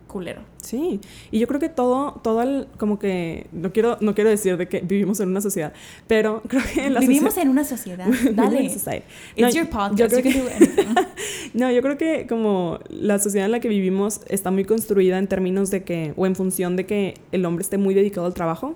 culero. 0.07 0.43
Sí, 0.61 1.01
y 1.31 1.39
yo 1.39 1.47
creo 1.47 1.61
que 1.61 1.69
todo, 1.69 2.21
todo 2.23 2.43
el, 2.43 2.67
como 2.79 2.99
que, 2.99 3.47
no 3.53 3.73
quiero, 3.73 3.97
no 4.01 4.13
quiero 4.15 4.29
decir 4.29 4.57
de 4.57 4.67
que 4.69 4.81
vivimos 4.81 5.21
en 5.21 5.29
una 5.31 5.41
sociedad, 5.41 5.73
pero 6.09 6.43
creo 6.49 6.63
que 6.75 6.91
la 6.91 6.99
Vivimos 7.01 7.37
en 7.39 7.49
una 7.49 7.65
sociedad, 7.65 8.07
dale. 8.35 8.65
en 8.65 8.71
society. 8.71 9.05
It's 9.37 9.43
No, 9.55 9.61
your 9.61 9.65
yo 9.65 9.71
podcast, 9.71 10.11
creo 10.11 10.23
que-. 10.23 10.87
No, 11.55 11.71
yo 11.71 11.81
creo 11.83 11.97
que 11.97 12.27
como 12.29 12.79
la 12.89 13.19
sociedad 13.21 13.47
en 13.47 13.53
la 13.53 13.61
que 13.61 13.69
vivimos 13.69 14.21
está 14.29 14.51
muy 14.51 14.65
construida 14.65 15.19
en 15.19 15.27
términos 15.29 15.71
de 15.71 15.83
que, 15.85 16.13
o 16.17 16.27
en 16.27 16.35
función 16.37 16.77
de 16.77 16.87
que 16.87 17.15
el 17.33 17.45
hombre 17.47 17.63
esté 17.63 17.79
muy 17.79 17.95
dedicado 17.95 18.27
al 18.27 18.35
trabajo 18.35 18.75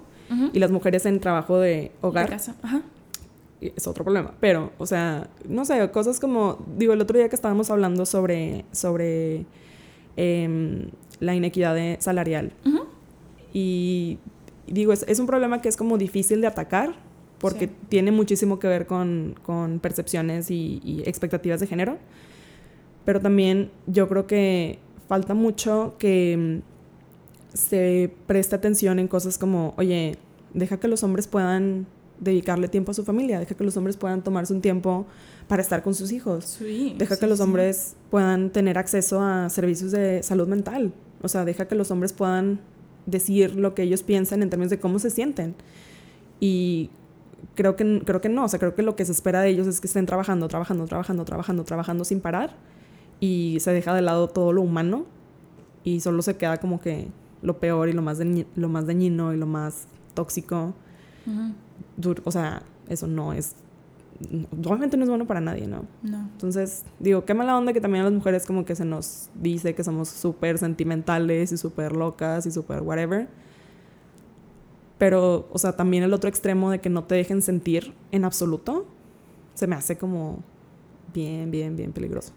Y 0.53 0.59
las 0.59 0.71
mujeres 0.71 1.07
en 1.07 1.21
trabajo 1.21 1.59
de 1.59 1.71
De 1.71 1.93
hogar. 2.03 2.29
casa. 2.31 2.55
Ajá. 2.63 2.83
es 3.61 3.87
otro 3.87 4.05
problema. 4.05 4.35
Pero, 4.41 4.73
o 4.79 4.85
sea, 4.87 5.29
no 5.49 5.65
sé, 5.65 5.91
cosas 5.91 6.21
como, 6.21 6.59
digo, 6.77 6.93
el 6.93 7.01
otro 7.01 7.17
día 7.19 7.29
que 7.31 7.35
estábamos 7.37 7.71
hablando 7.71 8.05
sobre, 8.05 8.65
sobre 8.73 9.47
em, 10.17 10.91
la 11.21 11.35
inequidad 11.35 11.75
de- 11.75 11.97
salarial. 12.01 12.53
Ujú. 12.67 12.81
Y 13.55 14.19
digo, 14.67 14.93
es, 14.93 15.05
es 15.09 15.19
un 15.19 15.27
problema 15.27 15.63
que 15.63 15.69
es 15.71 15.77
como 15.77 15.97
difícil 15.97 16.41
de 16.43 16.47
atacar 16.47 16.95
porque 17.39 17.67
Sí. 17.69 17.73
tiene 17.89 18.11
muchísimo 18.13 18.59
que 18.59 18.67
ver 18.69 18.87
con, 18.87 19.35
con 19.45 19.79
percepciones 19.81 20.51
y, 20.51 20.81
y 20.85 21.03
expectativas 21.07 21.61
de 21.61 21.67
género. 21.67 21.99
Pero 23.05 23.21
también 23.21 23.71
yo 23.87 24.09
creo 24.09 24.27
que 24.27 24.79
falta 25.09 25.33
mucho 25.35 25.95
que 25.99 26.61
mm, 27.53 27.57
se 27.57 28.13
preste 28.27 28.57
atención 28.57 28.99
en 28.99 29.09
cosas 29.09 29.39
como, 29.39 29.75
oye, 29.77 30.17
deja 30.55 30.79
que 30.79 30.89
los 30.89 31.03
hombres 31.03 31.27
puedan 31.27 31.87
dedicarle 32.21 32.69
tiempo 32.69 32.93
a 32.93 32.95
su 32.95 33.05
familia, 33.05 33.41
deja 33.41 33.55
que 33.55 33.65
los 33.65 33.77
hombres 33.77 33.97
puedan 33.97 34.23
tomarse 34.23 34.53
un 34.53 34.61
tiempo 34.61 35.07
para 35.49 35.61
estar 35.61 35.83
con 35.83 35.95
sus 35.95 36.13
hijos. 36.13 36.45
Sí. 36.45 36.95
Deja 36.97 37.17
sí, 37.17 37.21
que 37.21 37.27
los 37.27 37.39
sí. 37.39 37.45
hombres 37.45 37.97
puedan 38.11 38.51
tener 38.51 38.79
acceso 38.79 39.21
a 39.21 39.51
servicios 39.51 39.91
de 39.91 40.23
salud 40.23 40.49
mental. 40.49 40.93
O 41.23 41.29
sea, 41.29 41.45
deja 41.45 41.67
que 41.67 41.75
los 41.75 41.91
hombres 41.91 42.13
puedan 42.13 42.61
decir 43.07 43.57
lo 43.57 43.75
que 43.75 43.83
ellos 43.83 44.03
piensan 44.03 44.43
en 44.43 44.51
términos 44.51 44.71
de 44.71 44.79
cómo 44.79 44.99
se 44.99 45.11
sienten. 45.11 45.55
Y 46.41 46.91
creo 47.55 47.77
que, 47.77 48.03
creo 48.05 48.21
que 48.21 48.29
no, 48.29 48.45
o 48.45 48.49
sea, 48.49 48.59
creo 48.59 48.75
que 48.75 48.83
lo 48.83 48.97
que 48.97 49.05
se 49.05 49.13
espera 49.13 49.41
de 49.41 49.51
ellos 49.51 49.67
es 49.67 49.81
que 49.81 49.87
estén 49.87 50.07
trabajando, 50.07 50.49
trabajando, 50.49 50.87
trabajando, 50.87 51.25
trabajando, 51.25 51.65
trabajando 51.65 52.05
sin 52.05 52.21
parar 52.21 52.57
y 53.21 53.59
se 53.61 53.73
deja 53.73 53.95
de 53.95 54.03
lado 54.03 54.29
todo 54.29 54.53
lo 54.53 54.63
humano 54.63 55.07
y 55.83 56.01
solo 56.01 56.23
se 56.23 56.37
queda 56.37 56.59
como 56.59 56.81
que 56.81 57.09
lo 57.43 57.59
peor 57.59 57.89
y 57.89 57.93
lo 57.93 58.03
más, 58.03 58.19
lo 58.57 58.69
más 58.69 58.87
dañino 58.87 59.35
y 59.35 59.37
lo 59.37 59.47
más 59.47 59.87
tóxico. 60.15 60.75
O 62.25 62.31
sea, 62.31 62.63
eso 62.89 63.07
no 63.07 63.33
es 63.33 63.57
obviamente 64.65 64.97
no 64.97 65.05
es 65.05 65.09
bueno 65.09 65.27
para 65.27 65.41
nadie, 65.41 65.67
¿no? 65.67 65.87
No. 66.03 66.19
Entonces, 66.33 66.85
digo, 66.99 67.25
qué 67.25 67.35
mala 67.35 67.57
onda 67.57 67.73
que 67.73 67.81
también 67.81 68.03
a 68.03 68.05
las 68.05 68.15
mujeres 68.15 68.47
como 68.47 68.65
que 68.65 68.75
se 68.75 68.85
nos 68.85 69.29
dice 69.35 69.75
que 69.75 69.83
somos 69.83 70.09
súper 70.09 70.59
sentimentales 70.59 71.53
y 71.53 71.57
súper 71.57 71.93
locas 71.93 72.47
y 72.47 72.51
súper 72.51 72.83
whatever. 72.83 73.29
Pero, 74.99 75.49
o 75.53 75.59
sea, 75.59 75.73
también 75.73 76.05
el 76.05 76.15
otro 76.15 76.29
extremo 76.29 76.71
de 76.71 76.81
que 76.81 76.89
no 76.89 77.05
te 77.05 77.17
dejen 77.17 77.43
sentir 77.43 77.93
en 78.13 78.25
absoluto, 78.25 78.87
se 79.55 79.67
me 79.67 79.75
hace 79.75 79.99
como 79.99 80.43
bien, 81.13 81.51
bien, 81.51 81.77
bien 81.77 81.93
peligroso. 81.93 82.33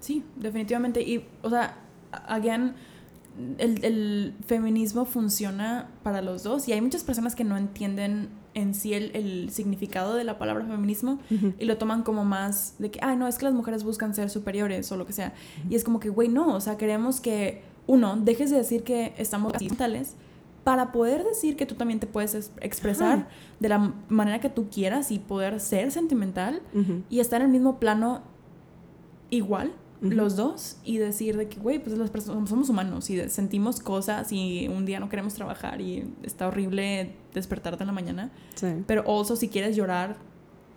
Sí, 0.00 0.24
definitivamente. 0.36 1.00
Y, 1.02 1.24
o 1.42 1.50
sea, 1.50 1.78
again, 2.10 2.74
el, 3.58 3.84
el 3.84 4.34
feminismo 4.46 5.04
funciona 5.04 5.88
para 6.02 6.22
los 6.22 6.42
dos 6.42 6.68
y 6.68 6.72
hay 6.72 6.80
muchas 6.80 7.04
personas 7.04 7.34
que 7.34 7.44
no 7.44 7.56
entienden 7.56 8.28
en 8.56 8.74
sí 8.74 8.94
el, 8.94 9.10
el 9.14 9.50
significado 9.50 10.14
de 10.14 10.24
la 10.24 10.38
palabra 10.38 10.64
feminismo 10.64 11.18
y 11.58 11.66
lo 11.66 11.76
toman 11.76 12.02
como 12.02 12.24
más 12.24 12.74
de 12.78 12.90
que, 12.90 12.98
ah, 13.02 13.14
no, 13.14 13.28
es 13.28 13.36
que 13.36 13.44
las 13.44 13.52
mujeres 13.52 13.84
buscan 13.84 14.14
ser 14.14 14.30
superiores 14.30 14.90
o 14.90 14.96
lo 14.96 15.06
que 15.06 15.12
sea. 15.12 15.34
Y 15.68 15.74
es 15.74 15.84
como 15.84 16.00
que, 16.00 16.08
güey, 16.08 16.28
no, 16.28 16.54
o 16.54 16.60
sea, 16.60 16.78
queremos 16.78 17.20
que, 17.20 17.62
uno, 17.86 18.16
dejes 18.16 18.50
de 18.50 18.56
decir 18.56 18.82
que 18.82 19.12
estamos 19.18 19.52
mentales 19.60 20.14
para 20.64 20.90
poder 20.90 21.22
decir 21.22 21.54
que 21.54 21.66
tú 21.66 21.74
también 21.74 22.00
te 22.00 22.06
puedes 22.06 22.50
expresar 22.60 23.28
de 23.60 23.68
la 23.68 23.92
manera 24.08 24.40
que 24.40 24.48
tú 24.48 24.68
quieras 24.70 25.10
y 25.10 25.18
poder 25.18 25.60
ser 25.60 25.92
sentimental 25.92 26.62
y 27.10 27.20
estar 27.20 27.42
en 27.42 27.48
el 27.48 27.52
mismo 27.52 27.78
plano 27.78 28.22
igual 29.28 29.72
los 30.00 30.36
dos 30.36 30.78
y 30.84 30.98
decir 30.98 31.36
de 31.36 31.48
que, 31.48 31.58
güey, 31.58 31.78
pues 31.78 31.96
las 31.96 32.10
personas 32.10 32.48
somos 32.48 32.68
humanos 32.68 33.08
y 33.10 33.28
sentimos 33.28 33.80
cosas 33.80 34.30
y 34.30 34.68
un 34.68 34.84
día 34.84 35.00
no 35.00 35.08
queremos 35.08 35.34
trabajar 35.34 35.80
y 35.80 36.04
está 36.22 36.48
horrible 36.48 37.12
despertarte 37.34 37.82
en 37.82 37.86
la 37.86 37.92
mañana. 37.92 38.30
Sí. 38.54 38.68
Pero 38.86 39.04
also 39.06 39.36
si 39.36 39.48
quieres 39.48 39.76
llorar, 39.76 40.16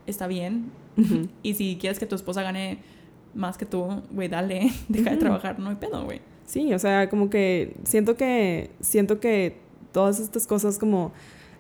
está 0.06 0.28
bien. 0.28 0.72
y 1.44 1.54
si 1.54 1.78
quieres 1.80 2.00
que 2.00 2.06
tu 2.06 2.16
esposa 2.16 2.44
gane 2.44 2.80
más 3.34 3.58
que 3.58 3.66
tú, 3.66 3.88
güey, 4.12 4.28
dale, 4.28 4.72
deja 4.88 5.12
de 5.12 5.18
trabajar, 5.18 5.60
no 5.60 5.70
hay 5.70 5.76
pedo, 5.76 6.04
güey. 6.06 6.22
Sí, 6.46 6.74
o 6.74 6.80
sea, 6.80 7.10
como 7.10 7.30
que 7.30 7.76
siento 7.84 8.16
que 8.16 8.72
siento 8.80 9.20
que 9.20 9.58
todas 9.92 10.20
estas 10.20 10.48
cosas 10.48 10.80
como 10.80 11.12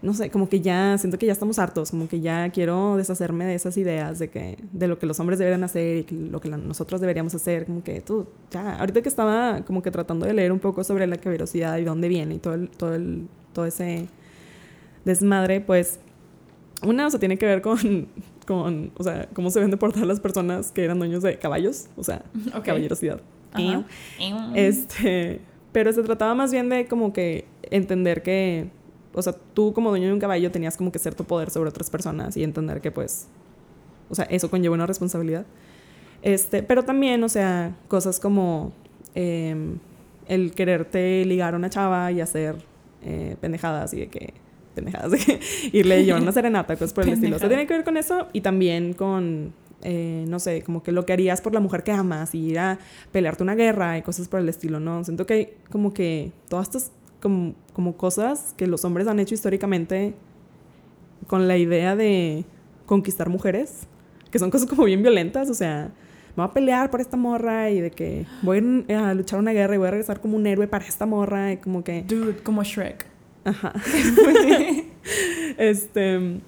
no 0.02 0.14
sé, 0.14 0.30
como 0.30 0.48
que 0.48 0.62
ya 0.62 0.98
siento 0.98 1.18
que 1.18 1.26
ya 1.26 1.34
estamos 1.34 1.60
hartos, 1.60 1.92
como 1.92 2.08
que 2.08 2.22
ya 2.22 2.50
quiero 2.52 2.96
deshacerme 2.96 3.46
de 3.46 3.56
esas 3.56 3.76
ideas 3.78 4.20
de 4.20 4.30
que 4.30 4.58
de 4.72 4.88
lo 4.88 4.98
que 4.98 5.06
los 5.06 5.20
hombres 5.20 5.40
deberían 5.40 5.64
hacer 5.64 6.06
y 6.10 6.30
lo 6.30 6.40
que 6.40 6.50
nosotros 6.50 7.02
deberíamos 7.02 7.36
hacer, 7.36 7.66
como 7.66 7.84
que 7.84 8.02
tú 8.02 8.28
ya, 8.52 8.78
ahorita 8.78 9.02
que 9.02 9.10
estaba 9.10 9.62
como 9.66 9.82
que 9.82 9.92
tratando 9.92 10.26
de 10.26 10.34
leer 10.34 10.52
un 10.52 10.60
poco 10.60 10.84
sobre 10.84 11.06
la 11.08 11.18
caballerosidad 11.18 11.78
y 11.78 11.84
dónde 11.84 12.08
viene 12.08 12.36
y 12.36 12.40
todo 12.40 12.54
el, 12.54 12.70
todo 12.70 12.96
el 12.96 13.28
todo 13.54 13.66
ese 13.66 14.08
desmadre, 15.04 15.60
pues 15.60 16.00
una, 16.82 17.08
o 17.08 17.10
sea, 17.10 17.20
tiene 17.20 17.38
que 17.38 17.46
ver 17.46 17.62
con 17.62 18.08
con, 18.50 18.92
o 18.98 19.04
sea, 19.04 19.28
cómo 19.34 19.52
se 19.52 19.60
ven 19.60 19.70
de 19.70 19.78
portar 19.78 20.08
las 20.08 20.20
personas 20.20 20.72
que 20.72 20.84
eran 20.84 20.98
dueños 20.98 21.22
de 21.22 21.38
caballos, 21.38 21.88
o 21.96 22.04
sea, 22.04 22.24
caballerosidad. 22.64 23.22
Este, 24.56 25.42
pero 25.72 25.94
se 25.94 26.02
trataba 26.02 26.34
más 26.34 26.52
bien 26.52 26.70
de 26.70 26.88
como 26.88 27.14
que 27.14 27.46
entender 27.70 28.24
que 28.24 28.70
o 29.20 29.22
sea, 29.22 29.34
tú 29.54 29.74
como 29.74 29.90
dueño 29.90 30.08
de 30.08 30.14
un 30.14 30.20
caballo 30.20 30.52
tenías 30.52 30.78
como 30.78 30.92
que 30.92 31.00
cierto 31.00 31.24
poder 31.24 31.52
sobre 31.52 31.70
otras 31.70 31.90
personas 31.90 32.36
y 32.38 32.44
entender 32.44 32.82
que 32.82 32.92
pues, 32.92 33.28
o 34.10 34.16
sea, 34.16 34.26
eso 34.26 34.50
conlleva 34.50 34.76
una 34.76 34.86
responsabilidad. 34.86 35.46
Este, 36.22 36.64
pero 36.64 36.84
también, 36.84 37.24
o 37.24 37.30
sea, 37.30 37.76
cosas 37.88 38.20
como 38.20 38.74
em, 39.16 39.80
el 40.28 40.54
quererte 40.54 41.24
ligar 41.26 41.54
a 41.54 41.58
una 41.58 41.70
chava 41.70 42.12
y 42.12 42.22
hacer 42.22 42.56
eh, 43.04 43.36
pendejadas 43.40 43.94
y 43.94 44.02
de 44.02 44.08
que 44.08 44.34
pendejadas 44.76 45.12
de 45.28 45.40
irle 45.72 46.02
y 46.02 46.06
llevar 46.06 46.22
una 46.22 46.32
serenata, 46.32 46.76
cosas 46.76 46.94
por 46.94 47.06
el 47.06 47.14
estilo. 47.14 47.36
O 47.36 47.40
sea, 47.40 47.48
tiene 47.48 47.68
que 47.68 47.74
ver 47.74 47.84
con 47.84 47.98
eso 47.98 48.28
y 48.34 48.42
también 48.42 48.94
con, 48.94 49.54
eh, 49.82 50.26
no 50.28 50.40
sé, 50.40 50.62
como 50.64 50.84
que 50.84 50.92
lo 50.92 51.06
que 51.06 51.14
harías 51.14 51.42
por 51.42 51.54
la 51.54 51.60
mujer 51.60 51.84
que 51.84 51.92
amas 51.92 52.36
y 52.36 52.40
ir 52.40 52.60
a 52.60 52.80
pelearte 53.12 53.44
una 53.44 53.56
guerra 53.56 53.98
y 53.98 54.02
cosas 54.02 54.28
por 54.28 54.40
el 54.40 54.50
estilo, 54.50 54.80
¿no? 54.80 55.04
Siento 55.04 55.26
que 55.26 55.34
hay 55.34 55.54
como 55.72 55.94
que 55.94 56.32
todas 56.50 56.68
estas 56.68 56.92
como, 57.22 57.54
como 57.74 57.98
cosas 57.98 58.54
que 58.58 58.68
los 58.68 58.86
hombres 58.86 59.08
han 59.08 59.20
hecho 59.20 59.36
históricamente 59.36 60.14
con 61.28 61.48
la 61.48 61.58
idea 61.58 61.96
de 61.96 62.46
conquistar 62.86 63.30
mujeres, 63.30 63.88
que 64.32 64.40
son 64.40 64.50
cosas 64.52 64.68
como 64.68 64.84
bien 64.84 65.02
violentas, 65.02 65.50
o 65.50 65.54
sea, 65.54 65.92
me 66.36 66.44
voy 66.44 66.50
a 66.50 66.54
pelear 66.54 66.92
por 66.92 67.02
esta 67.02 67.18
morra 67.18 67.70
y 67.70 67.82
de 67.82 67.92
que 67.92 68.26
voy 68.42 68.86
a 68.90 69.14
luchar 69.14 69.40
una 69.40 69.52
guerra 69.52 69.76
y 69.76 69.78
voy 69.78 69.88
a 69.88 69.92
regresar 69.92 70.22
como 70.22 70.38
un 70.38 70.48
héroe 70.48 70.68
para 70.68 70.86
esta 70.86 71.06
morra 71.06 71.52
y 71.52 71.58
como 71.58 71.84
que... 71.84 72.04
Dude, 72.04 72.38
como 72.38 72.64
Shrek. 72.64 73.06
Ajá. 73.44 73.74
este, 75.58 76.40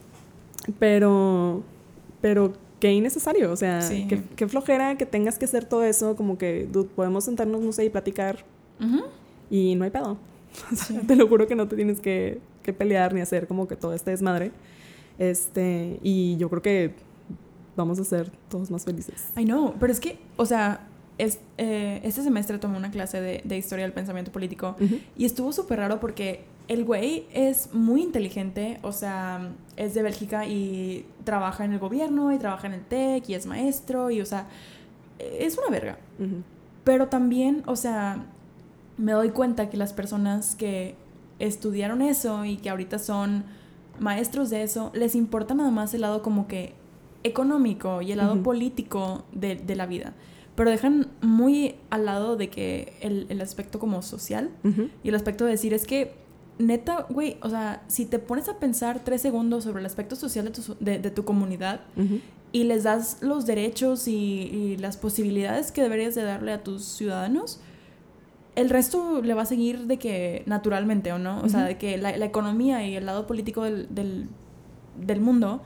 pero, 0.80 1.64
pero 2.22 2.54
qué 2.80 2.92
innecesario, 2.92 3.52
o 3.52 3.56
sea, 3.56 3.80
qué, 4.36 4.48
flojera 4.48 4.98
que 4.98 5.06
tengas 5.06 5.38
que 5.38 5.46
hacer 5.46 5.66
todo 5.66 5.84
eso, 5.84 6.16
como 6.16 6.38
que, 6.38 6.68
dude, 6.72 6.90
podemos 6.96 7.26
sentarnos, 7.26 7.62
no 7.62 7.72
sé, 7.72 7.86
y 7.86 7.90
platicar 7.90 8.44
y 9.50 9.76
no 9.76 9.84
hay 9.84 9.92
pedo. 9.92 10.18
te 11.08 11.16
lo 11.16 11.28
juro 11.28 11.48
que 11.48 11.56
no 11.56 11.68
te 11.68 11.76
tienes 11.76 12.00
que, 12.00 12.40
que, 12.64 12.74
pelear 12.74 13.14
ni 13.14 13.22
hacer 13.22 13.48
como 13.48 13.68
que 13.68 13.76
todo 13.76 13.94
este 13.94 14.12
desmadre. 14.12 14.52
Este, 15.20 16.00
y 16.02 16.38
yo 16.38 16.50
creo 16.50 16.62
que 16.62 16.94
vamos 17.76 18.00
a 18.00 18.04
ser 18.04 18.32
todos 18.50 18.72
más 18.72 18.86
felices. 18.86 19.30
I 19.38 19.46
know, 19.46 19.76
pero 19.80 19.92
es 19.92 20.00
que, 20.00 20.18
o 20.38 20.46
sea, 20.46 20.88
es, 21.18 21.40
eh, 21.58 22.02
este 22.04 22.24
semestre 22.24 22.58
tomé 22.58 22.78
una 22.78 22.92
clase 22.92 23.22
de, 23.22 23.42
de 23.44 23.58
historia 23.58 23.86
del 23.86 23.94
pensamiento 23.94 24.32
político 24.32 24.76
y 25.16 25.26
estuvo 25.26 25.52
súper 25.54 25.80
raro 25.80 26.00
porque 26.00 26.46
el 26.68 26.86
güey 26.86 27.28
es 27.34 27.74
muy 27.74 28.02
inteligente, 28.02 28.80
o 28.82 28.92
sea, 28.92 29.52
es 29.76 29.94
de 29.94 30.04
Bélgica 30.04 30.46
y 30.46 31.06
trabaja 31.24 31.66
en 31.66 31.74
el 31.74 31.80
gobierno 31.80 32.32
y 32.32 32.38
trabaja 32.38 32.68
en 32.68 32.74
el 32.74 32.86
TEC 32.86 33.30
y 33.30 33.34
es 33.34 33.46
maestro 33.46 34.10
y, 34.10 34.22
o 34.22 34.26
sea, 34.26 34.48
es 35.20 35.58
una 35.58 35.70
verga. 35.70 35.98
Pero 36.84 37.08
también, 37.10 37.64
o 37.66 37.76
sea, 37.76 38.26
me 39.02 39.14
doy 39.14 39.30
cuenta 39.30 39.70
que 39.70 39.78
las 39.78 39.94
personas 39.94 40.56
que 40.56 40.96
estudiaron 41.40 42.02
eso 42.02 42.46
y 42.46 42.58
que 42.58 42.70
ahorita 42.70 43.00
son 43.00 43.44
maestros 44.00 44.50
de 44.50 44.64
eso, 44.64 44.92
les 44.94 45.16
importa 45.16 45.54
nada 45.54 45.72
más 45.72 45.94
el 45.94 46.02
lado 46.02 46.22
como 46.22 46.48
que 46.48 46.74
económico 47.24 48.02
y 48.02 48.12
el 48.12 48.18
lado 48.18 48.42
político 48.42 49.26
de, 49.32 49.56
de, 49.56 49.76
la 49.76 49.86
vida. 49.86 50.14
Pero 50.56 50.70
dejan 50.70 51.08
muy 51.22 51.76
al 51.90 52.06
lado 52.06 52.36
de 52.36 52.50
que 52.50 52.94
el, 53.02 53.28
el 53.30 53.42
aspecto 53.42 53.80
como 53.80 54.02
social 54.02 54.50
y 55.04 55.10
el 55.10 55.16
aspecto 55.16 55.46
de 55.46 55.52
decir 55.52 55.74
es 55.74 55.86
que, 55.86 56.14
neta, 56.58 57.06
güey, 57.10 57.38
o 57.42 57.50
sea, 57.50 57.84
si 57.88 58.06
te 58.06 58.20
pones 58.20 58.50
a 58.50 58.60
pensar 58.60 59.04
tres 59.04 59.22
segundos 59.22 59.64
sobre 59.64 59.80
el 59.80 59.86
aspecto 59.86 60.16
social 60.16 60.46
de 60.46 60.52
tu, 60.52 60.76
de, 60.80 61.00
de 61.00 61.12
tu 61.12 61.26
comunidad 61.26 61.82
y 62.52 62.64
les 62.66 62.84
das 62.84 63.18
los 63.22 63.46
derechos 63.46 64.08
y, 64.08 64.14
y, 64.14 64.78
las 64.78 64.98
posibilidades 64.98 65.72
que 65.72 65.82
deberías 65.82 66.16
de 66.16 66.24
darle 66.24 66.52
a 66.52 66.64
tus 66.64 66.84
ciudadanos, 66.84 67.60
el 68.62 68.70
resto 68.70 69.22
le 69.22 69.34
va 69.34 69.42
a 69.44 69.46
seguir 69.46 69.88
de 69.88 69.98
que 69.98 70.44
naturalmente, 70.46 71.12
¿o 71.12 71.20
no? 71.20 71.42
O 71.42 71.50
sea, 71.50 71.64
de 71.66 71.78
que 71.78 71.98
la, 71.98 72.16
economía 72.26 72.86
y 72.88 72.96
el 72.96 73.06
lado 73.06 73.28
político 73.28 73.64
del, 73.64 73.88
del, 73.90 75.22
mundo, 75.22 75.62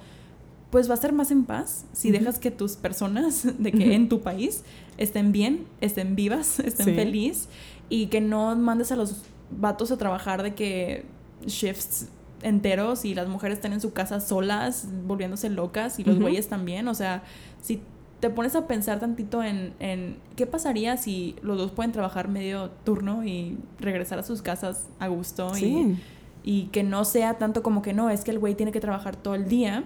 pues 0.71 0.89
va 0.89 0.93
a 0.93 0.97
ser 0.97 1.13
más 1.13 1.31
en 1.31 1.43
paz 1.43 1.85
si 1.93 2.11
dejas 2.11 2.39
que 2.39 2.51
tus 2.51 2.75
personas, 2.77 3.47
de 3.59 3.71
que 3.71 3.93
en 3.93 4.09
tu 4.09 4.21
país, 4.21 4.63
estén 4.97 5.31
bien, 5.31 5.65
estén 5.81 6.15
vivas, 6.15 6.59
estén 6.61 6.95
felices 6.95 7.49
y 7.89 8.07
que 8.07 8.21
no 8.21 8.55
mandes 8.55 8.91
a 8.91 8.95
los 8.95 9.23
vatos 9.51 9.91
a 9.91 9.97
trabajar 9.97 10.41
de 10.41 10.55
que 10.55 11.05
shifts 11.45 12.07
enteros 12.41 13.05
y 13.05 13.15
las 13.15 13.27
mujeres 13.27 13.57
estén 13.57 13.73
en 13.73 13.81
su 13.81 13.93
casa 13.93 14.19
solas, 14.19 14.87
volviéndose 15.05 15.49
locas 15.49 15.99
y 15.99 16.03
los 16.03 16.19
güeyes 16.19 16.47
también. 16.47 16.87
O 16.87 16.93
sea, 16.93 17.23
si 17.61 17.81
te 18.19 18.29
pones 18.29 18.55
a 18.55 18.67
pensar 18.67 18.99
tantito 18.99 19.43
en, 19.43 19.73
en, 19.79 20.17
qué 20.35 20.45
pasaría 20.45 20.97
si 20.97 21.35
los 21.41 21.57
dos 21.57 21.71
pueden 21.71 21.91
trabajar 21.91 22.27
medio 22.27 22.71
turno 22.83 23.23
y 23.23 23.57
regresar 23.79 24.19
a 24.19 24.23
sus 24.23 24.41
casas 24.41 24.87
a 24.99 25.07
gusto 25.07 25.57
y, 25.57 25.97
y, 26.43 26.65
que 26.67 26.83
no 26.83 27.05
sea 27.05 27.37
tanto 27.37 27.61
como 27.61 27.81
que 27.81 27.93
no, 27.93 28.09
es 28.09 28.23
que 28.23 28.31
el 28.31 28.39
güey 28.39 28.55
tiene 28.55 28.71
que 28.71 28.79
trabajar 28.79 29.15
todo 29.15 29.35
el 29.35 29.47
día 29.47 29.83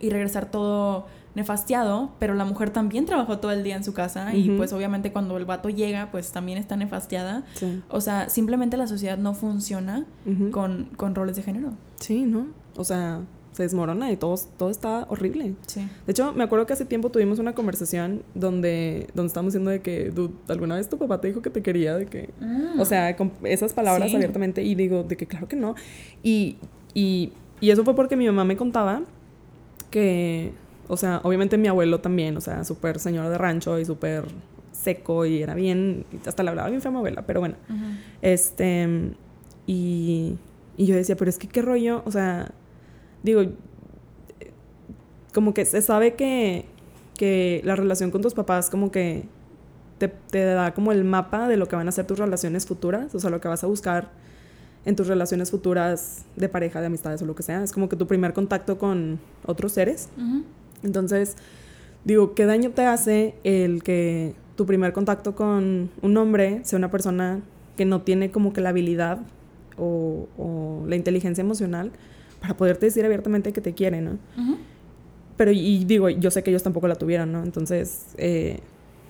y 0.00 0.10
regresar 0.10 0.50
todo 0.50 1.06
nefastiado, 1.34 2.10
pero 2.18 2.34
la 2.34 2.44
mujer 2.44 2.70
también 2.70 3.06
trabajó 3.06 3.38
todo 3.38 3.52
el 3.52 3.62
día 3.62 3.76
en 3.76 3.84
su 3.84 3.94
casa 3.94 4.34
y 4.34 4.50
pues 4.50 4.72
obviamente 4.72 5.12
cuando 5.12 5.36
el 5.38 5.46
vato 5.46 5.70
llega 5.70 6.10
pues 6.10 6.30
también 6.32 6.58
está 6.58 6.76
nefastiada. 6.76 7.44
O 7.88 8.00
sea, 8.00 8.28
simplemente 8.28 8.76
la 8.76 8.86
sociedad 8.86 9.16
no 9.16 9.32
funciona 9.34 10.04
con, 10.50 10.90
con 10.96 11.14
roles 11.14 11.36
de 11.36 11.42
género. 11.42 11.72
Sí, 12.00 12.22
¿no? 12.22 12.48
O 12.76 12.84
sea, 12.84 13.20
se 13.52 13.62
desmorona 13.64 14.10
y 14.10 14.16
todo, 14.16 14.34
todo 14.56 14.70
está 14.70 15.06
horrible. 15.10 15.54
Sí. 15.66 15.80
De 16.06 16.12
hecho, 16.12 16.32
me 16.32 16.42
acuerdo 16.44 16.66
que 16.66 16.72
hace 16.72 16.84
tiempo 16.86 17.10
tuvimos 17.10 17.38
una 17.38 17.54
conversación 17.54 18.22
donde, 18.34 19.08
donde 19.14 19.26
estábamos 19.28 19.52
diciendo 19.52 19.70
de 19.70 19.80
que, 19.82 20.10
dude, 20.10 20.32
¿alguna 20.48 20.76
vez 20.76 20.88
tu 20.88 20.96
papá 20.98 21.20
te 21.20 21.28
dijo 21.28 21.42
que 21.42 21.50
te 21.50 21.62
quería? 21.62 21.96
De 21.96 22.06
que, 22.06 22.30
o 22.78 22.84
sea, 22.86 23.14
con 23.16 23.30
esas 23.44 23.74
palabras 23.74 24.08
Sí. 24.10 24.16
abiertamente 24.16 24.62
y 24.62 24.74
digo, 24.74 25.02
de 25.04 25.16
que 25.16 25.26
claro 25.26 25.48
que 25.48 25.56
no. 25.56 25.74
Y, 26.22 26.56
y, 26.94 27.32
y 27.60 27.70
eso 27.70 27.84
fue 27.84 27.94
porque 27.94 28.16
mi 28.16 28.24
mamá 28.26 28.44
me 28.44 28.56
contaba 28.56 29.02
que, 29.90 30.52
o 30.88 30.96
sea, 30.96 31.20
obviamente 31.22 31.58
mi 31.58 31.68
abuelo 31.68 32.00
también, 32.00 32.36
o 32.36 32.40
sea, 32.40 32.64
súper 32.64 32.98
señor 32.98 33.28
de 33.28 33.36
rancho 33.38 33.78
y 33.78 33.84
súper 33.84 34.24
seco 34.72 35.26
y 35.26 35.42
era 35.42 35.54
bien, 35.54 36.04
hasta 36.26 36.42
le 36.42 36.48
hablaba 36.50 36.68
bien 36.70 36.80
fea 36.80 36.90
mi 36.90 36.96
abuela, 36.96 37.22
pero 37.26 37.40
bueno. 37.40 37.56
Este, 38.22 39.12
y, 39.66 40.36
y 40.76 40.86
yo 40.86 40.94
decía, 40.96 41.16
pero 41.16 41.28
es 41.28 41.38
que 41.38 41.48
qué 41.48 41.62
rollo, 41.62 42.02
o 42.06 42.10
sea, 42.10 42.50
digo, 43.22 43.42
eh, 43.42 43.52
como 45.32 45.54
que 45.54 45.64
se 45.64 45.82
sabe 45.82 46.14
que, 46.14 46.66
que 47.16 47.60
la 47.64 47.76
relación 47.76 48.10
con 48.10 48.22
tus 48.22 48.34
papás 48.34 48.70
como 48.70 48.90
que 48.90 49.24
te, 49.98 50.08
te 50.08 50.44
da 50.44 50.74
como 50.74 50.92
el 50.92 51.04
mapa 51.04 51.48
de 51.48 51.56
lo 51.56 51.68
que 51.68 51.76
van 51.76 51.88
a 51.88 51.92
ser 51.92 52.06
tus 52.06 52.18
relaciones 52.18 52.66
futuras, 52.66 53.14
o 53.14 53.20
sea, 53.20 53.30
lo 53.30 53.40
que 53.40 53.48
vas 53.48 53.62
a 53.64 53.66
buscar 53.66 54.10
en 54.84 54.96
tus 54.96 55.06
relaciones 55.06 55.50
futuras 55.50 56.24
de 56.36 56.48
pareja, 56.48 56.80
de 56.80 56.86
amistades 56.86 57.22
o 57.22 57.26
lo 57.26 57.34
que 57.34 57.42
sea. 57.42 57.62
Es 57.62 57.72
como 57.72 57.88
que 57.88 57.96
tu 57.96 58.06
primer 58.06 58.32
contacto 58.32 58.78
con 58.78 59.20
otros 59.46 59.72
seres. 59.72 60.08
Entonces, 60.82 61.36
digo, 62.04 62.34
¿qué 62.34 62.46
daño 62.46 62.70
te 62.70 62.84
hace 62.84 63.36
el 63.44 63.82
que 63.82 64.34
tu 64.56 64.66
primer 64.66 64.92
contacto 64.92 65.34
con 65.34 65.90
un 66.02 66.16
hombre 66.16 66.60
sea 66.64 66.78
una 66.78 66.90
persona 66.90 67.40
que 67.76 67.84
no 67.84 68.02
tiene 68.02 68.30
como 68.30 68.52
que 68.52 68.60
la 68.60 68.70
habilidad 68.70 69.20
o, 69.78 70.28
o 70.36 70.84
la 70.86 70.96
inteligencia 70.96 71.42
emocional 71.42 71.92
para 72.42 72.54
poderte 72.56 72.86
decir 72.86 73.04
abiertamente 73.06 73.52
que 73.54 73.60
te 73.62 73.72
quiere, 73.72 74.00
¿no? 74.02 74.18
Pero, 75.38 75.50
y 75.50 75.84
digo, 75.84 76.10
yo 76.10 76.30
sé 76.30 76.42
que 76.42 76.50
ellos 76.50 76.62
tampoco 76.62 76.86
la 76.88 76.96
tuvieron, 76.96 77.32
¿no? 77.32 77.42
Entonces, 77.42 78.08
eh, 78.18 78.60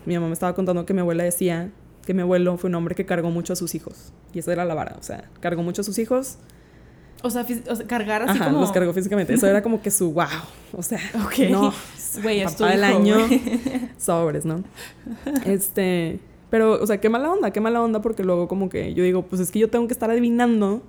mi 0.07 0.15
mamá 0.15 0.29
me 0.29 0.33
estaba 0.35 0.55
contando 0.55 0.87
que 0.87 0.95
mi 0.95 1.01
abuela 1.01 1.25
decía 1.25 1.71
que 2.07 2.15
mi 2.15 2.23
abuelo 2.23 2.57
fue 2.59 2.69
un 2.71 2.75
hombre 2.77 2.95
que 2.95 3.05
cargó 3.05 3.31
mucho 3.31 3.53
a 3.53 3.57
sus 3.57 3.75
hijos. 3.75 4.13
Y 4.33 4.39
esa 4.39 4.53
era 4.53 4.65
la 4.65 4.75
vara, 4.75 4.97
o 4.99 5.03
sea, 5.03 5.29
cargó 5.41 5.63
mucho 5.65 5.81
a 5.83 5.85
sus 5.85 5.99
hijos. 5.99 6.37
O 7.25 7.31
sea, 7.31 7.45
fis- 7.47 7.69
o 7.69 7.77
sea, 7.77 7.87
cargar 7.87 8.23
así 8.23 8.39
Ajá, 8.39 8.47
como... 8.47 8.61
los 8.61 8.73
cargó 8.73 8.93
físicamente. 8.93 9.35
Eso 9.35 9.47
era 9.47 9.63
como 9.63 9.81
que 9.83 9.91
su 9.91 10.13
wow. 10.13 10.27
O 10.73 10.83
sea, 10.83 10.99
Ok. 11.27 11.51
no, 11.51 11.73
tu 11.73 12.23
papá 12.53 12.71
del 12.71 12.85
año, 12.85 13.17
sobres, 13.99 14.45
¿no? 14.45 14.63
Este, 15.45 16.19
pero, 16.51 16.73
o 16.83 16.87
sea, 16.87 16.99
qué 17.01 17.09
mala 17.09 17.31
onda, 17.33 17.51
qué 17.53 17.61
mala 17.61 17.83
onda, 17.83 18.01
porque 18.03 18.25
luego 18.25 18.49
como 18.49 18.69
que 18.69 18.95
yo 18.95 19.05
digo, 19.05 19.23
pues 19.23 19.41
es 19.41 19.51
que 19.51 19.59
yo 19.59 19.71
tengo 19.71 19.87
que 19.87 19.93
estar 19.93 20.11
adivinando 20.11 20.83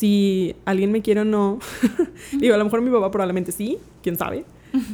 si 0.00 0.56
alguien 0.64 0.90
me 0.92 1.02
quiere 1.02 1.20
o 1.20 1.24
no. 1.24 1.58
digo, 2.32 2.54
a 2.54 2.58
lo 2.58 2.64
mejor 2.64 2.80
mi 2.80 2.90
papá 2.90 3.10
probablemente 3.10 3.52
sí, 3.52 3.76
quién 4.02 4.16
sabe, 4.16 4.44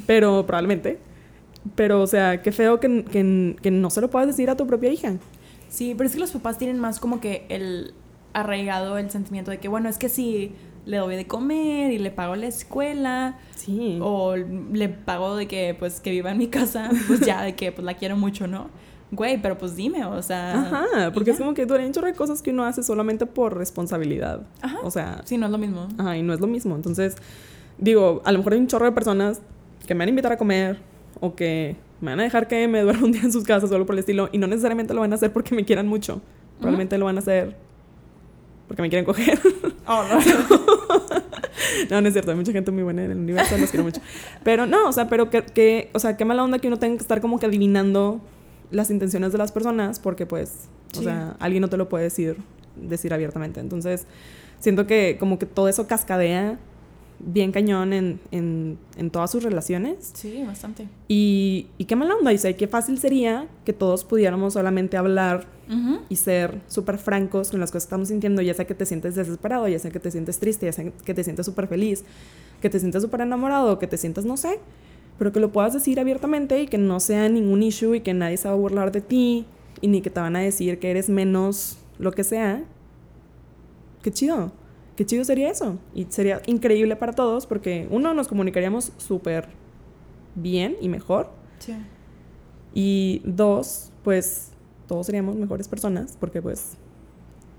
pero 0.06 0.44
probablemente. 0.46 0.98
Pero, 1.76 2.02
o 2.02 2.06
sea, 2.06 2.42
qué 2.42 2.50
feo 2.52 2.78
que, 2.80 3.04
que, 3.04 3.56
que 3.62 3.70
no 3.70 3.90
se 3.90 4.00
lo 4.00 4.10
puedas 4.10 4.26
decir 4.28 4.50
a 4.50 4.56
tu 4.56 4.66
propia 4.66 4.90
hija. 4.92 5.14
Sí, 5.68 5.94
pero 5.96 6.08
es 6.08 6.14
que 6.14 6.20
los 6.20 6.30
papás 6.32 6.58
tienen 6.58 6.78
más 6.78 6.98
como 7.00 7.20
que 7.20 7.44
el 7.48 7.92
arraigado 8.32 8.98
el 8.98 9.10
sentimiento 9.10 9.50
de 9.50 9.58
que, 9.58 9.68
bueno, 9.68 9.88
es 9.88 9.98
que 9.98 10.08
si 10.08 10.52
le 10.84 10.98
doy 10.98 11.16
de 11.16 11.26
comer 11.26 11.92
y 11.92 11.98
le 11.98 12.10
pago 12.10 12.36
la 12.36 12.46
escuela 12.46 13.38
Sí. 13.56 13.98
o 14.00 14.36
le 14.36 14.88
pago 14.88 15.34
de 15.36 15.48
que, 15.48 15.74
pues, 15.78 16.00
que 16.00 16.10
viva 16.10 16.30
en 16.32 16.38
mi 16.38 16.46
casa, 16.48 16.90
pues 17.08 17.20
ya, 17.20 17.42
de 17.42 17.54
que, 17.56 17.72
pues, 17.72 17.84
la 17.84 17.94
quiero 17.94 18.16
mucho, 18.16 18.46
¿no? 18.46 18.68
Güey, 19.12 19.40
pero 19.40 19.56
pues 19.56 19.76
dime, 19.76 20.04
o 20.04 20.20
sea... 20.22 20.60
Ajá, 20.60 21.12
porque 21.12 21.30
es 21.30 21.38
como 21.38 21.54
que 21.54 21.64
duelen 21.64 21.88
un 21.88 21.92
chorro 21.92 22.08
de 22.08 22.14
cosas 22.14 22.42
que 22.42 22.50
uno 22.50 22.64
hace 22.64 22.82
solamente 22.82 23.24
por 23.24 23.56
responsabilidad. 23.56 24.42
Ajá. 24.60 24.78
O 24.82 24.90
sea, 24.90 25.22
Sí, 25.24 25.38
no 25.38 25.46
es 25.46 25.52
lo 25.52 25.58
mismo. 25.58 25.88
Ajá, 25.96 26.16
y 26.16 26.22
no 26.22 26.34
es 26.34 26.40
lo 26.40 26.48
mismo. 26.48 26.74
Entonces, 26.74 27.16
digo, 27.78 28.20
a 28.24 28.32
lo 28.32 28.38
mejor 28.38 28.54
hay 28.54 28.58
un 28.58 28.66
chorro 28.66 28.86
de 28.86 28.92
personas 28.92 29.40
que 29.86 29.94
me 29.94 30.00
van 30.00 30.08
a 30.08 30.10
invitar 30.10 30.32
a 30.32 30.36
comer 30.36 30.80
o 31.20 31.34
que 31.36 31.76
me 32.00 32.10
van 32.10 32.20
a 32.20 32.24
dejar 32.24 32.48
que 32.48 32.66
me 32.66 32.80
duerma 32.82 33.04
un 33.04 33.12
día 33.12 33.22
en 33.22 33.32
sus 33.32 33.44
casas 33.44 33.70
solo 33.70 33.86
por 33.86 33.94
el 33.94 34.00
estilo 34.00 34.28
y 34.32 34.38
no 34.38 34.46
necesariamente 34.48 34.92
lo 34.92 35.00
van 35.00 35.12
a 35.12 35.16
hacer 35.16 35.32
porque 35.32 35.54
me 35.54 35.64
quieran 35.64 35.86
mucho. 35.86 36.20
Probablemente 36.58 36.98
lo 36.98 37.04
van 37.04 37.16
a 37.16 37.20
hacer 37.20 37.56
porque 38.66 38.82
me 38.82 38.88
quieren 38.88 39.04
coger. 39.04 39.38
Oh, 39.88 40.02
no. 40.02 40.18
no, 41.90 42.00
no 42.00 42.08
es 42.08 42.12
cierto, 42.12 42.32
hay 42.32 42.36
mucha 42.36 42.50
gente 42.50 42.72
muy 42.72 42.82
buena 42.82 43.04
en 43.04 43.12
el 43.12 43.18
universo, 43.18 43.56
los 43.56 43.70
quiero 43.70 43.84
mucho. 43.84 44.00
Pero 44.42 44.66
no, 44.66 44.88
o 44.88 44.92
sea, 44.92 45.08
pero 45.08 45.30
que, 45.30 45.44
que, 45.44 45.90
o 45.92 46.00
sea, 46.00 46.16
qué 46.16 46.24
mala 46.24 46.42
onda 46.42 46.58
que 46.58 46.66
uno 46.66 46.76
tenga 46.76 46.96
que 46.96 47.02
estar 47.02 47.20
como 47.20 47.38
que 47.38 47.46
adivinando 47.46 48.20
las 48.70 48.90
intenciones 48.90 49.32
de 49.32 49.38
las 49.38 49.52
personas 49.52 50.00
porque 50.00 50.26
pues, 50.26 50.68
o 50.98 51.02
sea, 51.02 51.36
alguien 51.40 51.60
no 51.60 51.68
te 51.68 51.76
lo 51.76 51.88
puede 51.88 52.04
decir, 52.04 52.36
decir 52.76 53.12
abiertamente. 53.12 53.60
Entonces, 53.60 54.06
siento 54.58 54.86
que 54.86 55.16
como 55.18 55.38
que 55.38 55.46
todo 55.46 55.68
eso 55.68 55.86
cascadea 55.86 56.58
bien 57.18 57.50
cañón 57.50 57.94
en, 57.94 58.20
en, 58.30 58.78
en 58.96 59.10
todas 59.10 59.30
sus 59.30 59.42
relaciones. 59.42 60.10
Sí, 60.14 60.42
bastante. 60.46 60.86
Y, 61.08 61.68
y 61.78 61.86
qué 61.86 61.96
mala 61.96 62.14
onda, 62.14 62.32
y 62.32 62.38
sé 62.38 62.56
qué 62.56 62.68
fácil 62.68 62.98
sería 62.98 63.48
que 63.64 63.72
todos 63.72 64.04
pudiéramos 64.04 64.52
solamente 64.52 64.96
hablar 64.96 65.46
y 66.08 66.14
ser 66.14 66.60
súper 66.68 66.96
francos 66.96 67.50
con 67.50 67.58
las 67.58 67.72
cosas 67.72 67.84
que 67.84 67.86
estamos 67.88 68.08
sintiendo, 68.08 68.40
ya 68.40 68.54
sea 68.54 68.68
que 68.68 68.74
te 68.76 68.86
sientes 68.86 69.16
desesperado, 69.16 69.66
ya 69.66 69.80
sea 69.80 69.90
que 69.90 69.98
te 69.98 70.12
sientes 70.12 70.38
triste, 70.38 70.66
ya 70.66 70.72
sea 70.72 70.92
que 70.92 71.12
te 71.12 71.24
sientes 71.24 71.44
súper 71.44 71.66
feliz, 71.66 72.04
que 72.62 72.70
te 72.70 72.78
sientes 72.78 73.02
súper 73.02 73.22
enamorado, 73.22 73.76
que 73.80 73.88
te 73.88 73.96
sientas, 73.96 74.24
no 74.24 74.36
sé, 74.36 74.60
pero 75.18 75.32
que 75.32 75.40
lo 75.40 75.52
puedas 75.52 75.72
decir 75.72 75.98
abiertamente 75.98 76.60
y 76.60 76.66
que 76.66 76.78
no 76.78 77.00
sea 77.00 77.28
ningún 77.28 77.62
issue 77.62 77.94
y 77.94 78.00
que 78.00 78.14
nadie 78.14 78.36
se 78.36 78.48
va 78.48 78.54
a 78.54 78.56
burlar 78.56 78.92
de 78.92 79.00
ti 79.00 79.46
y 79.80 79.88
ni 79.88 80.02
que 80.02 80.10
te 80.10 80.20
van 80.20 80.36
a 80.36 80.40
decir 80.40 80.78
que 80.78 80.90
eres 80.90 81.08
menos 81.08 81.78
lo 81.98 82.12
que 82.12 82.24
sea. 82.24 82.64
Qué 84.02 84.12
chido, 84.12 84.52
qué 84.96 85.04
chido 85.04 85.24
sería 85.24 85.50
eso. 85.50 85.78
Y 85.94 86.06
sería 86.10 86.42
increíble 86.46 86.96
para 86.96 87.12
todos 87.12 87.46
porque 87.46 87.88
uno, 87.90 88.14
nos 88.14 88.28
comunicaríamos 88.28 88.92
súper 88.96 89.48
bien 90.34 90.76
y 90.80 90.88
mejor. 90.88 91.30
Sí. 91.58 91.74
Y 92.74 93.22
dos, 93.24 93.90
pues 94.04 94.52
todos 94.86 95.06
seríamos 95.06 95.36
mejores 95.36 95.68
personas 95.68 96.16
porque 96.20 96.42
pues 96.42 96.76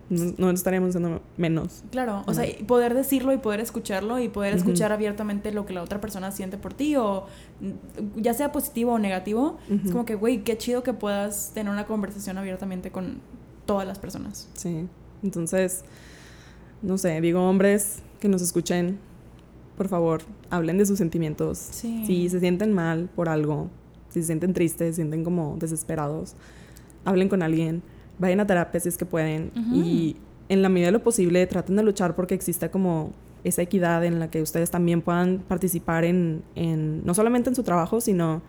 no, 0.09 0.33
no 0.37 0.49
estaríamos 0.51 0.91
siendo 0.91 1.21
menos. 1.35 1.83
Claro, 1.91 2.23
o 2.27 2.33
sea, 2.33 2.45
poder 2.65 2.93
decirlo 2.93 3.33
y 3.33 3.37
poder 3.37 3.59
escucharlo 3.59 4.19
y 4.19 4.29
poder 4.29 4.55
escuchar 4.55 4.91
abiertamente 4.91 5.51
lo 5.51 5.65
que 5.65 5.73
la 5.73 5.83
otra 5.83 5.99
persona 5.99 6.31
siente 6.31 6.57
por 6.57 6.73
ti 6.73 6.95
o 6.95 7.25
mm, 7.59 8.21
ya 8.21 8.33
sea 8.33 8.51
positivo 8.51 8.93
o 8.93 8.99
negativo, 8.99 9.57
es 9.69 9.91
como 9.91 10.05
que, 10.05 10.15
güey, 10.15 10.43
qué 10.43 10.57
chido 10.57 10.83
que 10.83 10.93
puedas 10.93 11.51
tener 11.53 11.71
una 11.71 11.85
conversación 11.85 12.37
abiertamente 12.37 12.91
con 12.91 13.19
todas 13.65 13.85
las 13.85 13.99
personas. 13.99 14.49
Sí. 14.53 14.87
Entonces, 15.23 15.83
no 16.81 16.97
sé, 16.97 17.19
digo 17.21 17.47
hombres 17.47 17.99
que 18.19 18.29
nos 18.29 18.41
escuchen, 18.41 18.99
por 19.75 19.87
favor, 19.89 20.21
hablen 20.49 20.77
de 20.77 20.85
sus 20.85 20.97
sentimientos. 20.97 21.57
Sí. 21.57 22.03
Si 22.07 22.29
se 22.29 22.39
sienten 22.39 22.73
mal 22.73 23.09
por 23.15 23.29
algo, 23.29 23.69
si 24.09 24.21
se 24.21 24.27
sienten 24.27 24.53
tristes, 24.53 24.95
se 24.95 25.01
sienten 25.01 25.23
como 25.23 25.57
desesperados, 25.59 26.35
hablen 27.03 27.29
con 27.29 27.43
alguien, 27.43 27.83
vayan 28.20 28.39
a 28.39 28.47
terapia 28.47 28.80
si 28.80 28.89
es 28.89 28.97
que 28.97 29.05
pueden 29.05 29.51
y 29.74 30.15
en 30.49 30.61
la 30.61 30.70
medida 30.70 30.88
de 30.88 30.91
lo 30.93 31.03
posible 31.03 31.45
traten 31.47 31.76
de 31.76 31.84
luchar 31.84 32.15
porque 32.15 32.34
exista 32.36 32.70
como 32.72 33.11
esa 33.43 33.61
equidad 33.61 34.03
en 34.05 34.20
la 34.20 34.30
que 34.30 34.41
ustedes 34.41 34.72
también 34.72 35.01
puedan 35.01 35.39
participar 35.39 36.03
en, 36.05 36.41
en 36.55 37.05
no 37.05 37.13
solamente 37.13 37.49
en 37.49 37.55
su 37.55 37.63
trabajo, 37.63 38.01
sino 38.01 38.41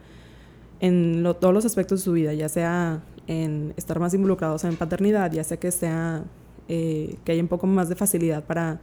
en 0.81 1.23
lo- 1.23 1.35
todos 1.37 1.53
los 1.53 1.65
aspectos 1.65 2.01
de 2.01 2.05
su 2.05 2.13
vida, 2.13 2.33
ya 2.35 2.49
sea 2.49 3.03
en 3.27 3.75
estar 3.77 3.99
más 4.01 4.15
involucrados 4.15 4.65
en 4.65 4.77
paternidad, 4.77 5.31
ya 5.33 5.45
sea 5.45 5.59
que 5.59 5.71
sea 5.71 6.25
eh, 6.69 7.17
que 7.25 7.33
haya 7.33 7.43
un 7.43 7.49
poco 7.49 7.67
más 7.67 7.89
de 7.89 7.95
facilidad 7.97 8.45
para 8.45 8.81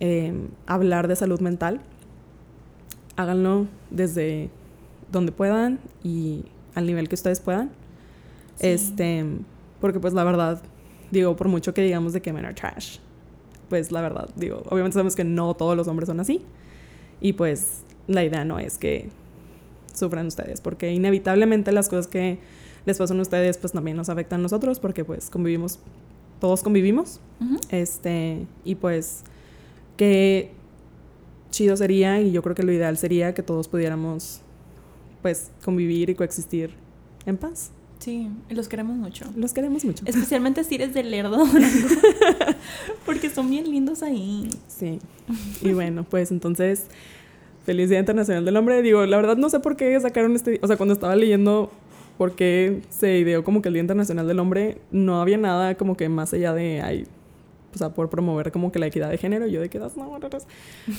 eh, 0.00 0.32
hablar 0.66 1.08
de 1.08 1.16
salud 1.16 1.40
mental. 1.40 1.80
Háganlo 3.16 3.66
desde 3.90 4.50
donde 5.12 5.32
puedan 5.32 5.78
y 6.02 6.44
al 6.74 6.86
nivel 6.86 7.08
que 7.08 7.14
ustedes 7.14 7.40
puedan. 7.40 7.68
Sí. 8.56 8.68
Este, 8.68 9.24
porque 9.80 10.00
pues 10.00 10.14
la 10.14 10.24
verdad, 10.24 10.62
digo, 11.10 11.36
por 11.36 11.48
mucho 11.48 11.74
que 11.74 11.82
digamos 11.82 12.12
de 12.12 12.22
que 12.22 12.32
men 12.32 12.44
are 12.44 12.54
trash, 12.54 12.98
pues 13.68 13.92
la 13.92 14.00
verdad, 14.00 14.28
digo, 14.36 14.62
obviamente 14.68 14.94
sabemos 14.94 15.16
que 15.16 15.24
no 15.24 15.54
todos 15.54 15.76
los 15.76 15.88
hombres 15.88 16.08
son 16.08 16.20
así. 16.20 16.42
Y 17.20 17.34
pues 17.34 17.82
la 18.06 18.24
idea 18.24 18.44
no 18.44 18.58
es 18.58 18.78
que 18.78 19.08
sufran 19.94 20.26
ustedes, 20.26 20.60
porque 20.60 20.92
inevitablemente 20.92 21.72
las 21.72 21.88
cosas 21.88 22.06
que 22.06 22.38
les 22.86 22.98
pasan 22.98 23.18
a 23.18 23.22
ustedes 23.22 23.58
pues 23.58 23.72
también 23.72 23.96
nos 23.96 24.08
afectan 24.08 24.40
a 24.40 24.42
nosotros, 24.42 24.80
porque 24.80 25.04
pues 25.04 25.30
convivimos, 25.30 25.78
todos 26.40 26.62
convivimos. 26.62 27.20
Este, 27.70 28.46
y 28.64 28.74
pues 28.74 29.22
qué 29.96 30.52
chido 31.50 31.76
sería, 31.76 32.20
y 32.20 32.32
yo 32.32 32.42
creo 32.42 32.54
que 32.54 32.62
lo 32.62 32.72
ideal 32.72 32.96
sería 32.96 33.34
que 33.34 33.42
todos 33.42 33.68
pudiéramos 33.68 34.40
pues 35.22 35.50
convivir 35.64 36.10
y 36.10 36.14
coexistir 36.14 36.74
en 37.26 37.36
paz. 37.36 37.72
Sí, 38.00 38.30
los 38.48 38.66
queremos 38.66 38.96
mucho. 38.96 39.26
Los 39.36 39.52
queremos 39.52 39.84
mucho. 39.84 40.02
Especialmente 40.06 40.64
si 40.64 40.76
eres 40.76 40.94
de 40.94 41.02
Lerdo, 41.02 41.44
porque 43.06 43.28
son 43.28 43.50
bien 43.50 43.70
lindos 43.70 44.02
ahí. 44.02 44.48
Sí. 44.68 44.98
Y 45.60 45.72
bueno, 45.72 46.06
pues 46.08 46.30
entonces, 46.30 46.86
feliz 47.66 47.90
Día 47.90 47.98
Internacional 47.98 48.46
del 48.46 48.56
Hombre. 48.56 48.80
Digo, 48.80 49.04
la 49.04 49.18
verdad 49.18 49.36
no 49.36 49.50
sé 49.50 49.60
por 49.60 49.76
qué 49.76 50.00
sacaron 50.00 50.34
este, 50.34 50.58
o 50.62 50.66
sea, 50.66 50.78
cuando 50.78 50.94
estaba 50.94 51.14
leyendo 51.14 51.70
por 52.16 52.34
qué 52.34 52.80
se 52.88 53.18
ideó 53.18 53.44
como 53.44 53.60
que 53.60 53.68
el 53.68 53.74
Día 53.74 53.82
Internacional 53.82 54.26
del 54.26 54.38
Hombre, 54.38 54.78
no 54.90 55.20
había 55.20 55.36
nada 55.36 55.74
como 55.74 55.94
que 55.94 56.08
más 56.08 56.32
allá 56.32 56.54
de, 56.54 56.80
ay, 56.80 57.06
o 57.74 57.78
sea, 57.78 57.90
por 57.90 58.08
promover 58.08 58.50
como 58.50 58.72
que 58.72 58.78
la 58.78 58.86
equidad 58.86 59.10
de 59.10 59.18
género. 59.18 59.46
Yo 59.46 59.60
de 59.60 59.68
que 59.68 59.78
das 59.78 59.98
no, 59.98 60.18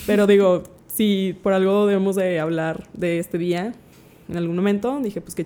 Pero 0.06 0.28
digo, 0.28 0.62
si 0.86 1.36
por 1.42 1.52
algo 1.52 1.86
debemos 1.86 2.14
de 2.14 2.38
hablar 2.38 2.88
de 2.94 3.18
este 3.18 3.38
día 3.38 3.74
en 4.28 4.36
algún 4.36 4.54
momento, 4.54 5.00
dije 5.00 5.20
pues 5.20 5.34
que 5.34 5.44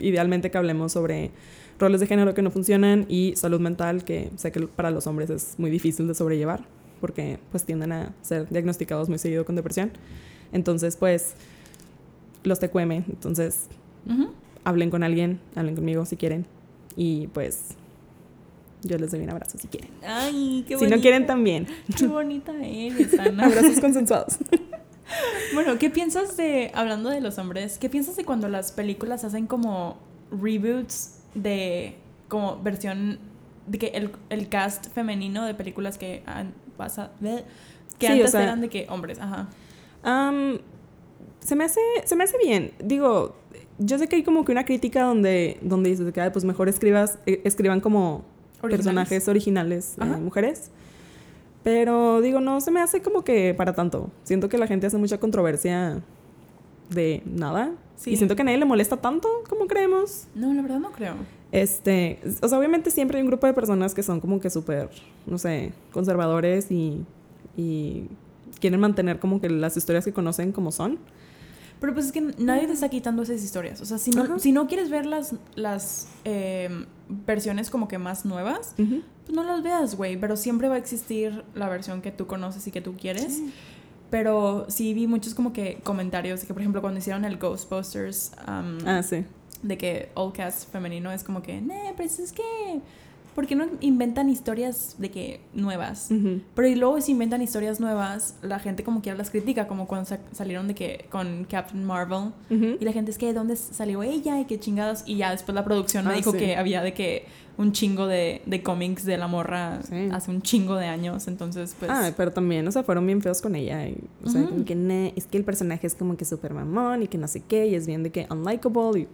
idealmente 0.00 0.50
que 0.50 0.58
hablemos 0.58 0.92
sobre 0.92 1.30
roles 1.78 2.00
de 2.00 2.06
género 2.06 2.34
que 2.34 2.42
no 2.42 2.50
funcionan 2.50 3.06
y 3.08 3.34
salud 3.36 3.60
mental 3.60 4.04
que 4.04 4.30
sé 4.36 4.52
que 4.52 4.60
para 4.66 4.90
los 4.90 5.06
hombres 5.06 5.30
es 5.30 5.54
muy 5.58 5.70
difícil 5.70 6.06
de 6.06 6.14
sobrellevar 6.14 6.64
porque 7.00 7.38
pues 7.50 7.64
tienden 7.64 7.92
a 7.92 8.12
ser 8.20 8.48
diagnosticados 8.50 9.08
muy 9.08 9.18
seguido 9.18 9.44
con 9.44 9.56
depresión. 9.56 9.90
Entonces, 10.52 10.96
pues 10.96 11.34
los 12.44 12.60
TQM, 12.60 12.92
entonces 12.92 13.68
hablen 14.64 14.90
con 14.90 15.02
alguien, 15.02 15.40
hablen 15.54 15.74
conmigo 15.74 16.04
si 16.04 16.16
quieren 16.16 16.46
y 16.96 17.28
pues 17.28 17.76
yo 18.82 18.96
les 18.98 19.10
doy 19.10 19.20
un 19.20 19.30
abrazo 19.30 19.58
si 19.58 19.68
quieren. 19.68 19.90
Ay, 20.06 20.64
qué 20.66 20.78
Si 20.78 20.86
no 20.86 21.00
quieren 21.00 21.26
también. 21.26 21.66
Qué 21.96 22.06
bonita 22.06 22.52
eres, 22.62 23.12
Ana. 23.18 23.46
Abrazos 23.46 23.80
consensuados. 23.80 24.38
bueno, 25.54 25.78
¿qué 25.78 25.90
piensas 25.90 26.36
de, 26.36 26.70
hablando 26.74 27.10
de 27.10 27.20
los 27.20 27.38
hombres, 27.38 27.78
qué 27.78 27.88
piensas 27.88 28.16
de 28.16 28.24
cuando 28.24 28.48
las 28.48 28.72
películas 28.72 29.24
hacen 29.24 29.46
como 29.46 29.98
reboots 30.30 31.20
de, 31.34 31.96
como 32.28 32.60
versión, 32.62 33.18
de 33.66 33.78
que 33.78 33.86
el, 33.88 34.10
el 34.30 34.48
cast 34.48 34.88
femenino 34.92 35.44
de 35.44 35.54
películas 35.54 35.98
que 35.98 36.22
han 36.26 36.54
pasado, 36.76 37.10
que 37.98 38.08
antes 38.08 38.34
eran 38.34 38.60
de 38.60 38.68
que 38.68 38.86
hombres, 38.88 39.18
ajá. 39.20 39.48
se 41.40 41.56
me 41.56 41.64
hace, 41.64 41.80
se 42.04 42.16
me 42.16 42.24
hace 42.24 42.38
bien. 42.38 42.72
Digo, 42.82 43.36
yo 43.78 43.98
sé 43.98 44.08
que 44.08 44.16
hay 44.16 44.22
como 44.22 44.44
que 44.44 44.52
una 44.52 44.64
crítica 44.64 45.02
donde, 45.02 45.58
donde 45.62 45.90
dices 45.90 46.12
que, 46.12 46.30
pues 46.30 46.44
mejor 46.44 46.68
escribas, 46.68 47.18
eh, 47.26 47.40
escriban 47.44 47.80
como 47.80 48.24
personajes 48.60 49.28
originales 49.28 49.96
eh, 50.00 50.04
mujeres. 50.04 50.70
Pero 51.62 52.20
digo, 52.20 52.40
no 52.40 52.60
se 52.60 52.70
me 52.70 52.80
hace 52.80 53.02
como 53.02 53.22
que 53.22 53.54
para 53.54 53.74
tanto. 53.74 54.10
Siento 54.22 54.48
que 54.48 54.58
la 54.58 54.66
gente 54.66 54.86
hace 54.86 54.96
mucha 54.96 55.18
controversia 55.18 56.02
de 56.88 57.22
nada. 57.26 57.72
Y 58.06 58.16
siento 58.16 58.34
que 58.34 58.42
a 58.42 58.44
nadie 58.46 58.58
le 58.58 58.64
molesta 58.64 58.96
tanto 58.96 59.28
como 59.48 59.66
creemos. 59.66 60.26
No, 60.34 60.54
la 60.54 60.62
verdad 60.62 60.78
no 60.78 60.90
creo. 60.90 61.14
Este, 61.52 62.18
o 62.40 62.48
sea, 62.48 62.58
obviamente 62.58 62.90
siempre 62.90 63.18
hay 63.18 63.22
un 63.22 63.28
grupo 63.28 63.46
de 63.46 63.52
personas 63.52 63.92
que 63.92 64.02
son 64.02 64.20
como 64.20 64.40
que 64.40 64.48
súper, 64.48 64.88
no 65.26 65.36
sé, 65.36 65.72
conservadores 65.92 66.70
y, 66.70 67.04
y 67.56 68.06
quieren 68.60 68.80
mantener 68.80 69.18
como 69.18 69.40
que 69.40 69.50
las 69.50 69.76
historias 69.76 70.04
que 70.04 70.12
conocen 70.12 70.52
como 70.52 70.72
son. 70.72 70.98
Pero 71.80 71.94
pues 71.94 72.06
es 72.06 72.12
que 72.12 72.20
nadie 72.20 72.66
te 72.66 72.74
está 72.74 72.88
quitando 72.90 73.22
esas 73.22 73.42
historias. 73.42 73.80
O 73.80 73.86
sea, 73.86 73.96
si 73.98 74.10
no, 74.10 74.38
si 74.38 74.52
no 74.52 74.66
quieres 74.66 74.90
ver 74.90 75.06
las, 75.06 75.34
las 75.54 76.08
em, 76.24 76.84
versiones 77.08 77.70
como 77.70 77.88
que 77.88 77.98
más 77.98 78.26
nuevas, 78.26 78.74
pues 78.76 79.02
no 79.32 79.44
las 79.44 79.62
veas, 79.62 79.96
güey. 79.96 80.16
Pero 80.16 80.36
siempre 80.36 80.68
va 80.68 80.76
a 80.76 80.78
existir 80.78 81.44
la 81.54 81.68
versión 81.68 82.02
que 82.02 82.10
tú 82.10 82.26
conoces 82.26 82.66
y 82.66 82.70
que 82.70 82.80
tú 82.80 82.94
quieres. 82.96 83.40
Pero 84.10 84.66
sí 84.68 84.92
vi 84.92 85.06
muchos 85.06 85.34
como 85.34 85.52
que 85.52 85.78
comentarios 85.84 86.40
de 86.40 86.46
que, 86.46 86.52
por 86.52 86.62
ejemplo, 86.62 86.80
cuando 86.80 86.98
hicieron 86.98 87.24
el 87.24 87.36
Ghostbusters... 87.38 88.32
ah, 88.46 89.02
sí. 89.02 89.24
De 89.62 89.76
que 89.76 90.10
all 90.14 90.32
cast 90.32 90.72
femenino 90.72 91.12
es 91.12 91.22
como 91.22 91.42
que, 91.42 91.60
nee, 91.60 91.92
pues 91.96 92.18
es 92.18 92.32
que 92.32 92.80
¿por 93.34 93.46
qué 93.46 93.54
no 93.54 93.66
inventan 93.80 94.28
historias 94.28 94.96
de 94.98 95.10
que 95.10 95.40
nuevas? 95.54 96.10
Pero 96.54 96.68
y 96.68 96.74
luego 96.74 97.00
si 97.00 97.12
inventan 97.12 97.42
historias 97.42 97.80
nuevas, 97.80 98.36
la 98.42 98.58
gente 98.58 98.82
como 98.82 99.02
quiera 99.02 99.16
las 99.16 99.30
critica, 99.30 99.66
como 99.66 99.86
cuando 99.86 100.16
salieron 100.32 100.68
de 100.68 100.74
que 100.74 101.06
con 101.10 101.44
Captain 101.44 101.84
Marvel 101.84 102.32
y 102.50 102.84
la 102.84 102.92
gente 102.92 103.10
es 103.10 103.18
que 103.18 103.26
¿de 103.26 103.32
dónde 103.32 103.56
salió 103.56 104.02
ella 104.02 104.40
y 104.40 104.44
qué 104.44 104.58
chingados 104.58 105.04
y 105.06 105.16
ya 105.16 105.30
después 105.30 105.54
la 105.54 105.64
producción 105.64 106.06
me 106.06 106.12
ah, 106.12 106.16
dijo 106.16 106.32
que 106.32 106.56
había 106.56 106.82
de 106.82 106.92
que 106.92 107.26
un 107.60 107.72
chingo 107.72 108.06
de, 108.06 108.40
de 108.46 108.62
cómics 108.62 109.04
de 109.04 109.18
la 109.18 109.26
morra 109.26 109.80
hace 110.12 110.30
un 110.30 110.40
chingo 110.40 110.76
de 110.76 110.86
años, 110.86 111.28
entonces 111.28 111.76
pues... 111.78 111.90
Ah, 111.90 112.10
pero 112.16 112.32
también, 112.32 112.66
o 112.66 112.72
sea, 112.72 112.82
fueron 112.82 113.06
bien 113.06 113.20
feos 113.20 113.42
con 113.42 113.54
ella. 113.54 113.86
Y, 113.86 114.02
o 114.24 114.30
sea, 114.30 114.48
que 114.64 115.12
es 115.14 115.26
que 115.26 115.36
el 115.36 115.44
personaje 115.44 115.86
es 115.86 115.94
como 115.94 116.16
que 116.16 116.24
súper 116.24 116.54
mamón 116.54 117.02
y 117.02 117.06
que 117.06 117.18
no 117.18 117.28
sé 117.28 117.42
qué, 117.46 117.66
y 117.66 117.74
es 117.74 117.86
bien 117.86 118.02
de 118.02 118.10
que 118.10 118.26
unlikable 118.30 119.00
y 119.00 119.08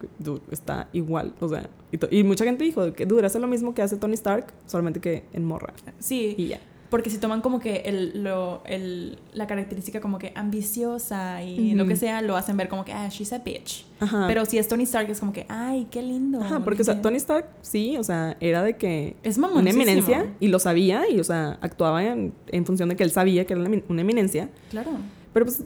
está 0.51 0.89
igual, 0.93 1.35
o 1.41 1.49
sea, 1.49 1.69
y, 2.11 2.25
mucha 2.25 2.45
gente 2.45 2.65
dijo 2.65 2.93
que 2.93 3.07
dura, 3.07 3.27
hace 3.27 3.39
lo 3.39 3.47
mismo 3.47 3.75
que 3.75 3.83
hace 3.83 3.97
Tony 3.97 4.15
Stark, 4.15 4.47
solamente 4.67 5.01
que 5.01 5.25
en 5.33 5.45
morra. 5.45 5.73
Sí. 5.99 6.35
Y 6.37 6.49
ya. 6.49 6.61
Porque 6.97 7.11
si 7.11 7.19
toman 7.19 7.43
como 7.43 7.61
que 7.61 7.83
el, 7.85 8.25
lo, 8.25 8.63
el, 8.65 9.19
la 9.35 9.47
característica 9.47 10.01
como 10.01 10.19
que 10.19 10.33
ambiciosa 10.35 11.43
y 11.43 11.75
lo 11.75 11.87
que 11.87 11.95
sea, 11.95 12.23
lo 12.23 12.39
hacen 12.39 12.57
ver 12.57 12.71
como 12.71 12.87
que, 12.87 12.95
ah, 12.95 13.07
she's 13.11 13.35
a 13.35 13.41
bitch. 13.41 13.85
Pero 14.27 14.47
si 14.47 14.57
es 14.57 14.67
Tony 14.67 14.85
Stark, 14.85 15.11
es 15.11 15.21
como 15.21 15.35
que, 15.35 15.45
ay, 15.51 15.89
qué 15.91 16.01
lindo. 16.01 16.41
Ajá, 16.43 16.61
porque 16.61 16.81
o 16.81 16.85
sea, 16.87 17.03
Tony 17.03 17.19
Stark, 17.19 17.51
sí, 17.61 17.99
o 17.99 18.03
sea, 18.03 18.39
era 18.41 18.63
de 18.63 18.79
que... 18.79 19.15
Es 19.23 19.37
Una 19.37 19.69
eminencia 19.69 20.25
y 20.41 20.49
lo 20.49 20.59
sabía 20.59 21.03
y, 21.07 21.21
o 21.21 21.25
sea, 21.25 21.59
actuaba 21.61 22.03
en, 22.03 22.33
en 22.47 22.65
función 22.65 22.89
de 22.89 22.97
que 22.97 23.05
él 23.05 23.11
sabía 23.11 23.45
que 23.45 23.53
era 23.53 23.63
una 23.89 24.01
eminencia. 24.01 24.49
Claro. 24.71 24.93
Pero 25.35 25.45
pues, 25.45 25.65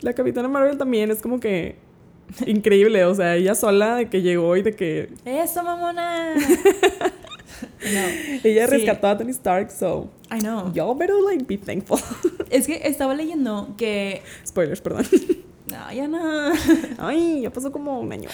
la 0.00 0.12
Capitana 0.12 0.48
Marvel 0.48 0.76
también 0.76 1.12
es 1.12 1.22
como 1.22 1.38
que 1.38 1.76
increíble, 2.48 3.04
o 3.04 3.14
sea, 3.14 3.36
ella 3.36 3.54
sola 3.54 3.94
de 3.94 4.08
que 4.08 4.22
llegó 4.22 4.56
y 4.56 4.62
de 4.62 4.74
que... 4.74 5.08
¡Eso, 5.24 5.62
mamona! 5.62 6.34
Ella 8.44 8.66
rescató 8.66 9.08
a 9.08 9.18
Tony 9.18 9.30
Stark, 9.30 9.70
so. 9.70 10.10
I 10.30 10.38
know. 10.40 10.72
Y'all 10.72 10.94
better 10.94 11.16
like 11.22 11.44
be 11.46 11.56
thankful. 11.56 11.98
es 12.50 12.66
que 12.66 12.80
estaba 12.84 13.14
leyendo 13.14 13.74
que. 13.76 14.22
Spoilers, 14.46 14.80
perdón. 14.80 15.06
No, 15.70 15.92
ya 15.92 16.08
no. 16.08 16.52
Ay, 16.98 17.42
ya 17.42 17.50
pasó 17.50 17.72
como 17.72 18.00
un 18.00 18.12
año. 18.12 18.28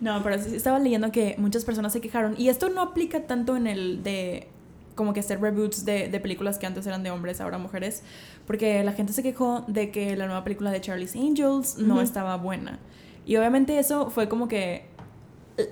no, 0.00 0.22
pero 0.22 0.36
estaba 0.36 0.78
leyendo 0.78 1.10
que 1.12 1.34
muchas 1.38 1.64
personas 1.64 1.92
se 1.92 2.00
quejaron. 2.00 2.34
Y 2.38 2.48
esto 2.48 2.68
no 2.68 2.80
aplica 2.80 3.26
tanto 3.26 3.56
en 3.56 3.66
el 3.66 4.02
de. 4.02 4.48
Como 4.94 5.14
que 5.14 5.20
hacer 5.20 5.40
reboots 5.40 5.86
de, 5.86 6.08
de 6.08 6.20
películas 6.20 6.58
que 6.58 6.66
antes 6.66 6.86
eran 6.86 7.02
de 7.02 7.10
hombres, 7.10 7.40
ahora 7.40 7.56
mujeres. 7.56 8.02
Porque 8.46 8.84
la 8.84 8.92
gente 8.92 9.14
se 9.14 9.22
quejó 9.22 9.64
de 9.66 9.90
que 9.90 10.16
la 10.16 10.26
nueva 10.26 10.44
película 10.44 10.70
de 10.70 10.82
Charlie's 10.82 11.16
Angels 11.16 11.78
no 11.78 12.02
estaba 12.02 12.36
buena. 12.36 12.78
Y 13.24 13.36
obviamente 13.36 13.78
eso 13.78 14.10
fue 14.10 14.28
como 14.28 14.48
que. 14.48 14.86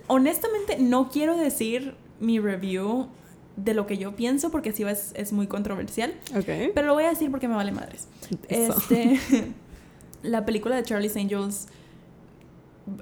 Honestamente, 0.06 0.78
no 0.78 1.08
quiero 1.10 1.36
decir 1.36 1.94
mi 2.20 2.38
review 2.38 3.08
de 3.56 3.74
lo 3.74 3.86
que 3.86 3.98
yo 3.98 4.14
pienso, 4.14 4.50
porque 4.50 4.72
sí 4.72 4.84
es, 4.84 5.12
es 5.14 5.32
muy 5.32 5.46
controversial. 5.46 6.14
Pero 6.74 6.86
lo 6.86 6.94
voy 6.94 7.04
a 7.04 7.10
decir 7.10 7.30
porque 7.30 7.48
me 7.48 7.54
vale 7.54 7.72
madres. 7.72 8.08
Este, 8.48 9.20
la 10.22 10.44
película 10.44 10.76
de 10.76 10.82
Charlie's 10.82 11.16
Angels 11.16 11.68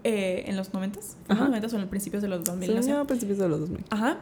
eh, 0.04 0.44
en 0.46 0.56
los 0.56 0.72
90 0.72 1.00
¿En 1.28 1.38
los 1.38 1.48
90 1.48 1.66
o 1.66 1.70
en 1.70 1.80
los 1.80 1.90
principios 1.90 2.22
de 2.22 2.28
los 2.28 2.44
2000? 2.44 2.82
Sí, 2.82 2.90
no, 2.90 3.06
principios 3.06 3.38
de 3.38 3.48
los 3.48 3.60
2000. 3.60 3.84
Ajá. 3.90 4.18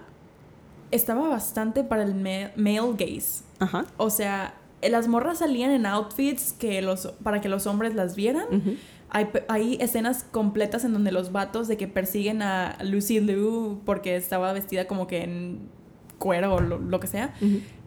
Estaba 0.91 1.29
bastante 1.29 1.85
para 1.85 2.03
el 2.03 2.15
male 2.15 2.93
gaze. 2.97 3.43
Ajá. 3.59 3.87
O 3.97 4.11
sea, 4.11 4.55
las 4.83 5.09
morras 5.09 5.39
salían 5.39 5.71
en 5.71 5.87
outfits 5.87 6.53
que 6.53 6.83
los, 6.83 7.09
para 7.23 7.41
que 7.41 7.49
los 7.49 7.67
hombres 7.67 7.95
las 7.95 8.15
vieran. 8.15 8.47
Hay, 9.11 9.79
escenas 9.81 10.25
completas 10.25 10.85
en 10.85 10.93
donde 10.93 11.13
los 11.13 11.33
vatos 11.33 11.69
de 11.69 11.77
que 11.77 11.89
persiguen 11.89 12.43
a 12.43 12.77
Lucy 12.83 13.21
Liu 13.21 13.81
porque 13.85 14.17
estaba 14.17 14.53
vestida 14.53 14.87
como 14.87 15.07
que 15.07 15.23
en 15.23 15.69
cuero 16.19 16.55
o 16.55 16.61
lo, 16.61 17.01
que 17.01 17.07
sea. 17.07 17.35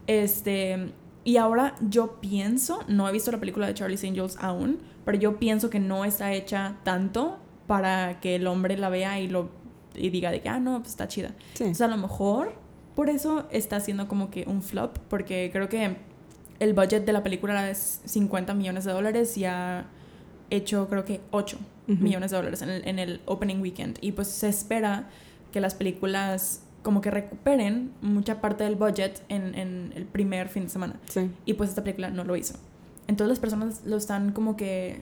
Este. 0.07 0.93
Y 1.25 1.37
ahora 1.37 1.75
yo 1.81 2.19
pienso, 2.21 2.79
no 2.87 3.07
he 3.07 3.11
visto 3.11 3.31
la 3.31 3.39
película 3.39 3.67
de 3.67 3.73
Charlie's 3.73 4.03
Angels 4.03 4.37
aún, 4.39 4.79
pero 5.05 5.17
yo 5.17 5.37
pienso 5.37 5.69
que 5.69 5.79
no 5.79 6.05
está 6.05 6.33
hecha 6.33 6.77
tanto 6.83 7.37
para 7.67 8.19
que 8.19 8.35
el 8.35 8.47
hombre 8.47 8.77
la 8.77 8.89
vea 8.89 9.19
y 9.19 9.27
lo 9.27 9.49
y 9.93 10.09
diga 10.09 10.31
de 10.31 10.41
que, 10.41 10.49
ah, 10.49 10.59
no, 10.59 10.79
pues 10.79 10.91
está 10.91 11.07
chida. 11.07 11.35
O 11.61 11.73
sea, 11.73 11.87
a 11.87 11.89
lo 11.89 11.97
mejor 11.97 12.53
por 12.95 13.09
eso 13.09 13.47
está 13.51 13.77
haciendo 13.77 14.07
como 14.07 14.29
que 14.29 14.45
un 14.47 14.61
flop, 14.61 14.97
porque 15.09 15.49
creo 15.51 15.69
que 15.69 15.97
el 16.59 16.73
budget 16.73 17.05
de 17.05 17.13
la 17.13 17.23
película 17.23 17.69
es 17.69 18.01
50 18.05 18.53
millones 18.53 18.85
de 18.85 18.91
dólares 18.91 19.37
y 19.37 19.45
ha 19.45 19.85
hecho 20.49 20.87
creo 20.89 21.05
que 21.05 21.21
8 21.31 21.57
millones 21.87 22.29
de 22.29 22.37
dólares 22.37 22.61
en 22.61 22.69
el, 22.69 22.87
en 22.87 22.99
el 22.99 23.21
opening 23.25 23.61
weekend. 23.61 23.97
Y 24.01 24.11
pues 24.11 24.27
se 24.27 24.47
espera 24.47 25.09
que 25.51 25.59
las 25.59 25.73
películas 25.73 26.61
como 26.83 27.01
que 27.01 27.11
recuperen 27.11 27.91
mucha 28.01 28.41
parte 28.41 28.63
del 28.63 28.75
budget 28.75 29.23
en, 29.27 29.55
en 29.55 29.91
el 29.95 30.05
primer 30.05 30.49
fin 30.49 30.63
de 30.63 30.69
semana. 30.69 30.95
Sí. 31.07 31.29
Y 31.45 31.55
pues 31.55 31.69
esta 31.69 31.83
película 31.83 32.09
no 32.09 32.23
lo 32.23 32.35
hizo. 32.35 32.55
Entonces 33.07 33.29
las 33.29 33.39
personas 33.39 33.81
lo 33.85 33.97
están 33.97 34.31
como 34.31 34.55
que 34.55 35.01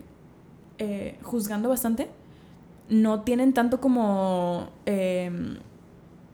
eh, 0.79 1.17
juzgando 1.23 1.69
bastante. 1.69 2.07
No 2.89 3.21
tienen 3.21 3.53
tanto 3.53 3.81
como 3.81 4.69
em, 4.85 5.57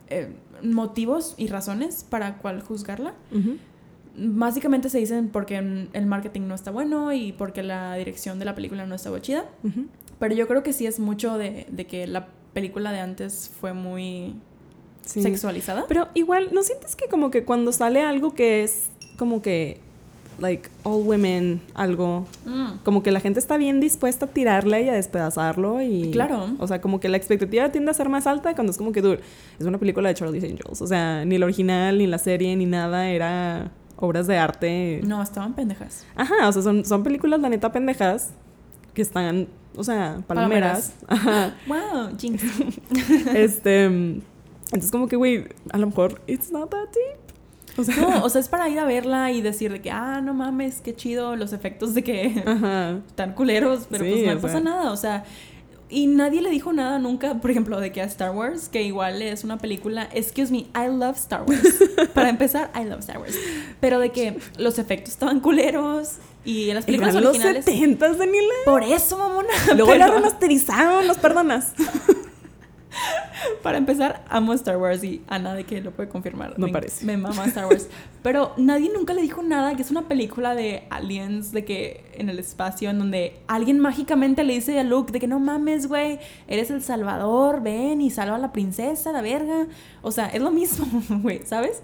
eh, 0.10 0.32
motivos 0.62 1.34
y 1.38 1.48
razones 1.48 2.06
para 2.08 2.38
cuál 2.38 2.62
juzgarla 2.62 3.16
básicamente 4.16 4.90
se 4.90 5.00
dicen 5.00 5.30
porque 5.30 5.58
el 5.58 6.06
marketing 6.06 6.42
no 6.42 6.56
está 6.56 6.72
bueno 6.72 7.14
y 7.14 7.32
porque 7.32 7.64
la 7.64 7.96
dirección 7.96 8.40
de 8.40 8.46
la 8.46 8.56
película 8.56 8.86
no 8.86 8.96
estaba 8.96 9.22
chida. 9.22 9.46
Pero 10.20 10.36
yo 10.36 10.48
creo 10.48 10.64
que 10.64 10.74
sí 10.74 10.86
es 10.86 11.00
mucho 11.00 11.38
de, 11.38 11.66
que 11.90 12.08
la 12.08 12.28
película 12.54 12.92
de 12.92 13.00
antes 13.00 13.52
fue 13.60 13.74
muy 13.74 14.36
sexualizada. 15.02 15.86
Pero 15.88 16.08
igual, 16.14 16.50
¿no 16.54 16.64
sientes 16.64 16.96
que 16.96 17.08
como 17.08 17.32
que 17.32 17.44
cuando 17.44 17.72
sale 17.72 18.02
algo 18.02 18.34
que 18.34 18.64
es 18.64 18.90
como 19.18 19.42
que, 19.42 19.80
like, 20.40 20.70
all 20.84 21.06
women 21.06 21.62
algo. 21.74 22.26
Mm. 22.46 22.84
Como 22.84 23.04
que 23.04 23.12
la 23.12 23.20
gente 23.20 23.40
está 23.40 23.58
bien 23.58 23.80
dispuesta 23.80 24.26
a 24.26 24.30
tirarle 24.30 24.84
y 24.84 24.90
a 24.90 24.94
despedazarlo 24.94 25.82
y... 25.82 26.12
Claro. 26.12 26.56
O 26.60 26.68
sea, 26.68 26.82
como 26.82 27.00
que 27.00 27.10
la 27.10 27.18
expectativa 27.18 27.70
tiende 27.70 27.92
a 27.92 27.94
ser 27.94 28.10
más 28.10 28.28
alta 28.28 28.54
cuando 28.56 28.72
es 28.72 28.78
como 28.78 28.92
que, 28.92 29.02
dude, 29.02 29.20
es 29.60 29.66
una 29.66 29.78
película 29.78 30.10
de 30.10 30.16
Charlie's 30.16 30.44
Angels. 30.44 30.82
O 30.82 30.88
sea, 30.88 31.26
ni 31.26 31.38
la 31.38 31.46
original, 31.46 31.98
ni 31.98 32.08
la 32.08 32.18
serie, 32.18 32.56
ni 32.56 32.66
nada 32.66 33.10
era 33.10 33.72
obras 34.04 34.28
de 34.28 34.38
arte. 34.38 35.02
No, 35.06 35.22
estaban 35.22 35.54
pendejas. 35.54 36.06
Ajá, 36.16 36.50
o 36.50 36.52
sea, 36.52 36.62
son, 36.62 36.84
son 36.84 37.04
películas, 37.04 37.40
la 37.40 37.50
neta, 37.50 37.72
pendejas 37.72 38.32
que 38.94 39.02
están, 39.02 39.48
o 39.76 39.84
sea, 39.84 40.22
palomeras. 40.28 40.94
Ajá. 41.08 41.56
Wow, 41.68 42.18
jinx. 42.18 42.44
este... 43.34 43.86
Entonces 43.86 44.92
como 44.92 45.08
que, 45.08 45.16
güey, 45.16 45.48
a 45.72 45.78
lo 45.78 45.88
mejor 45.88 46.22
it's 46.26 46.52
not 46.52 46.70
that 46.72 46.90
deep. 46.90 47.20
O 47.78 47.84
sea, 47.84 47.96
No, 47.96 48.24
o 48.26 48.30
sea, 48.30 48.42
es 48.42 48.50
para 48.50 48.68
ir 48.70 48.80
a 48.80 48.86
verla 48.86 49.32
y 49.32 49.42
decir 49.42 49.72
de 49.72 49.82
que, 49.82 49.92
ah, 49.92 50.20
no 50.22 50.34
mames, 50.34 50.82
qué 50.82 50.96
chido 50.96 51.36
los 51.36 51.54
efectos 51.54 51.94
de 51.94 52.04
que 52.04 52.44
ajá. 52.46 53.00
están 53.08 53.34
culeros, 53.34 53.88
pero 53.90 54.04
Sí, 54.04 54.12
pues 54.12 54.36
no 54.36 54.42
pasa 54.42 54.54
sea. 54.54 54.60
nada, 54.62 54.92
o 54.92 54.98
sea, 54.98 55.26
y 55.90 56.08
nadie 56.08 56.42
le 56.42 56.50
dijo 56.50 56.74
nada 56.74 57.00
nunca, 57.00 57.36
por 57.36 57.52
ejemplo, 57.52 57.80
de 57.80 57.92
que 57.92 58.02
a 58.02 58.06
Star 58.06 58.32
Wars, 58.32 58.70
que 58.70 58.82
igual 58.84 59.22
es 59.22 59.44
una 59.44 59.58
película, 59.58 60.10
excuse 60.14 60.52
me, 60.52 60.60
I 60.76 60.88
love 60.90 61.18
Star 61.18 61.44
Wars. 61.44 61.76
para 62.14 62.30
empezar, 62.30 62.72
I 62.76 62.86
love 62.86 63.00
Star 63.00 63.20
Wars. 63.20 63.36
Pero 63.80 64.00
de 64.00 64.12
que 64.12 64.40
los 64.58 64.80
efectos 64.80 65.14
estaban 65.14 65.40
culeros 65.40 66.14
y 66.46 66.70
en 66.70 66.76
las 66.76 66.86
películas 66.86 67.12
Eran 67.14 67.24
los 67.24 67.36
originales 67.36 67.66
70 67.66 68.14
Daniela. 68.14 68.54
por 68.66 68.84
eso, 68.84 69.18
mamona. 69.18 69.48
Luego 69.76 69.88
Pero, 69.88 69.98
la 70.00 70.08
remasterizaron, 70.08 71.08
¿nos 71.08 71.18
perdonas? 71.18 71.74
Para 73.64 73.78
empezar, 73.78 74.24
amo 74.30 74.54
Star 74.54 74.78
Wars 74.78 75.04
y 75.04 75.22
Ana 75.28 75.54
de 75.54 75.64
que 75.64 75.82
lo 75.82 75.92
puede 75.92 76.10
confirmar. 76.10 76.58
No 76.58 76.68
me, 76.68 76.74
parece. 76.74 77.06
Me 77.06 77.18
mama 77.18 77.46
Star 77.46 77.68
Wars. 77.68 77.88
Pero 78.22 78.54
nadie 78.58 78.92
nunca 78.94 79.14
le 79.14 79.22
dijo 79.22 79.42
nada, 79.42 79.76
que 79.76 79.82
es 79.82 79.92
una 79.92 80.08
película 80.08 80.56
de 80.56 80.84
aliens, 80.90 81.52
de 81.52 81.66
que 81.66 82.06
en 82.14 82.30
el 82.30 82.40
espacio, 82.40 82.90
en 82.90 83.00
donde 83.00 83.40
alguien 83.48 83.80
mágicamente 83.80 84.44
le 84.44 84.54
dice 84.54 84.80
a 84.80 84.84
Luke 84.84 85.12
de 85.12 85.20
que 85.20 85.28
no 85.28 85.40
mames, 85.40 85.88
güey, 85.88 86.20
eres 86.48 86.72
el 86.72 86.82
salvador, 86.82 87.62
ven 87.62 88.02
y 88.02 88.10
salva 88.12 88.36
a 88.36 88.40
la 88.40 88.52
princesa, 88.52 89.12
la 89.12 89.22
verga. 89.22 89.68
O 90.02 90.12
sea, 90.12 90.28
es 90.28 90.42
lo 90.42 90.52
mismo, 90.52 90.86
güey, 91.22 91.42
¿sabes? 91.46 91.82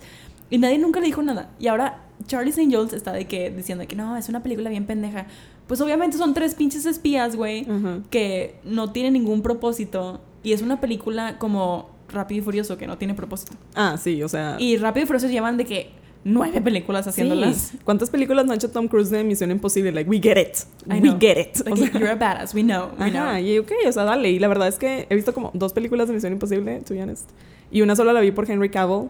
Y 0.49 0.57
nadie 0.57 0.77
nunca 0.77 0.99
le 0.99 1.07
dijo 1.07 1.21
nada. 1.21 1.49
Y 1.59 1.67
ahora 1.67 2.03
Charlie 2.27 2.49
St. 2.49 2.75
Jules 2.75 2.93
está 2.93 3.11
de 3.13 3.25
que 3.25 3.51
diciendo 3.51 3.85
que 3.87 3.95
no, 3.95 4.17
es 4.17 4.29
una 4.29 4.41
película 4.41 4.69
bien 4.69 4.85
pendeja. 4.85 5.27
Pues 5.67 5.81
obviamente 5.81 6.17
son 6.17 6.33
tres 6.33 6.55
pinches 6.55 6.85
espías, 6.85 7.35
güey 7.35 7.67
que 8.09 8.55
no 8.63 8.91
tiene 8.91 9.11
ningún 9.11 9.41
propósito 9.41 10.19
y 10.43 10.53
es 10.53 10.61
una 10.61 10.79
película 10.81 11.37
como 11.37 11.89
Rápido 12.09 12.41
y 12.41 12.43
Furioso 12.43 12.77
que 12.77 12.87
no 12.87 12.97
tiene 12.97 13.13
propósito. 13.13 13.53
Ah, 13.75 13.97
sí, 14.01 14.21
o 14.23 14.29
sea... 14.29 14.55
Y 14.59 14.77
Rápido 14.77 15.03
y 15.03 15.07
Furioso 15.07 15.27
llevan 15.27 15.57
de 15.57 15.65
que 15.65 15.91
nueve 16.23 16.59
películas 16.61 17.07
haciéndolas. 17.07 17.55
Sí. 17.71 17.79
¿Cuántas 17.83 18.09
películas 18.09 18.45
no 18.45 18.51
ha 18.51 18.55
hecho 18.55 18.69
Tom 18.71 18.87
Cruise 18.87 19.09
de 19.09 19.23
Misión 19.23 19.51
Imposible? 19.51 19.91
Like, 19.91 20.09
we 20.09 20.19
get 20.19 20.37
it. 20.37 20.57
I 20.87 20.95
We 20.95 21.01
know. 21.09 21.17
get 21.19 21.37
it. 21.37 21.57
Like, 21.65 21.71
O 21.71 21.75
sea, 21.77 21.91
you're 21.93 22.09
a 22.11 22.15
badass, 22.15 22.53
we 22.53 22.61
know, 22.63 22.89
we 22.99 23.05
Ajá, 23.05 23.35
know. 23.35 23.37
y 23.45 23.57
ok, 23.59 23.71
o 23.87 23.91
sea, 23.91 24.03
dale. 24.03 24.29
Y 24.31 24.39
la 24.39 24.47
verdad 24.47 24.67
es 24.67 24.77
que 24.77 25.07
he 25.09 25.15
visto 25.15 25.33
como 25.33 25.51
dos 25.53 25.73
películas 25.73 26.07
de 26.07 26.13
Misión 26.15 26.33
Imposible, 26.33 26.79
to 26.81 26.93
be 26.93 27.01
honest. 27.01 27.29
Y 27.71 27.81
una 27.81 27.95
sola 27.95 28.11
la 28.13 28.19
vi 28.21 28.31
por 28.31 28.49
Henry 28.49 28.69
Cavill. 28.69 29.09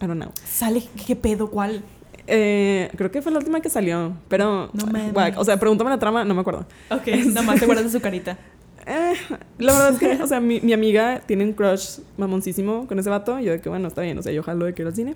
I 0.00 0.06
don't 0.06 0.20
know. 0.20 0.32
Sale, 0.44 0.82
¿qué 1.06 1.16
pedo? 1.16 1.50
¿Cuál? 1.50 1.82
Eh, 2.26 2.88
creo 2.96 3.10
que 3.10 3.20
fue 3.22 3.32
la 3.32 3.38
última 3.38 3.60
que 3.60 3.68
salió, 3.68 4.12
pero... 4.28 4.70
No 4.72 4.84
guac, 5.12 5.38
o 5.38 5.44
sea, 5.44 5.58
pregúntame 5.58 5.90
la 5.90 5.98
trama, 5.98 6.24
no 6.24 6.34
me 6.34 6.40
acuerdo. 6.40 6.66
Ok, 6.90 7.06
nada 7.26 7.42
más 7.42 7.58
te 7.58 7.64
acuerdas 7.64 7.84
de 7.84 7.90
su 7.90 8.00
carita. 8.00 8.38
Eh, 8.86 9.14
la 9.58 9.72
verdad 9.72 9.92
es 9.92 9.98
que, 9.98 10.22
o 10.22 10.26
sea, 10.26 10.40
mi, 10.40 10.60
mi 10.60 10.72
amiga 10.72 11.20
tiene 11.26 11.44
un 11.44 11.52
crush 11.52 12.00
mamoncísimo 12.16 12.86
con 12.86 12.98
ese 12.98 13.10
vato. 13.10 13.38
Y 13.38 13.44
yo 13.44 13.52
de 13.52 13.60
que, 13.60 13.68
bueno, 13.68 13.88
está 13.88 14.02
bien, 14.02 14.18
o 14.18 14.22
sea, 14.22 14.32
yo 14.32 14.42
jalo 14.42 14.64
de 14.64 14.74
que 14.74 14.82
ir 14.82 14.88
al 14.88 14.94
cine. 14.94 15.14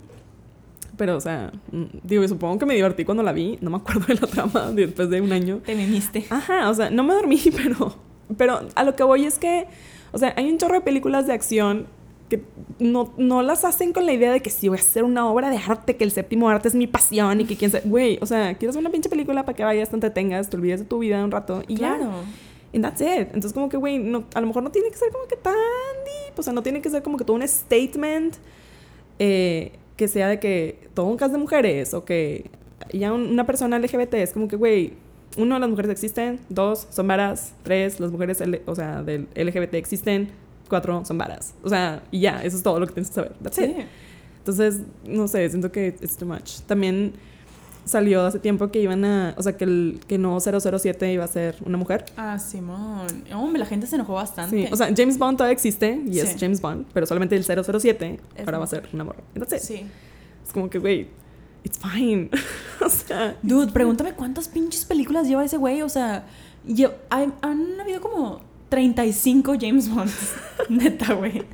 Pero, 0.96 1.16
o 1.16 1.20
sea, 1.20 1.52
mm, 1.72 1.84
digo, 2.02 2.26
supongo 2.26 2.58
que 2.58 2.66
me 2.66 2.74
divertí 2.74 3.04
cuando 3.04 3.22
la 3.22 3.32
vi. 3.32 3.58
No 3.60 3.70
me 3.70 3.76
acuerdo 3.76 4.06
de 4.06 4.14
la 4.14 4.26
trama 4.26 4.70
después 4.74 5.10
de 5.10 5.20
un 5.20 5.32
año. 5.32 5.60
Te 5.64 5.74
mimiste. 5.74 6.24
Ajá, 6.30 6.70
o 6.70 6.74
sea, 6.74 6.90
no 6.90 7.04
me 7.04 7.14
dormí, 7.14 7.40
pero, 7.56 7.96
pero 8.36 8.60
a 8.74 8.84
lo 8.84 8.96
que 8.96 9.02
voy 9.02 9.24
es 9.24 9.38
que, 9.38 9.66
o 10.12 10.18
sea, 10.18 10.34
hay 10.36 10.48
un 10.50 10.58
chorro 10.58 10.74
de 10.74 10.80
películas 10.80 11.26
de 11.26 11.32
acción 11.32 11.86
que 12.28 12.42
no, 12.80 13.12
no 13.18 13.42
las 13.42 13.64
hacen 13.64 13.92
con 13.92 14.04
la 14.04 14.12
idea 14.12 14.32
de 14.32 14.40
que 14.40 14.50
sí 14.50 14.68
voy 14.68 14.78
a 14.78 14.80
hacer 14.80 15.04
una 15.04 15.30
obra 15.30 15.48
de 15.48 15.58
arte, 15.58 15.96
que 15.96 16.02
el 16.02 16.10
séptimo 16.10 16.48
arte 16.48 16.66
es 16.66 16.74
mi 16.74 16.88
pasión 16.88 17.40
y 17.40 17.44
que 17.44 17.56
quién 17.56 17.70
sabe. 17.70 17.88
Güey, 17.88 18.18
o 18.20 18.26
sea, 18.26 18.54
quieres 18.54 18.76
una 18.76 18.90
pinche 18.90 19.08
película 19.08 19.44
para 19.44 19.54
que 19.54 19.62
vayas, 19.62 19.90
te 19.90 19.94
entretengas, 19.94 20.50
te 20.50 20.56
olvides 20.56 20.80
de 20.80 20.86
tu 20.86 20.98
vida 20.98 21.24
un 21.24 21.30
rato 21.30 21.62
y 21.68 21.76
ya. 21.76 21.98
And 22.76 22.84
that's 22.84 23.00
it. 23.00 23.28
Entonces, 23.34 23.52
como 23.52 23.68
que, 23.68 23.76
güey, 23.76 23.98
no, 23.98 24.24
a 24.34 24.40
lo 24.40 24.46
mejor 24.46 24.62
no 24.62 24.70
tiene 24.70 24.90
que 24.90 24.96
ser 24.96 25.10
como 25.10 25.26
que 25.26 25.36
tan 25.36 25.54
deep. 26.04 26.38
O 26.38 26.42
sea, 26.42 26.52
no 26.52 26.62
tiene 26.62 26.80
que 26.82 26.90
ser 26.90 27.02
como 27.02 27.16
que 27.16 27.24
todo 27.24 27.36
un 27.36 27.46
statement 27.48 28.36
eh, 29.18 29.72
que 29.96 30.08
sea 30.08 30.28
de 30.28 30.38
que 30.38 30.88
todo 30.94 31.06
un 31.06 31.16
cast 31.16 31.32
de 31.32 31.38
mujeres 31.38 31.94
o 31.94 32.04
que 32.04 32.50
ya 32.92 33.12
un- 33.12 33.28
una 33.30 33.46
persona 33.46 33.78
LGBT 33.78 34.14
es 34.14 34.32
como 34.32 34.46
que, 34.46 34.56
güey, 34.56 34.92
uno, 35.38 35.58
las 35.58 35.68
mujeres 35.70 35.90
existen. 35.90 36.38
Dos, 36.50 36.86
son 36.90 37.08
varas. 37.08 37.54
Tres, 37.62 37.98
las 37.98 38.12
mujeres, 38.12 38.40
L- 38.40 38.62
o 38.66 38.74
sea, 38.74 39.02
del 39.02 39.26
LGBT 39.34 39.74
existen. 39.74 40.28
Cuatro, 40.68 41.04
son 41.04 41.16
varas. 41.18 41.54
O 41.62 41.68
sea, 41.68 42.02
y 42.10 42.20
ya, 42.20 42.42
eso 42.42 42.56
es 42.56 42.62
todo 42.62 42.78
lo 42.80 42.86
que 42.86 42.92
tienes 42.94 43.08
que 43.08 43.14
saber. 43.14 43.32
That's 43.42 43.58
it. 43.58 43.74
Sí. 43.76 43.82
Entonces, 44.38 44.80
no 45.04 45.28
sé, 45.28 45.48
siento 45.48 45.72
que 45.72 45.88
it's 46.00 46.16
too 46.16 46.26
much. 46.26 46.60
También 46.66 47.14
salió 47.86 48.26
hace 48.26 48.38
tiempo 48.40 48.68
que 48.70 48.80
iban 48.80 49.04
a, 49.06 49.32
o 49.38 49.42
sea, 49.42 49.56
que, 49.56 49.64
el, 49.64 50.00
que 50.06 50.18
no 50.18 50.38
007 50.40 51.10
iba 51.12 51.24
a 51.24 51.28
ser 51.28 51.56
una 51.64 51.78
mujer. 51.78 52.04
Ah, 52.18 52.38
Simón. 52.38 53.06
Hombre, 53.32 53.60
la 53.60 53.64
gente 53.66 53.86
se 53.86 53.94
enojó 53.94 54.12
bastante. 54.14 54.66
Sí, 54.66 54.68
o 54.70 54.76
sea, 54.76 54.90
James 54.94 55.16
Bond 55.18 55.38
todavía 55.38 55.54
existe 55.54 56.02
y 56.06 56.18
es. 56.18 56.36
James 56.38 56.60
Bond, 56.60 56.86
pero 56.92 57.06
solamente 57.06 57.34
el 57.36 57.44
007 57.44 58.20
Es 58.34 58.44
ahora 58.44 58.58
va 58.58 58.64
a 58.64 58.66
ser 58.68 58.88
una 58.92 59.04
morra. 59.04 59.20
Entonces, 59.34 59.62
Sí. 59.62 59.86
es 60.46 60.52
como 60.52 60.68
que, 60.68 60.78
güey, 60.78 61.06
it's 61.64 61.78
fine. 61.78 62.28
o 62.84 62.88
sea, 62.90 63.36
Dude, 63.42 63.72
pregúntame 63.72 64.12
cuántas 64.14 64.48
pinches 64.48 64.84
películas 64.84 65.26
lleva 65.28 65.44
ese 65.44 65.56
güey. 65.56 65.80
O 65.82 65.88
sea, 65.88 66.26
hay- 67.10 67.32
han 67.40 67.80
habido 67.80 68.00
como 68.00 68.40
35 68.68 69.54
James 69.60 69.88
Bonds. 69.88 70.32
Neta, 70.68 71.14
güey. 71.14 71.44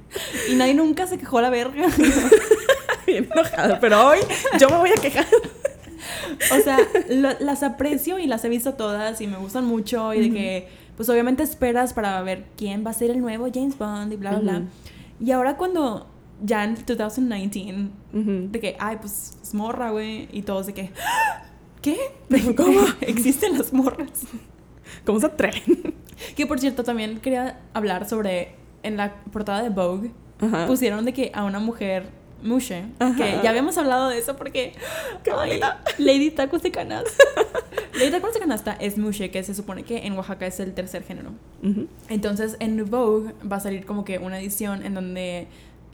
Y 0.51 0.55
nadie 0.55 0.73
nunca 0.75 1.07
se 1.07 1.19
quejó 1.19 1.39
a 1.39 1.43
la 1.43 1.51
verga. 1.51 1.87
bien 3.07 3.29
enojada, 3.31 3.79
pero 3.81 4.07
hoy 4.07 4.19
yo 4.59 4.71
me 4.71 4.77
voy 4.79 4.91
a 4.91 4.95
quejar. 5.01 5.27
O 6.57 6.61
sea, 6.63 6.79
lo- 7.11 7.39
las 7.41 7.63
aprecio 7.63 8.19
y 8.19 8.27
las 8.27 8.45
he 8.45 8.49
visto 8.49 8.75
todas 8.75 9.21
y 9.21 9.27
me 9.27 9.37
gustan 9.37 9.65
mucho. 9.65 10.13
Y 10.15 10.29
de 10.29 10.35
que, 10.35 10.69
pues 10.97 11.09
obviamente 11.09 11.43
esperas 11.43 11.93
para 11.95 12.21
ver 12.23 12.45
quién 12.57 12.85
va 12.85 12.91
a 12.91 12.95
ser 12.95 13.11
el 13.11 13.21
nuevo 13.21 13.49
James 13.53 13.77
Bond 13.79 14.13
y 14.13 14.17
bla, 14.17 14.31
bla, 14.33 14.41
bla. 14.41 14.63
Y 15.21 15.31
ahora 15.31 15.57
cuando 15.57 16.07
ya 16.43 16.65
en 16.65 16.77
2019, 16.87 17.89
Ujú. 18.13 18.49
de 18.51 18.61
que, 18.61 18.77
ay, 18.79 18.97
pues 19.01 19.39
es 19.43 19.55
morra, 19.55 19.91
güey. 19.91 20.29
Y 20.33 20.43
todos 20.43 20.67
de 20.67 20.75
que, 20.75 20.91
¿qué? 21.81 21.97
¿Cómo? 22.57 22.81
Existen 23.01 23.57
las 23.59 23.73
morras. 23.73 24.23
¿Cómo 25.05 25.21
se 25.21 25.27
atreven? 25.27 25.95
Que 26.37 26.47
por 26.47 26.59
cierto, 26.61 26.85
también 26.85 27.21
quería 27.21 27.61
hablar 27.75 28.09
sobre. 28.09 28.57
En 28.85 28.97
la 28.97 29.15
portada 29.33 29.63
de 29.63 29.69
Vogue 29.71 30.11
pusieron 30.67 31.05
de 31.05 31.13
que 31.13 31.31
a 31.35 31.45
una 31.45 31.61
mujer 31.61 32.07
Mushe, 32.43 32.85
Ajá. 32.99 33.17
que 33.17 33.41
ya 33.43 33.51
habíamos 33.51 33.77
hablado 33.79 34.09
de 34.09 34.19
eso 34.19 34.37
porque. 34.37 34.73
Qué 35.23 35.31
ay, 35.31 35.49
bonita. 35.49 35.81
Lady 35.99 36.31
Tacos 36.31 36.63
de 36.63 36.71
Canasta. 36.71 37.25
Lady 37.95 38.11
Tacos 38.11 38.35
de 38.35 38.41
Canasta 38.41 38.73
es 38.73 38.99
Mushe, 38.99 39.31
que 39.31 39.43
se 39.43 39.55
supone 39.55 39.85
que 39.85 40.07
en 40.07 40.15
Oaxaca 40.15 40.47
es 40.47 40.61
el 40.61 40.75
tercer 40.75 41.05
género. 41.05 41.31
Entonces 42.09 42.57
en 42.59 42.85
Vogue 42.91 43.35
va 43.51 43.57
a 43.57 43.61
salir 43.61 43.87
como 43.87 44.05
que 44.05 44.19
una 44.19 44.41
edición 44.41 44.85
en 44.85 44.95
donde 44.95 45.47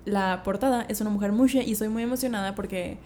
la 0.09 0.43
portada 0.43 0.87
es 0.89 1.01
una 1.01 1.11
mujer 1.11 1.33
mushe 1.33 1.63
y 1.63 1.73
estoy 1.73 1.89
muy 1.89 2.03
emocionada 2.03 2.55
porque, 2.55 2.99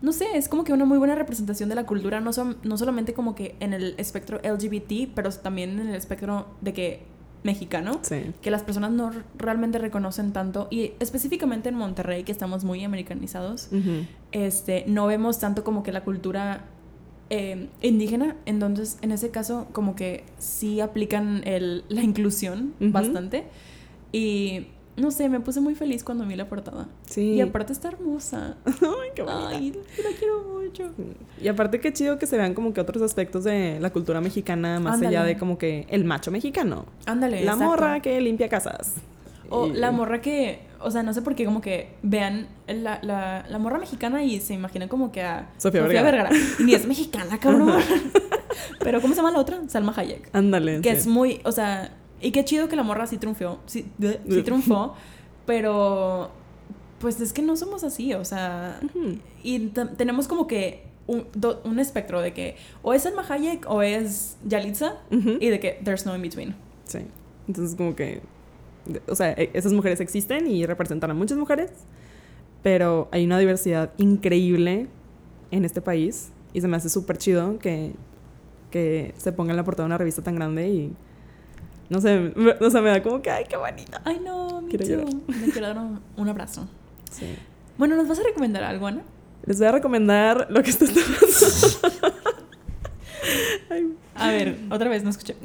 no 0.00 0.12
sé, 0.12 0.26
es 0.34 0.48
como 0.48 0.64
que 0.64 0.72
una 0.72 0.84
muy 0.84 0.98
buena 0.98 1.14
representación 1.14 1.68
de 1.68 1.74
la 1.74 1.84
cultura, 1.84 2.20
no, 2.20 2.32
son, 2.32 2.56
no 2.62 2.78
solamente 2.78 3.12
como 3.14 3.34
que 3.34 3.56
en 3.60 3.74
el 3.74 3.94
espectro 3.98 4.38
LGBT, 4.38 5.10
pero 5.14 5.30
también 5.30 5.78
en 5.78 5.88
el 5.88 5.94
espectro 5.94 6.46
de 6.60 6.72
que 6.72 7.02
mexicano, 7.46 8.00
Sí. 8.02 8.32
que 8.42 8.50
las 8.50 8.62
personas 8.62 8.90
no 8.90 9.10
realmente 9.38 9.78
reconocen 9.78 10.32
tanto 10.32 10.68
y 10.70 10.92
específicamente 11.00 11.70
en 11.70 11.76
Monterrey, 11.76 12.24
que 12.24 12.32
estamos 12.32 12.64
muy 12.64 12.84
americanizados, 12.84 13.70
este, 14.32 14.84
no 14.86 15.06
vemos 15.06 15.38
tanto 15.38 15.64
como 15.64 15.82
que 15.82 15.92
la 15.92 16.04
cultura 16.04 16.64
eh, 17.30 17.68
indígena, 17.80 18.36
entonces 18.44 18.98
en 19.02 19.10
ese 19.10 19.30
caso 19.30 19.66
como 19.72 19.96
que 19.96 20.24
sí 20.38 20.80
aplican 20.80 21.42
el, 21.44 21.84
la 21.88 22.02
inclusión 22.02 22.74
bastante. 22.78 23.44
Y 24.12 24.68
no 24.96 25.10
sé, 25.10 25.28
me 25.28 25.40
puse 25.40 25.60
muy 25.60 25.74
feliz 25.74 26.02
cuando 26.02 26.24
vi 26.26 26.36
la 26.36 26.48
portada. 26.48 26.88
Sí. 27.06 27.32
Y 27.34 27.40
aparte 27.40 27.72
está 27.72 27.88
hermosa. 27.88 28.56
Ay, 28.66 29.10
qué 29.14 29.22
bonita. 29.22 29.48
Ay, 29.50 29.72
la 30.02 30.18
quiero 30.18 30.42
mucho. 30.44 30.90
Y 31.40 31.48
aparte 31.48 31.80
qué 31.80 31.92
chido 31.92 32.18
que 32.18 32.26
se 32.26 32.36
vean 32.36 32.54
como 32.54 32.72
que 32.72 32.80
otros 32.80 33.02
aspectos 33.02 33.44
de 33.44 33.78
la 33.80 33.90
cultura 33.90 34.20
mexicana, 34.20 34.80
más 34.80 35.02
allá 35.02 35.22
de 35.24 35.36
como 35.36 35.58
que 35.58 35.86
el 35.90 36.04
macho 36.04 36.30
mexicano. 36.30 36.86
Ándale. 37.06 37.44
La 37.44 37.52
exacto. 37.52 37.64
morra 37.64 38.00
que 38.00 38.20
limpia 38.20 38.48
casas. 38.48 38.94
O 39.48 39.68
Y- 39.68 39.74
la 39.74 39.92
morra 39.92 40.20
que, 40.20 40.60
o 40.80 40.90
sea, 40.90 41.02
no 41.04 41.12
sé 41.14 41.22
por 41.22 41.34
qué 41.36 41.44
como 41.44 41.60
que 41.60 41.90
vean 42.02 42.48
la, 42.66 42.98
la, 43.02 43.44
la 43.48 43.58
morra 43.58 43.78
mexicana 43.78 44.24
y 44.24 44.40
se 44.40 44.54
imaginan 44.54 44.88
como 44.88 45.12
que 45.12 45.22
a 45.22 45.50
Sofía 45.58 45.82
Vergara. 45.82 46.30
Y 46.58 46.64
ni 46.64 46.74
es 46.74 46.86
mexicana, 46.86 47.38
cabrón. 47.38 47.80
Pero 48.80 49.00
¿cómo 49.00 49.14
se 49.14 49.18
llama 49.18 49.30
la 49.30 49.38
otra? 49.38 49.60
Salma 49.68 49.92
Hayek. 49.96 50.30
Ándale. 50.32 50.80
Que 50.80 50.92
sí. 50.92 50.96
es 50.96 51.06
muy, 51.06 51.40
o 51.44 51.52
sea, 51.52 51.92
y 52.26 52.32
qué 52.32 52.44
chido 52.44 52.68
que 52.68 52.76
la 52.76 52.82
morra 52.82 53.06
sí 53.06 53.18
triunfó, 53.18 53.58
sí, 53.66 53.86
triunfó, 54.44 54.94
pero 55.46 56.30
pues 56.98 57.20
es 57.20 57.32
que 57.32 57.42
no 57.42 57.56
somos 57.56 57.84
así, 57.84 58.14
o 58.14 58.24
sea, 58.24 58.80
Ujú. 58.82 59.18
y 59.42 59.68
tenemos 59.96 60.28
como 60.28 60.46
que 60.46 60.84
un, 61.06 61.26
do- 61.34 61.60
un 61.64 61.78
espectro 61.78 62.20
de 62.20 62.32
que 62.32 62.56
o 62.82 62.92
es 62.94 63.02
Selma 63.02 63.24
Hayek 63.28 63.66
o 63.68 63.82
es 63.82 64.36
Yalitza 64.44 64.94
y 65.10 65.48
de 65.50 65.60
que 65.60 65.78
there's 65.84 66.04
no 66.06 66.16
in 66.16 66.22
between. 66.22 66.54
Sí. 66.84 67.00
Entonces, 67.46 67.76
como 67.76 67.94
que. 67.94 68.22
O 69.08 69.14
sea, 69.14 69.32
e- 69.32 69.50
esas 69.52 69.72
mujeres 69.72 70.00
existen 70.00 70.46
y 70.48 70.64
representan 70.66 71.10
a 71.10 71.14
muchas 71.14 71.38
mujeres, 71.38 71.70
pero 72.62 73.08
hay 73.12 73.24
una 73.24 73.38
diversidad 73.38 73.92
increíble 73.98 74.88
en 75.52 75.64
este 75.64 75.80
país 75.80 76.32
y 76.52 76.60
se 76.60 76.66
me 76.66 76.76
hace 76.76 76.88
súper 76.88 77.18
chido 77.18 77.58
que, 77.60 77.92
que 78.72 79.14
se 79.16 79.30
ponga 79.32 79.50
en 79.52 79.56
la 79.58 79.64
portada 79.64 79.84
de 79.84 79.88
una 79.90 79.98
revista 79.98 80.22
tan 80.22 80.34
grande 80.34 80.68
y. 80.68 80.92
No 81.88 82.00
sé, 82.00 82.32
o 82.60 82.70
sea, 82.70 82.80
me 82.80 82.90
da 82.90 83.02
como 83.02 83.22
que, 83.22 83.30
ay, 83.30 83.44
qué 83.48 83.56
bonito. 83.56 83.98
Ay, 84.04 84.20
no, 84.24 84.60
me 84.62 84.68
Quiero 84.68 84.84
quiero, 84.84 85.04
me 85.28 85.50
quiero 85.52 85.66
dar 85.68 85.78
un, 85.78 86.00
un 86.16 86.28
abrazo. 86.28 86.68
Sí. 87.10 87.34
Bueno, 87.78 87.94
¿nos 87.96 88.08
vas 88.08 88.18
a 88.18 88.24
recomendar 88.24 88.62
algo, 88.64 88.86
Ana? 88.88 89.02
Les 89.46 89.58
voy 89.58 89.68
a 89.68 89.72
recomendar 89.72 90.48
lo 90.50 90.62
que 90.62 90.70
está 90.70 90.84
pasando. 91.20 91.96
Ay, 93.68 93.94
A 94.14 94.30
ver, 94.30 94.56
otra 94.70 94.88
vez, 94.88 95.02
no 95.02 95.10
escuché. 95.10 95.36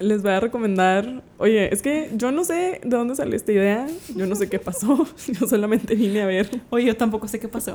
Les 0.00 0.22
voy 0.22 0.32
a 0.32 0.40
recomendar. 0.40 1.22
Oye, 1.38 1.72
es 1.72 1.82
que 1.82 2.10
yo 2.14 2.32
no 2.32 2.44
sé 2.44 2.80
de 2.84 2.96
dónde 2.96 3.14
salió 3.14 3.34
esta 3.36 3.52
idea. 3.52 3.86
Yo 4.14 4.26
no 4.26 4.34
sé 4.36 4.48
qué 4.48 4.58
pasó. 4.58 5.06
Yo 5.28 5.46
solamente 5.46 5.94
vine 5.94 6.22
a 6.22 6.26
ver. 6.26 6.60
Oye, 6.70 6.86
yo 6.86 6.96
tampoco 6.96 7.28
sé 7.28 7.38
qué 7.40 7.48
pasó. 7.48 7.74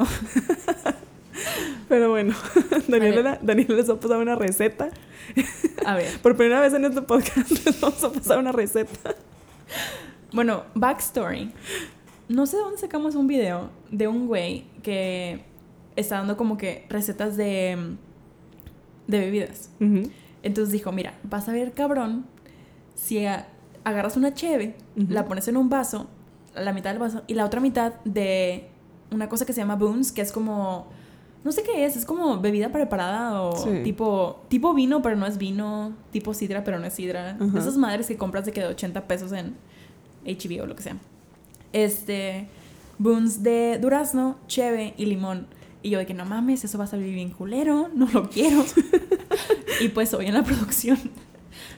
Pero 1.92 2.10
bueno, 2.10 2.34
Daniela. 2.88 3.38
Daniela 3.42 3.76
les 3.76 3.89
va 3.89 3.96
a 3.96 4.00
pasar 4.00 4.18
una 4.20 4.36
receta. 4.38 4.92
A 5.86 5.96
ver, 5.98 6.08
Por 6.22 6.38
primera 6.38 6.62
vez 6.62 6.74
en 6.74 6.86
este 6.86 7.02
podcast 7.02 7.52
les 7.66 7.82
vamos 7.82 8.02
a 8.02 8.14
pasar 8.14 8.39
una 8.39 8.54
receta. 8.54 9.14
bueno, 10.32 10.64
backstory. 10.74 11.52
No 12.30 12.46
sé 12.46 12.56
de 12.56 12.64
dónde 12.64 12.78
sacamos 12.78 13.16
un 13.16 13.28
video 13.28 13.72
de 13.89 14.08
un 14.08 14.28
güey 14.28 14.68
que 14.84 15.44
está 15.98 16.20
dando 16.20 16.38
como 16.38 16.58
que 16.58 16.86
recetas 16.88 17.36
de, 17.36 17.98
de 19.08 19.20
bebidas. 19.20 19.70
Entonces 20.44 20.72
dijo, 20.72 20.94
mira, 20.94 21.16
vas 21.24 21.50
a 21.50 21.52
ver, 21.52 21.74
cabrón, 21.74 22.26
si 22.96 23.26
agarras 23.84 24.16
una 24.16 24.34
cheve, 24.34 24.78
la 24.96 25.26
pones 25.26 25.50
en 25.50 25.58
un 25.58 25.68
vaso, 25.68 26.08
la 26.56 26.72
mitad 26.72 26.92
del 26.92 27.00
vaso, 27.00 27.24
y 27.28 27.34
la 27.34 27.44
otra 27.44 27.60
mitad 27.60 27.96
de 28.06 28.70
una 29.12 29.28
cosa 29.28 29.46
que 29.46 29.52
se 29.52 29.60
llama 29.60 29.76
Boons, 29.76 30.14
que 30.14 30.22
es 30.22 30.32
como, 30.32 30.88
no 31.44 31.52
sé 31.52 31.64
qué 31.64 31.86
es, 31.86 31.96
es 31.98 32.06
como 32.06 32.39
bebida 32.39 32.72
preparada 32.72 33.42
o 33.42 33.56
Sí. 33.56 33.82
tipo, 33.84 34.42
tipo 34.48 34.74
vino, 34.74 35.02
pero 35.02 35.16
no 35.16 35.26
es 35.26 35.38
vino, 35.38 35.94
tipo 36.12 36.34
sidra, 36.34 36.64
pero 36.64 36.78
no 36.80 36.86
es 36.86 36.94
sidra. 36.94 37.38
Esas 37.58 37.78
madres 37.78 38.08
que 38.08 38.18
compras 38.18 38.46
de 38.46 38.52
que 38.52 38.62
de 38.62 38.68
80 38.68 39.08
pesos 39.08 39.32
en 39.32 39.56
HB 40.26 40.62
o 40.62 40.66
lo 40.68 40.76
que 40.76 40.84
sea. 40.84 40.98
Este, 41.74 42.48
Boons 43.00 43.42
de 43.44 43.80
durazno, 43.80 44.38
cheve 44.48 44.94
y 44.98 45.06
limón. 45.06 45.48
Y 45.84 45.89
yo 45.89 45.98
de 45.98 46.06
que 46.06 46.14
no 46.14 46.26
mames, 46.26 46.64
eso 46.64 46.78
va 46.78 46.84
a 46.84 46.88
salir 46.88 47.14
bien 47.16 47.32
culero, 47.32 47.89
no 47.96 48.08
lo 48.14 48.30
quiero. 48.30 48.64
y 49.82 49.88
pues 49.89 50.14
hoy 50.14 50.28
en 50.28 50.36
la 50.36 50.44
producción, 50.44 51.00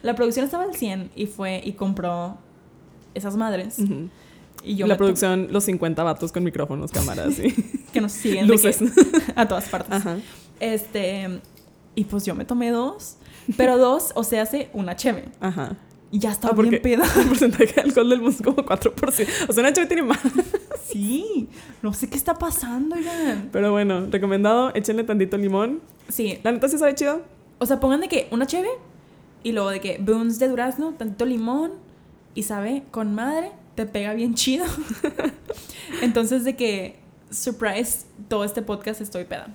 la 0.02 0.14
producción 0.14 0.44
estaba 0.44 0.64
al 0.64 0.74
100 0.74 1.12
y 1.16 1.24
fue 1.26 1.62
y 1.64 1.72
compró 1.72 2.36
esas 3.14 3.36
madres. 3.36 3.78
Y 4.64 4.76
yo 4.76 4.86
la 4.86 4.96
producción, 4.96 5.48
los 5.50 5.64
50 5.64 6.02
vatos 6.02 6.32
con 6.32 6.42
micrófonos, 6.44 6.90
cámaras 6.90 7.38
y 7.38 7.52
que 7.92 8.00
nos 8.00 8.12
siguen 8.12 8.46
que- 8.46 8.52
luces. 8.52 8.78
a 9.36 9.46
todas 9.46 9.68
partes. 9.68 9.92
Ajá. 9.92 10.16
Este, 10.60 11.40
y 11.94 12.04
pues 12.04 12.24
yo 12.24 12.34
me 12.34 12.44
tomé 12.44 12.70
dos, 12.70 13.16
pero 13.56 13.76
dos, 13.78 14.12
o 14.14 14.24
sea, 14.24 14.42
hace 14.42 14.70
una 14.72 14.96
cheve. 14.96 15.26
Ajá. 15.40 15.76
Y 16.10 16.18
ya 16.20 16.30
estaba 16.30 16.54
Ah, 16.56 16.62
bien 16.62 16.80
peda. 16.80 17.04
el 17.20 17.26
porcentaje 17.28 17.66
de 17.74 17.80
alcohol 17.82 18.08
del 18.08 18.20
mundo 18.20 18.36
es 18.36 18.42
como 18.42 18.56
4%. 18.58 19.26
O 19.48 19.52
sea, 19.52 19.60
una 19.62 19.72
chave 19.72 19.86
tiene 19.88 20.02
más. 20.04 20.20
Sí, 20.86 21.48
no 21.82 21.92
sé 21.92 22.08
qué 22.08 22.16
está 22.16 22.34
pasando, 22.34 22.94
oigan. 22.96 23.48
Pero 23.52 23.72
bueno, 23.72 24.06
recomendado, 24.10 24.70
échenle 24.74 25.02
tantito 25.04 25.36
limón. 25.36 25.80
Sí, 26.08 26.38
La 26.44 26.52
neta 26.52 26.68
sí 26.68 26.78
sabe 26.78 26.94
chido. 26.94 27.22
o 27.58 27.66
sea, 27.66 27.80
pongan 27.80 28.00
de 28.00 28.08
que 28.08 28.28
una 28.30 28.46
cheve 28.46 28.68
y 29.42 29.52
luego 29.52 29.70
de 29.70 29.80
que 29.80 29.98
boons 29.98 30.38
de 30.38 30.48
durazno, 30.48 30.92
tantito 30.94 31.24
limón 31.26 31.72
y 32.34 32.44
sabe 32.44 32.84
con 32.92 33.14
madre, 33.14 33.50
te 33.74 33.86
pega 33.86 34.14
bien 34.14 34.34
chido. 34.34 34.64
Entonces 36.02 36.44
de 36.44 36.56
que 36.56 36.96
surprise, 37.30 38.06
todo 38.28 38.44
este 38.44 38.62
podcast 38.62 39.00
estoy 39.00 39.24
peda. 39.24 39.48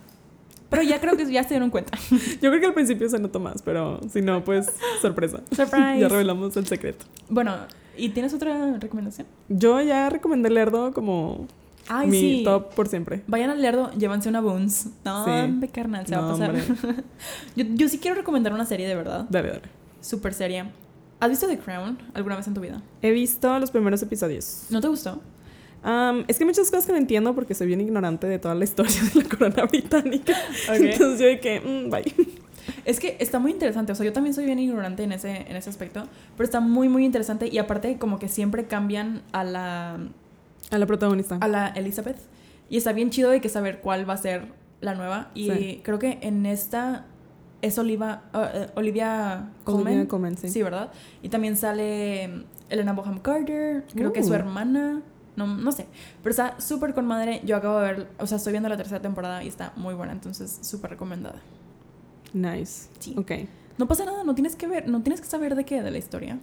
Pero 0.70 0.84
ya 0.84 1.02
creo 1.02 1.18
que 1.18 1.26
ya 1.32 1.42
se 1.44 1.50
dieron 1.50 1.72
cuenta. 1.72 1.98
Yo 2.42 2.50
creo 2.52 2.60
que 2.60 2.66
al 2.68 2.74
principio 2.74 3.10
se 3.10 3.18
notó 3.20 3.40
más, 3.40 3.62
pero 3.64 4.00
si 4.12 4.22
no, 4.22 4.44
pues 4.44 4.72
sorpresa. 5.02 5.42
Surprise. 5.52 6.00
Ya 6.00 6.08
revelamos 6.08 6.56
el 6.58 6.68
secreto. 6.68 7.06
Bueno, 7.28 7.56
¿y 7.98 8.10
tienes 8.10 8.34
otra 8.34 8.78
recomendación? 8.78 9.26
Yo 9.48 9.82
ya 9.82 10.10
recomendé 10.10 10.50
Lerdo 10.52 10.94
como 10.94 11.48
Ay, 11.88 12.08
mi 12.08 12.20
sí. 12.20 12.42
top 12.44 12.76
por 12.76 12.88
siempre. 12.88 13.24
Vayan 13.26 13.50
al 13.50 13.62
Lerdo, 13.64 13.92
llévanse 13.94 14.30
una 14.30 14.42
Boons. 14.42 14.90
No, 15.06 15.26
Sí. 15.26 15.32
hombre, 15.32 15.70
carnal, 15.70 16.06
se 16.06 16.16
va 16.16 16.28
a 16.28 16.32
pasar. 16.32 16.54
yo, 17.56 17.66
yo 17.74 17.90
sí 17.90 17.98
quiero 17.98 18.16
recomendar 18.16 18.54
una 18.54 18.66
serie 18.66 18.88
de 18.88 18.94
verdad. 18.94 19.26
Dale, 19.30 19.50
dale. 19.50 19.62
Súper 20.02 20.36
seria. 20.36 20.70
¿Has 21.20 21.30
visto 21.30 21.48
The 21.48 21.58
Crown 21.60 21.98
alguna 22.14 22.36
vez 22.38 22.48
en 22.48 22.54
tu 22.54 22.62
vida? 22.62 22.82
He 23.02 23.12
visto 23.12 23.60
los 23.60 23.72
primeros 23.72 24.02
episodios. 24.02 24.66
¿No 24.70 24.80
te 24.82 24.88
gustó? 24.88 25.22
Es 26.28 26.38
que 26.38 26.46
muchas 26.46 26.70
cosas 26.70 26.86
que 26.86 26.92
no 26.92 26.98
entiendo 26.98 27.34
porque 27.36 27.54
soy 27.54 27.68
bien 27.68 27.80
ignorante 27.82 28.28
de 28.28 28.38
toda 28.40 28.54
la 28.56 28.64
historia 28.66 29.02
de 29.14 29.24
la 29.24 29.30
corona 29.30 29.66
británica. 29.66 30.34
Ok. 30.70 30.76
Entonces 30.80 31.20
yo 31.20 31.26
de 31.28 31.40
que, 31.40 31.60
mm, 31.62 31.90
bye. 31.90 32.38
Es 32.86 33.00
que 33.00 33.18
está 33.20 33.40
muy 33.40 33.52
interesante, 33.52 33.92
o 33.92 33.96
sea, 33.96 34.06
yo 34.06 34.14
también 34.14 34.34
soy 34.34 34.46
bien 34.46 34.60
ignorante 34.60 35.04
en 35.04 35.12
ese, 35.12 35.46
en 35.50 35.56
ese 35.56 35.70
aspecto, 35.70 36.04
pero 36.38 36.46
está 36.46 36.60
muy, 36.60 36.88
muy 36.90 37.04
interesante 37.06 37.48
y 37.48 37.58
aparte 37.58 37.98
como 37.98 38.20
que 38.20 38.28
siempre 38.28 38.66
cambian 38.66 39.22
a 39.32 39.44
la, 39.44 39.98
A 40.70 40.78
la 40.78 40.86
protagonista. 40.86 41.38
a 41.42 41.48
la 41.48 41.68
Elizabeth 41.70 42.18
y 42.70 42.78
está 42.78 42.92
bien 42.94 43.10
chido 43.10 43.30
de 43.32 43.42
que 43.42 43.50
saber 43.50 43.80
cuál 43.82 44.08
va 44.08 44.14
a 44.14 44.18
ser 44.18 44.44
la 44.82 44.94
nueva 44.96 45.32
y 45.34 45.50
Sí. 45.50 45.82
creo 45.84 45.98
que 45.98 46.20
en 46.22 46.46
esta 46.46 47.06
es 47.62 47.78
Oliva, 47.78 48.24
eh, 48.34 48.68
Olivia 48.76 49.50
Colman. 49.64 49.88
Olivia 49.88 50.08
Colman, 50.08 50.38
sí. 50.38 50.50
Sí, 50.50 50.64
¿verdad? 50.64 50.92
Y 51.22 51.30
también 51.30 51.58
sale 51.58 52.28
mm, 52.28 52.44
Elena 52.70 52.94
Bonham 52.94 53.20
Carter, 53.20 53.86
creo 53.94 54.14
que 54.14 54.20
es 54.22 54.26
su 54.28 54.32
Uh. 54.32 54.36
hermana, 54.36 55.02
no, 55.36 55.48
no 55.48 55.72
sé, 55.72 55.86
pero 56.22 56.32
está 56.32 56.60
súper 56.60 56.94
con 56.94 57.06
madre, 57.06 57.42
yo 57.46 57.56
acabo 57.56 57.80
de 57.80 57.94
ver, 57.94 58.08
o 58.20 58.28
sea, 58.28 58.38
estoy 58.38 58.52
viendo 58.52 58.70
la 58.70 58.78
tercera 58.78 59.02
temporada 59.02 59.44
y 59.44 59.48
está 59.48 59.74
muy 59.76 59.94
buena, 59.94 60.12
entonces 60.14 60.60
súper 60.62 60.92
recomendada. 60.92 61.40
Nice. 62.34 62.90
Sí. 63.00 63.16
Ok. 63.18 63.32
No 63.78 63.88
pasa 63.88 64.06
nada, 64.06 64.24
no 64.24 64.36
tienes 64.36 64.56
que 64.56 64.68
ver, 64.68 64.88
no 64.90 65.02
tienes 65.02 65.22
que 65.22 65.28
saber 65.28 65.56
de 65.56 65.64
qué, 65.66 65.82
de 65.82 65.92
la 65.92 65.98
historia. 65.98 66.38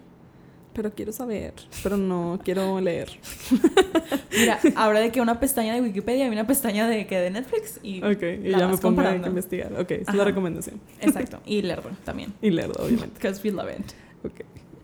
Pero 0.77 0.91
quiero 0.91 1.11
saber. 1.11 1.53
Pero 1.81 1.97
no 1.97 2.39
quiero 2.43 2.79
leer. 2.79 3.09
Mira, 4.31 4.59
ahora 4.75 4.99
de 4.99 5.11
que 5.11 5.19
una 5.21 5.39
pestaña 5.39 5.73
de 5.73 5.81
Wikipedia 5.81 6.27
y 6.27 6.29
una 6.29 6.45
pestaña 6.45 6.87
de 6.87 7.07
que 7.07 7.17
de 7.19 7.31
Netflix 7.31 7.79
y 7.81 8.03
Ok. 8.03 8.21
Y 8.43 8.51
ya 8.51 8.67
me 8.67 8.77
pongo 8.77 9.01
a 9.01 9.15
investigar. 9.15 9.73
Ok, 9.73 9.89
es 9.91 10.07
Ajá. 10.07 10.15
la 10.17 10.23
recomendación. 10.23 10.79
exacto, 11.01 11.41
y 11.47 11.61
leerlo 11.63 11.89
también, 12.05 12.31
Y 12.43 12.51
leerlo, 12.51 12.75
obviamente. 12.79 13.09
because 13.19 13.41
we 13.43 13.51
love 13.51 13.69
it. 13.71 13.91
Ok. 14.23 14.41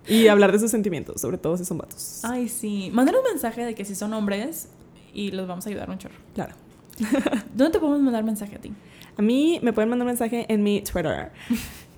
Y 0.10 0.28
hablar 0.30 0.52
de 0.52 0.58
sus 0.60 0.72
sentimientos, 0.72 1.22
sobre 1.22 1.38
todo 1.38 1.56
si 1.58 1.64
son 1.64 1.78
vatos. 1.78 2.22
Ay, 2.26 2.50
sí, 2.50 2.90
mándanos 2.92 3.22
un 3.24 3.30
mensaje 3.32 3.64
de 3.64 3.76
que 3.76 3.86
si 3.86 3.94
son 3.96 4.14
hombres 4.14 4.70
y 5.14 5.30
los 5.32 5.48
vamos 5.48 5.66
a 5.68 5.70
ayudar 5.70 5.90
un 5.92 6.00
chorro. 6.00 6.16
Claro. 6.34 6.56
¿Dónde 7.56 7.72
te 7.74 7.80
podemos 7.80 8.02
mandar 8.02 8.24
mensaje 8.24 8.56
a 8.56 8.60
ti? 8.60 8.74
A 9.16 9.22
mí 9.22 9.60
me 9.62 9.72
pueden 9.74 9.90
mandar 9.92 10.08
mensaje 10.08 10.46
en 10.52 10.64
mi 10.64 10.82
Twitter, 10.82 11.32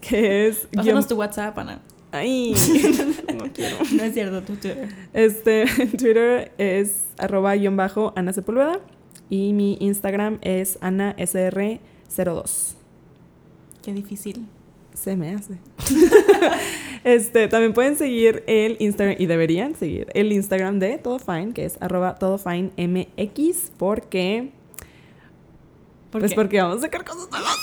que 0.01 0.47
es... 0.47 0.69
guión- 0.71 0.75
Pásanos 0.83 1.07
tu 1.07 1.15
WhatsApp, 1.15 1.57
Ana. 1.57 1.79
Ay, 2.17 2.53
no 3.37 3.51
quiero. 3.51 3.77
No 3.91 4.03
es 4.03 4.13
cierto, 4.13 4.41
tu 4.41 4.55
Twitter. 4.55 4.89
Este, 5.13 5.65
Twitter 5.97 6.51
es 6.57 7.05
arroba 7.17 7.55
guion 7.55 7.75
bajo 7.75 8.13
Ana 8.15 8.33
Sepúlveda 8.33 8.79
y 9.29 9.53
mi 9.53 9.77
Instagram 9.79 10.39
es 10.41 10.79
AnaSR02. 10.79 12.75
Qué 13.83 13.93
difícil. 13.93 14.47
Se 14.93 15.17
me 15.17 15.35
hace. 15.35 15.57
este, 17.03 17.49
también 17.49 17.73
pueden 17.73 17.97
seguir 17.97 18.43
el 18.47 18.77
Instagram, 18.79 19.17
y 19.19 19.25
deberían 19.25 19.75
seguir 19.75 20.07
el 20.13 20.31
Instagram 20.31 20.79
de 20.79 20.97
Todo 20.97 21.19
Fine, 21.19 21.51
que 21.53 21.65
es 21.65 21.77
arroba 21.81 22.15
Todo 22.15 22.37
Fine 22.37 22.71
MX, 22.77 23.71
porque... 23.77 24.51
¿Por 26.11 26.21
pues 26.21 26.31
qué? 26.31 26.35
porque 26.35 26.61
vamos 26.61 26.77
a 26.77 26.81
sacar 26.81 27.03
cosas 27.03 27.29
nuevas. 27.29 27.57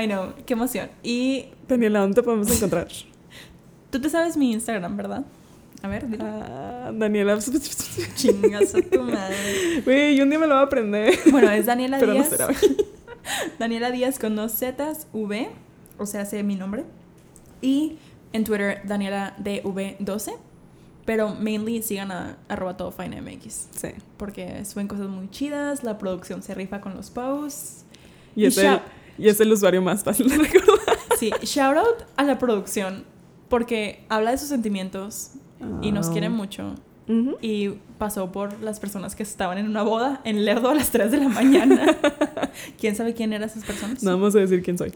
I 0.00 0.06
know, 0.06 0.34
qué 0.44 0.54
emoción. 0.54 0.90
Y 1.02 1.46
Daniela, 1.68 2.00
¿dónde 2.00 2.14
te 2.16 2.22
podemos 2.22 2.54
encontrar? 2.54 2.88
tú 3.90 4.00
te 4.00 4.10
sabes 4.10 4.36
mi 4.36 4.52
Instagram, 4.52 4.96
¿verdad? 4.96 5.24
A 5.82 5.88
ver, 5.88 6.08
dilo. 6.08 6.24
Ah, 6.26 6.90
Daniela... 6.94 7.38
Chingas 8.14 8.74
a 8.74 8.82
tu 8.82 9.02
madre. 9.02 9.82
Güey, 9.84 10.20
un 10.20 10.30
día 10.30 10.38
me 10.38 10.46
lo 10.46 10.54
voy 10.54 10.62
a 10.62 10.66
aprender. 10.66 11.14
Bueno, 11.30 11.50
es 11.50 11.66
Daniela 11.66 11.98
Pero 11.98 12.12
no 12.12 12.18
Díaz. 12.18 12.28
será 12.28 12.46
hoy. 12.48 12.56
Daniela 13.58 13.90
Díaz 13.90 14.18
con 14.18 14.36
dos 14.36 14.52
Zetas, 14.52 15.06
V, 15.12 15.48
o 15.98 16.06
sea, 16.06 16.24
sé 16.24 16.42
mi 16.42 16.56
nombre. 16.56 16.84
Y 17.60 17.98
en 18.32 18.44
Twitter, 18.44 18.80
Daniela 18.84 19.36
DV12. 19.38 20.34
Pero 21.04 21.36
mainly 21.36 21.82
sigan 21.82 22.10
a 22.10 22.36
arroba 22.48 22.76
todo 22.76 22.90
fine 22.90 23.22
MX. 23.22 23.68
Sí. 23.70 23.88
Porque 24.16 24.64
suben 24.64 24.88
cosas 24.88 25.08
muy 25.08 25.30
chidas, 25.30 25.84
la 25.84 25.98
producción 25.98 26.42
se 26.42 26.52
rifa 26.54 26.80
con 26.80 26.96
los 26.96 27.10
posts. 27.10 27.84
Y 28.34 28.42
Y 28.42 28.46
es, 28.46 28.58
el, 28.58 28.80
y 29.18 29.28
es 29.28 29.40
el 29.40 29.52
usuario 29.52 29.82
más 29.82 30.04
fácil 30.04 30.28
de 30.28 30.36
recordar. 30.38 30.96
Sí, 31.18 31.30
shout 31.44 31.78
out 31.78 32.02
a 32.16 32.24
la 32.24 32.38
producción. 32.38 33.04
Porque 33.48 34.04
habla 34.10 34.32
de 34.32 34.38
sus 34.38 34.48
sentimientos 34.48 35.30
y 35.80 35.90
nos 35.90 36.10
quiere 36.10 36.28
mucho. 36.28 36.74
Ujú. 37.08 37.38
Y 37.40 37.70
pasó 37.96 38.32
por 38.32 38.60
las 38.60 38.80
personas 38.80 39.16
que 39.16 39.22
estaban 39.22 39.56
en 39.56 39.66
una 39.66 39.82
boda 39.82 40.20
en 40.24 40.44
Lerdo 40.44 40.68
a 40.68 40.74
las 40.74 40.90
3 40.90 41.10
de 41.10 41.16
la 41.16 41.28
mañana. 41.28 41.96
¿Quién 42.78 42.96
sabe 42.96 43.14
quién 43.14 43.32
eran 43.32 43.48
esas 43.48 43.64
personas? 43.64 44.02
No 44.02 44.10
vamos 44.10 44.34
a 44.34 44.40
decir 44.40 44.62
quién 44.62 44.76
soy. 44.76 44.92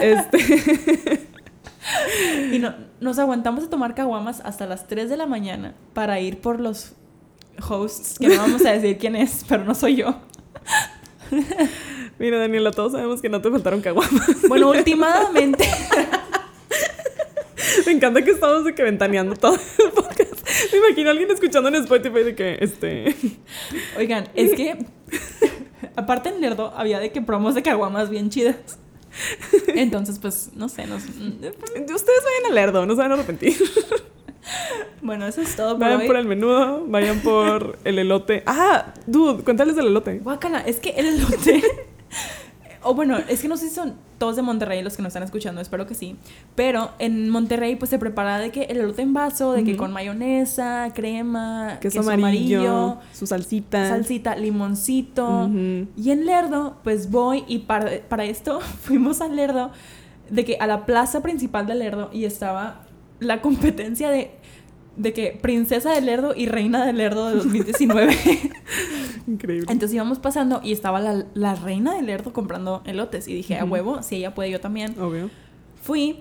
este. 0.00 1.28
Y 2.52 2.58
no, 2.58 2.74
nos 3.00 3.18
aguantamos 3.18 3.64
a 3.64 3.70
tomar 3.70 3.94
caguamas 3.94 4.40
hasta 4.44 4.66
las 4.66 4.88
3 4.88 5.08
de 5.10 5.16
la 5.16 5.26
mañana 5.26 5.74
para 5.94 6.18
ir 6.18 6.40
por 6.40 6.58
los 6.58 6.94
hosts, 7.68 8.18
que 8.18 8.28
no 8.28 8.36
vamos 8.36 8.64
a 8.64 8.72
decir 8.72 8.98
quién 8.98 9.16
es, 9.16 9.44
pero 9.48 9.64
no 9.64 9.74
soy 9.74 9.96
yo. 9.96 10.16
Mira, 12.20 12.38
Daniela, 12.38 12.70
todos 12.70 12.92
sabemos 12.92 13.22
que 13.22 13.30
no 13.30 13.40
te 13.40 13.50
faltaron 13.50 13.80
caguamas. 13.80 14.42
Bueno, 14.48 14.68
últimamente. 14.70 15.64
Me 17.86 17.92
encanta 17.92 18.22
que 18.22 18.32
estamos 18.32 18.66
de 18.66 18.74
que 18.74 18.82
ventaneando 18.82 19.34
todo 19.36 19.54
el 19.54 19.90
podcast. 19.90 20.46
Me 20.70 20.78
imagino 20.78 21.08
a 21.08 21.12
alguien 21.12 21.30
escuchando 21.30 21.70
en 21.70 21.76
Spotify 21.76 22.22
de 22.22 22.34
que, 22.34 22.58
este... 22.60 23.16
Oigan, 23.96 24.28
es 24.34 24.52
que... 24.52 24.84
Aparte 25.96 26.28
en 26.28 26.42
Lerdo 26.42 26.74
había 26.76 26.98
de 26.98 27.10
que 27.10 27.22
promos 27.22 27.54
de 27.54 27.62
caguamas 27.62 28.10
bien 28.10 28.28
chidas. 28.28 28.78
Entonces, 29.68 30.18
pues, 30.18 30.50
no 30.54 30.68
sé, 30.68 30.86
nos... 30.86 31.04
Ustedes 31.04 31.56
vayan 31.74 32.48
al 32.48 32.54
Lerdo, 32.54 32.84
no 32.84 32.94
se 32.96 33.00
van 33.00 33.12
a 33.12 33.14
arrepentir. 33.14 33.56
Bueno, 35.00 35.26
eso 35.26 35.40
es 35.40 35.56
todo 35.56 35.70
por 35.70 35.80
Vayan 35.80 36.02
hoy. 36.02 36.06
por 36.06 36.16
el 36.16 36.26
menudo, 36.26 36.84
vayan 36.86 37.20
por 37.20 37.78
el 37.84 37.98
elote. 37.98 38.42
Ah, 38.46 38.92
dude, 39.06 39.42
cuéntales 39.42 39.74
del 39.76 39.86
elote. 39.86 40.18
Guácala, 40.18 40.60
es 40.60 40.80
que 40.80 40.90
el 40.90 41.06
elote. 41.06 41.62
o 42.82 42.94
bueno, 42.94 43.18
es 43.28 43.42
que 43.42 43.48
no 43.48 43.56
sé 43.56 43.68
si 43.68 43.74
son 43.74 43.94
todos 44.18 44.36
de 44.36 44.42
Monterrey 44.42 44.82
los 44.82 44.96
que 44.96 45.02
nos 45.02 45.10
están 45.10 45.22
escuchando, 45.22 45.60
espero 45.60 45.86
que 45.86 45.94
sí. 45.94 46.16
Pero 46.54 46.90
en 46.98 47.30
Monterrey, 47.30 47.76
pues 47.76 47.90
se 47.90 47.98
prepara 47.98 48.38
de 48.38 48.50
que 48.50 48.64
el 48.64 48.78
elote 48.78 49.02
en 49.02 49.14
vaso, 49.14 49.52
de 49.52 49.64
que 49.64 49.76
con 49.76 49.92
mayonesa, 49.92 50.90
crema, 50.94 51.78
Queso, 51.80 52.00
amarillo, 52.00 52.98
su 53.12 53.26
salsita. 53.26 53.88
salsita, 53.88 54.36
limoncito. 54.36 55.48
Y 55.96 56.10
en 56.10 56.26
Lerdo, 56.26 56.76
pues 56.84 57.10
voy 57.10 57.44
y 57.48 57.60
para, 57.60 58.00
para 58.08 58.24
esto 58.24 58.60
fuimos 58.82 59.20
a 59.20 59.28
Lerdo, 59.28 59.70
de 60.28 60.44
que 60.44 60.56
a 60.60 60.66
la 60.66 60.84
plaza 60.86 61.22
principal 61.22 61.66
de 61.66 61.74
Lerdo 61.74 62.10
y 62.12 62.24
estaba 62.24 62.82
la 63.20 63.40
competencia 63.42 64.10
de, 64.10 64.32
de 65.00 65.12
que 65.14 65.38
princesa 65.40 65.92
de 65.92 66.00
Lerdo 66.02 66.34
y 66.36 66.46
reina 66.46 66.84
de 66.84 66.92
Lerdo 66.92 67.30
de 67.30 67.36
2019. 67.36 68.16
Increíble. 69.26 69.66
Entonces 69.70 69.94
íbamos 69.94 70.18
pasando 70.18 70.60
y 70.62 70.72
estaba 70.72 71.00
la, 71.00 71.24
la 71.34 71.54
reina 71.54 71.94
de 71.94 72.02
Lerdo 72.02 72.32
comprando 72.32 72.82
elotes 72.84 73.26
y 73.26 73.34
dije, 73.34 73.58
a 73.58 73.64
Ujú. 73.64 73.72
huevo, 73.72 74.02
si 74.02 74.16
ella 74.16 74.34
puede, 74.34 74.50
yo 74.50 74.60
también. 74.60 74.98
Obvio. 75.00 75.30
Fui 75.82 76.18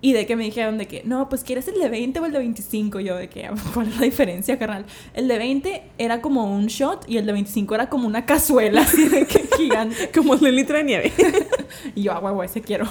y 0.00 0.12
de 0.12 0.26
que 0.26 0.36
me 0.36 0.44
dijeron 0.44 0.78
de 0.78 0.86
que, 0.86 1.02
no, 1.04 1.28
pues 1.28 1.44
¿quieres 1.44 1.68
el 1.68 1.78
de 1.78 1.88
20 1.88 2.20
o 2.20 2.26
el 2.26 2.32
de 2.32 2.38
25? 2.38 3.00
Yo 3.00 3.16
de 3.16 3.28
que, 3.28 3.50
¿cuál 3.74 3.88
es 3.88 3.96
la 3.96 4.04
diferencia, 4.04 4.58
carnal? 4.58 4.86
El 5.12 5.28
de 5.28 5.36
20 5.38 5.82
era 5.98 6.22
como 6.22 6.54
un 6.54 6.66
shot 6.66 7.04
y 7.08 7.18
el 7.18 7.26
de 7.26 7.32
25 7.32 7.74
era 7.74 7.90
como 7.90 8.06
una 8.06 8.24
cazuela 8.24 8.82
así 8.82 9.08
de 9.08 9.26
que 9.26 9.40
gigante. 9.58 10.10
Como 10.14 10.34
el 10.34 10.56
litro 10.56 10.78
de 10.78 10.84
nieve. 10.84 11.12
Y 11.94 12.02
yo, 12.02 12.12
a 12.12 12.20
huevo, 12.20 12.42
ese 12.42 12.62
quiero. 12.62 12.86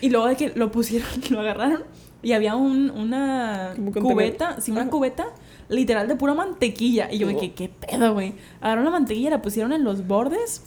Y 0.00 0.10
luego 0.10 0.26
de 0.28 0.36
que 0.36 0.52
lo 0.54 0.70
pusieron, 0.70 1.08
lo 1.30 1.40
agarraron 1.40 1.82
y 2.24 2.32
había 2.32 2.56
un, 2.56 2.90
una 2.90 3.74
cubeta, 3.92 4.60
sí, 4.60 4.70
una 4.72 4.88
cubeta 4.88 5.26
literal 5.68 6.08
de 6.08 6.16
pura 6.16 6.34
mantequilla. 6.34 7.12
Y 7.12 7.18
yo 7.18 7.28
de 7.28 7.36
que, 7.36 7.52
¿qué 7.52 7.68
pedo, 7.68 8.14
güey? 8.14 8.34
Agarraron 8.60 8.86
la 8.86 8.90
mantequilla, 8.90 9.30
la 9.30 9.42
pusieron 9.42 9.72
en 9.72 9.84
los 9.84 10.06
bordes 10.06 10.62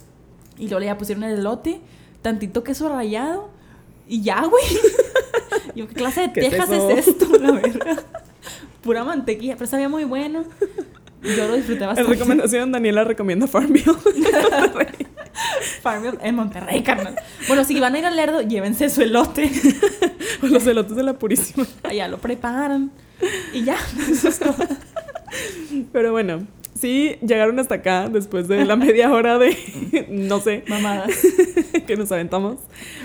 y 0.56 0.68
luego 0.68 0.84
ya 0.84 0.96
pusieron 0.96 1.24
el 1.24 1.38
elote, 1.40 1.80
tantito 2.22 2.62
queso 2.64 2.88
rallado 2.88 3.50
y 4.06 4.22
ya, 4.22 4.44
güey. 4.46 4.64
Yo, 5.74 5.88
¿qué 5.88 5.94
clase 5.94 6.22
de 6.22 6.32
¿Qué 6.32 6.46
es 6.46 6.54
eso? 6.54 6.90
es 6.90 7.08
esto, 7.08 7.26
la 7.38 7.52
verga? 7.52 8.02
Pura 8.82 9.04
mantequilla, 9.04 9.56
pero 9.56 9.66
sabía 9.68 9.88
muy 9.88 10.04
bueno. 10.04 10.44
Yo 11.22 11.48
lo 11.48 11.54
disfruté 11.54 11.82
En 11.82 11.88
bastante. 11.88 12.12
recomendación, 12.12 12.72
Daniela 12.72 13.04
recomienda 13.04 13.46
Farmville. 13.46 13.84
Farmville 15.82 16.18
en 16.22 16.34
Monterrey, 16.34 16.82
carnal. 16.82 17.16
Bueno, 17.46 17.64
si 17.64 17.78
van 17.80 17.94
a 17.94 17.98
ir 17.98 18.06
al 18.06 18.16
Lerdo, 18.16 18.42
llévense 18.42 18.88
su 18.88 19.02
elote. 19.02 19.50
o 20.42 20.46
los 20.48 20.66
elotes 20.66 20.96
de 20.96 21.02
la 21.02 21.14
Purísima. 21.14 21.66
Allá 21.82 22.08
lo 22.08 22.18
preparan. 22.18 22.90
Y 23.52 23.64
ya, 23.64 23.76
eso 24.10 24.28
es 24.28 24.38
todo. 24.38 24.56
Pero 25.92 26.12
bueno, 26.12 26.46
sí 26.78 27.16
llegaron 27.20 27.58
hasta 27.58 27.76
acá 27.76 28.08
después 28.08 28.48
de 28.48 28.64
la 28.64 28.76
media 28.76 29.12
hora 29.12 29.38
de, 29.38 29.56
no 30.10 30.40
sé, 30.40 30.64
Mamadas. 30.68 31.10
que 31.86 31.96
nos 31.96 32.12
aventamos. 32.12 32.58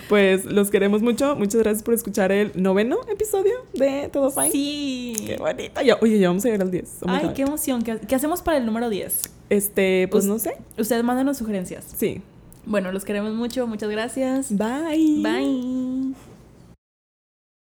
Pues 0.09 0.45
los 0.45 0.69
queremos 0.69 1.01
mucho. 1.01 1.35
Muchas 1.35 1.61
gracias 1.61 1.83
por 1.83 1.93
escuchar 1.93 2.31
el 2.31 2.51
noveno 2.55 2.99
episodio 3.11 3.53
de 3.73 4.09
Todo 4.11 4.31
Fine. 4.31 4.51
Sí. 4.51 5.13
Qué 5.25 5.37
bonito. 5.37 5.81
Ya, 5.81 5.97
oye, 6.01 6.19
ya 6.19 6.27
vamos 6.27 6.45
a 6.45 6.49
llegar 6.49 6.61
al 6.61 6.71
10. 6.71 6.97
Oh 7.01 7.07
my 7.07 7.13
Ay, 7.15 7.31
qué 7.35 7.41
emoción. 7.43 7.81
¿Qué, 7.81 7.99
qué 8.07 8.15
hacemos 8.15 8.41
para 8.41 8.57
el 8.57 8.65
número 8.65 8.89
10? 8.89 9.21
Este, 9.49 10.07
pues 10.09 10.25
no 10.25 10.39
sé. 10.39 10.57
Ustedes 10.77 11.03
mándenos 11.03 11.37
sugerencias. 11.37 11.85
Sí. 11.95 12.21
Bueno, 12.65 12.91
los 12.91 13.05
queremos 13.05 13.33
mucho. 13.33 13.67
Muchas 13.67 13.89
gracias. 13.89 14.55
Bye. 14.55 15.21
Bye. 15.21 16.32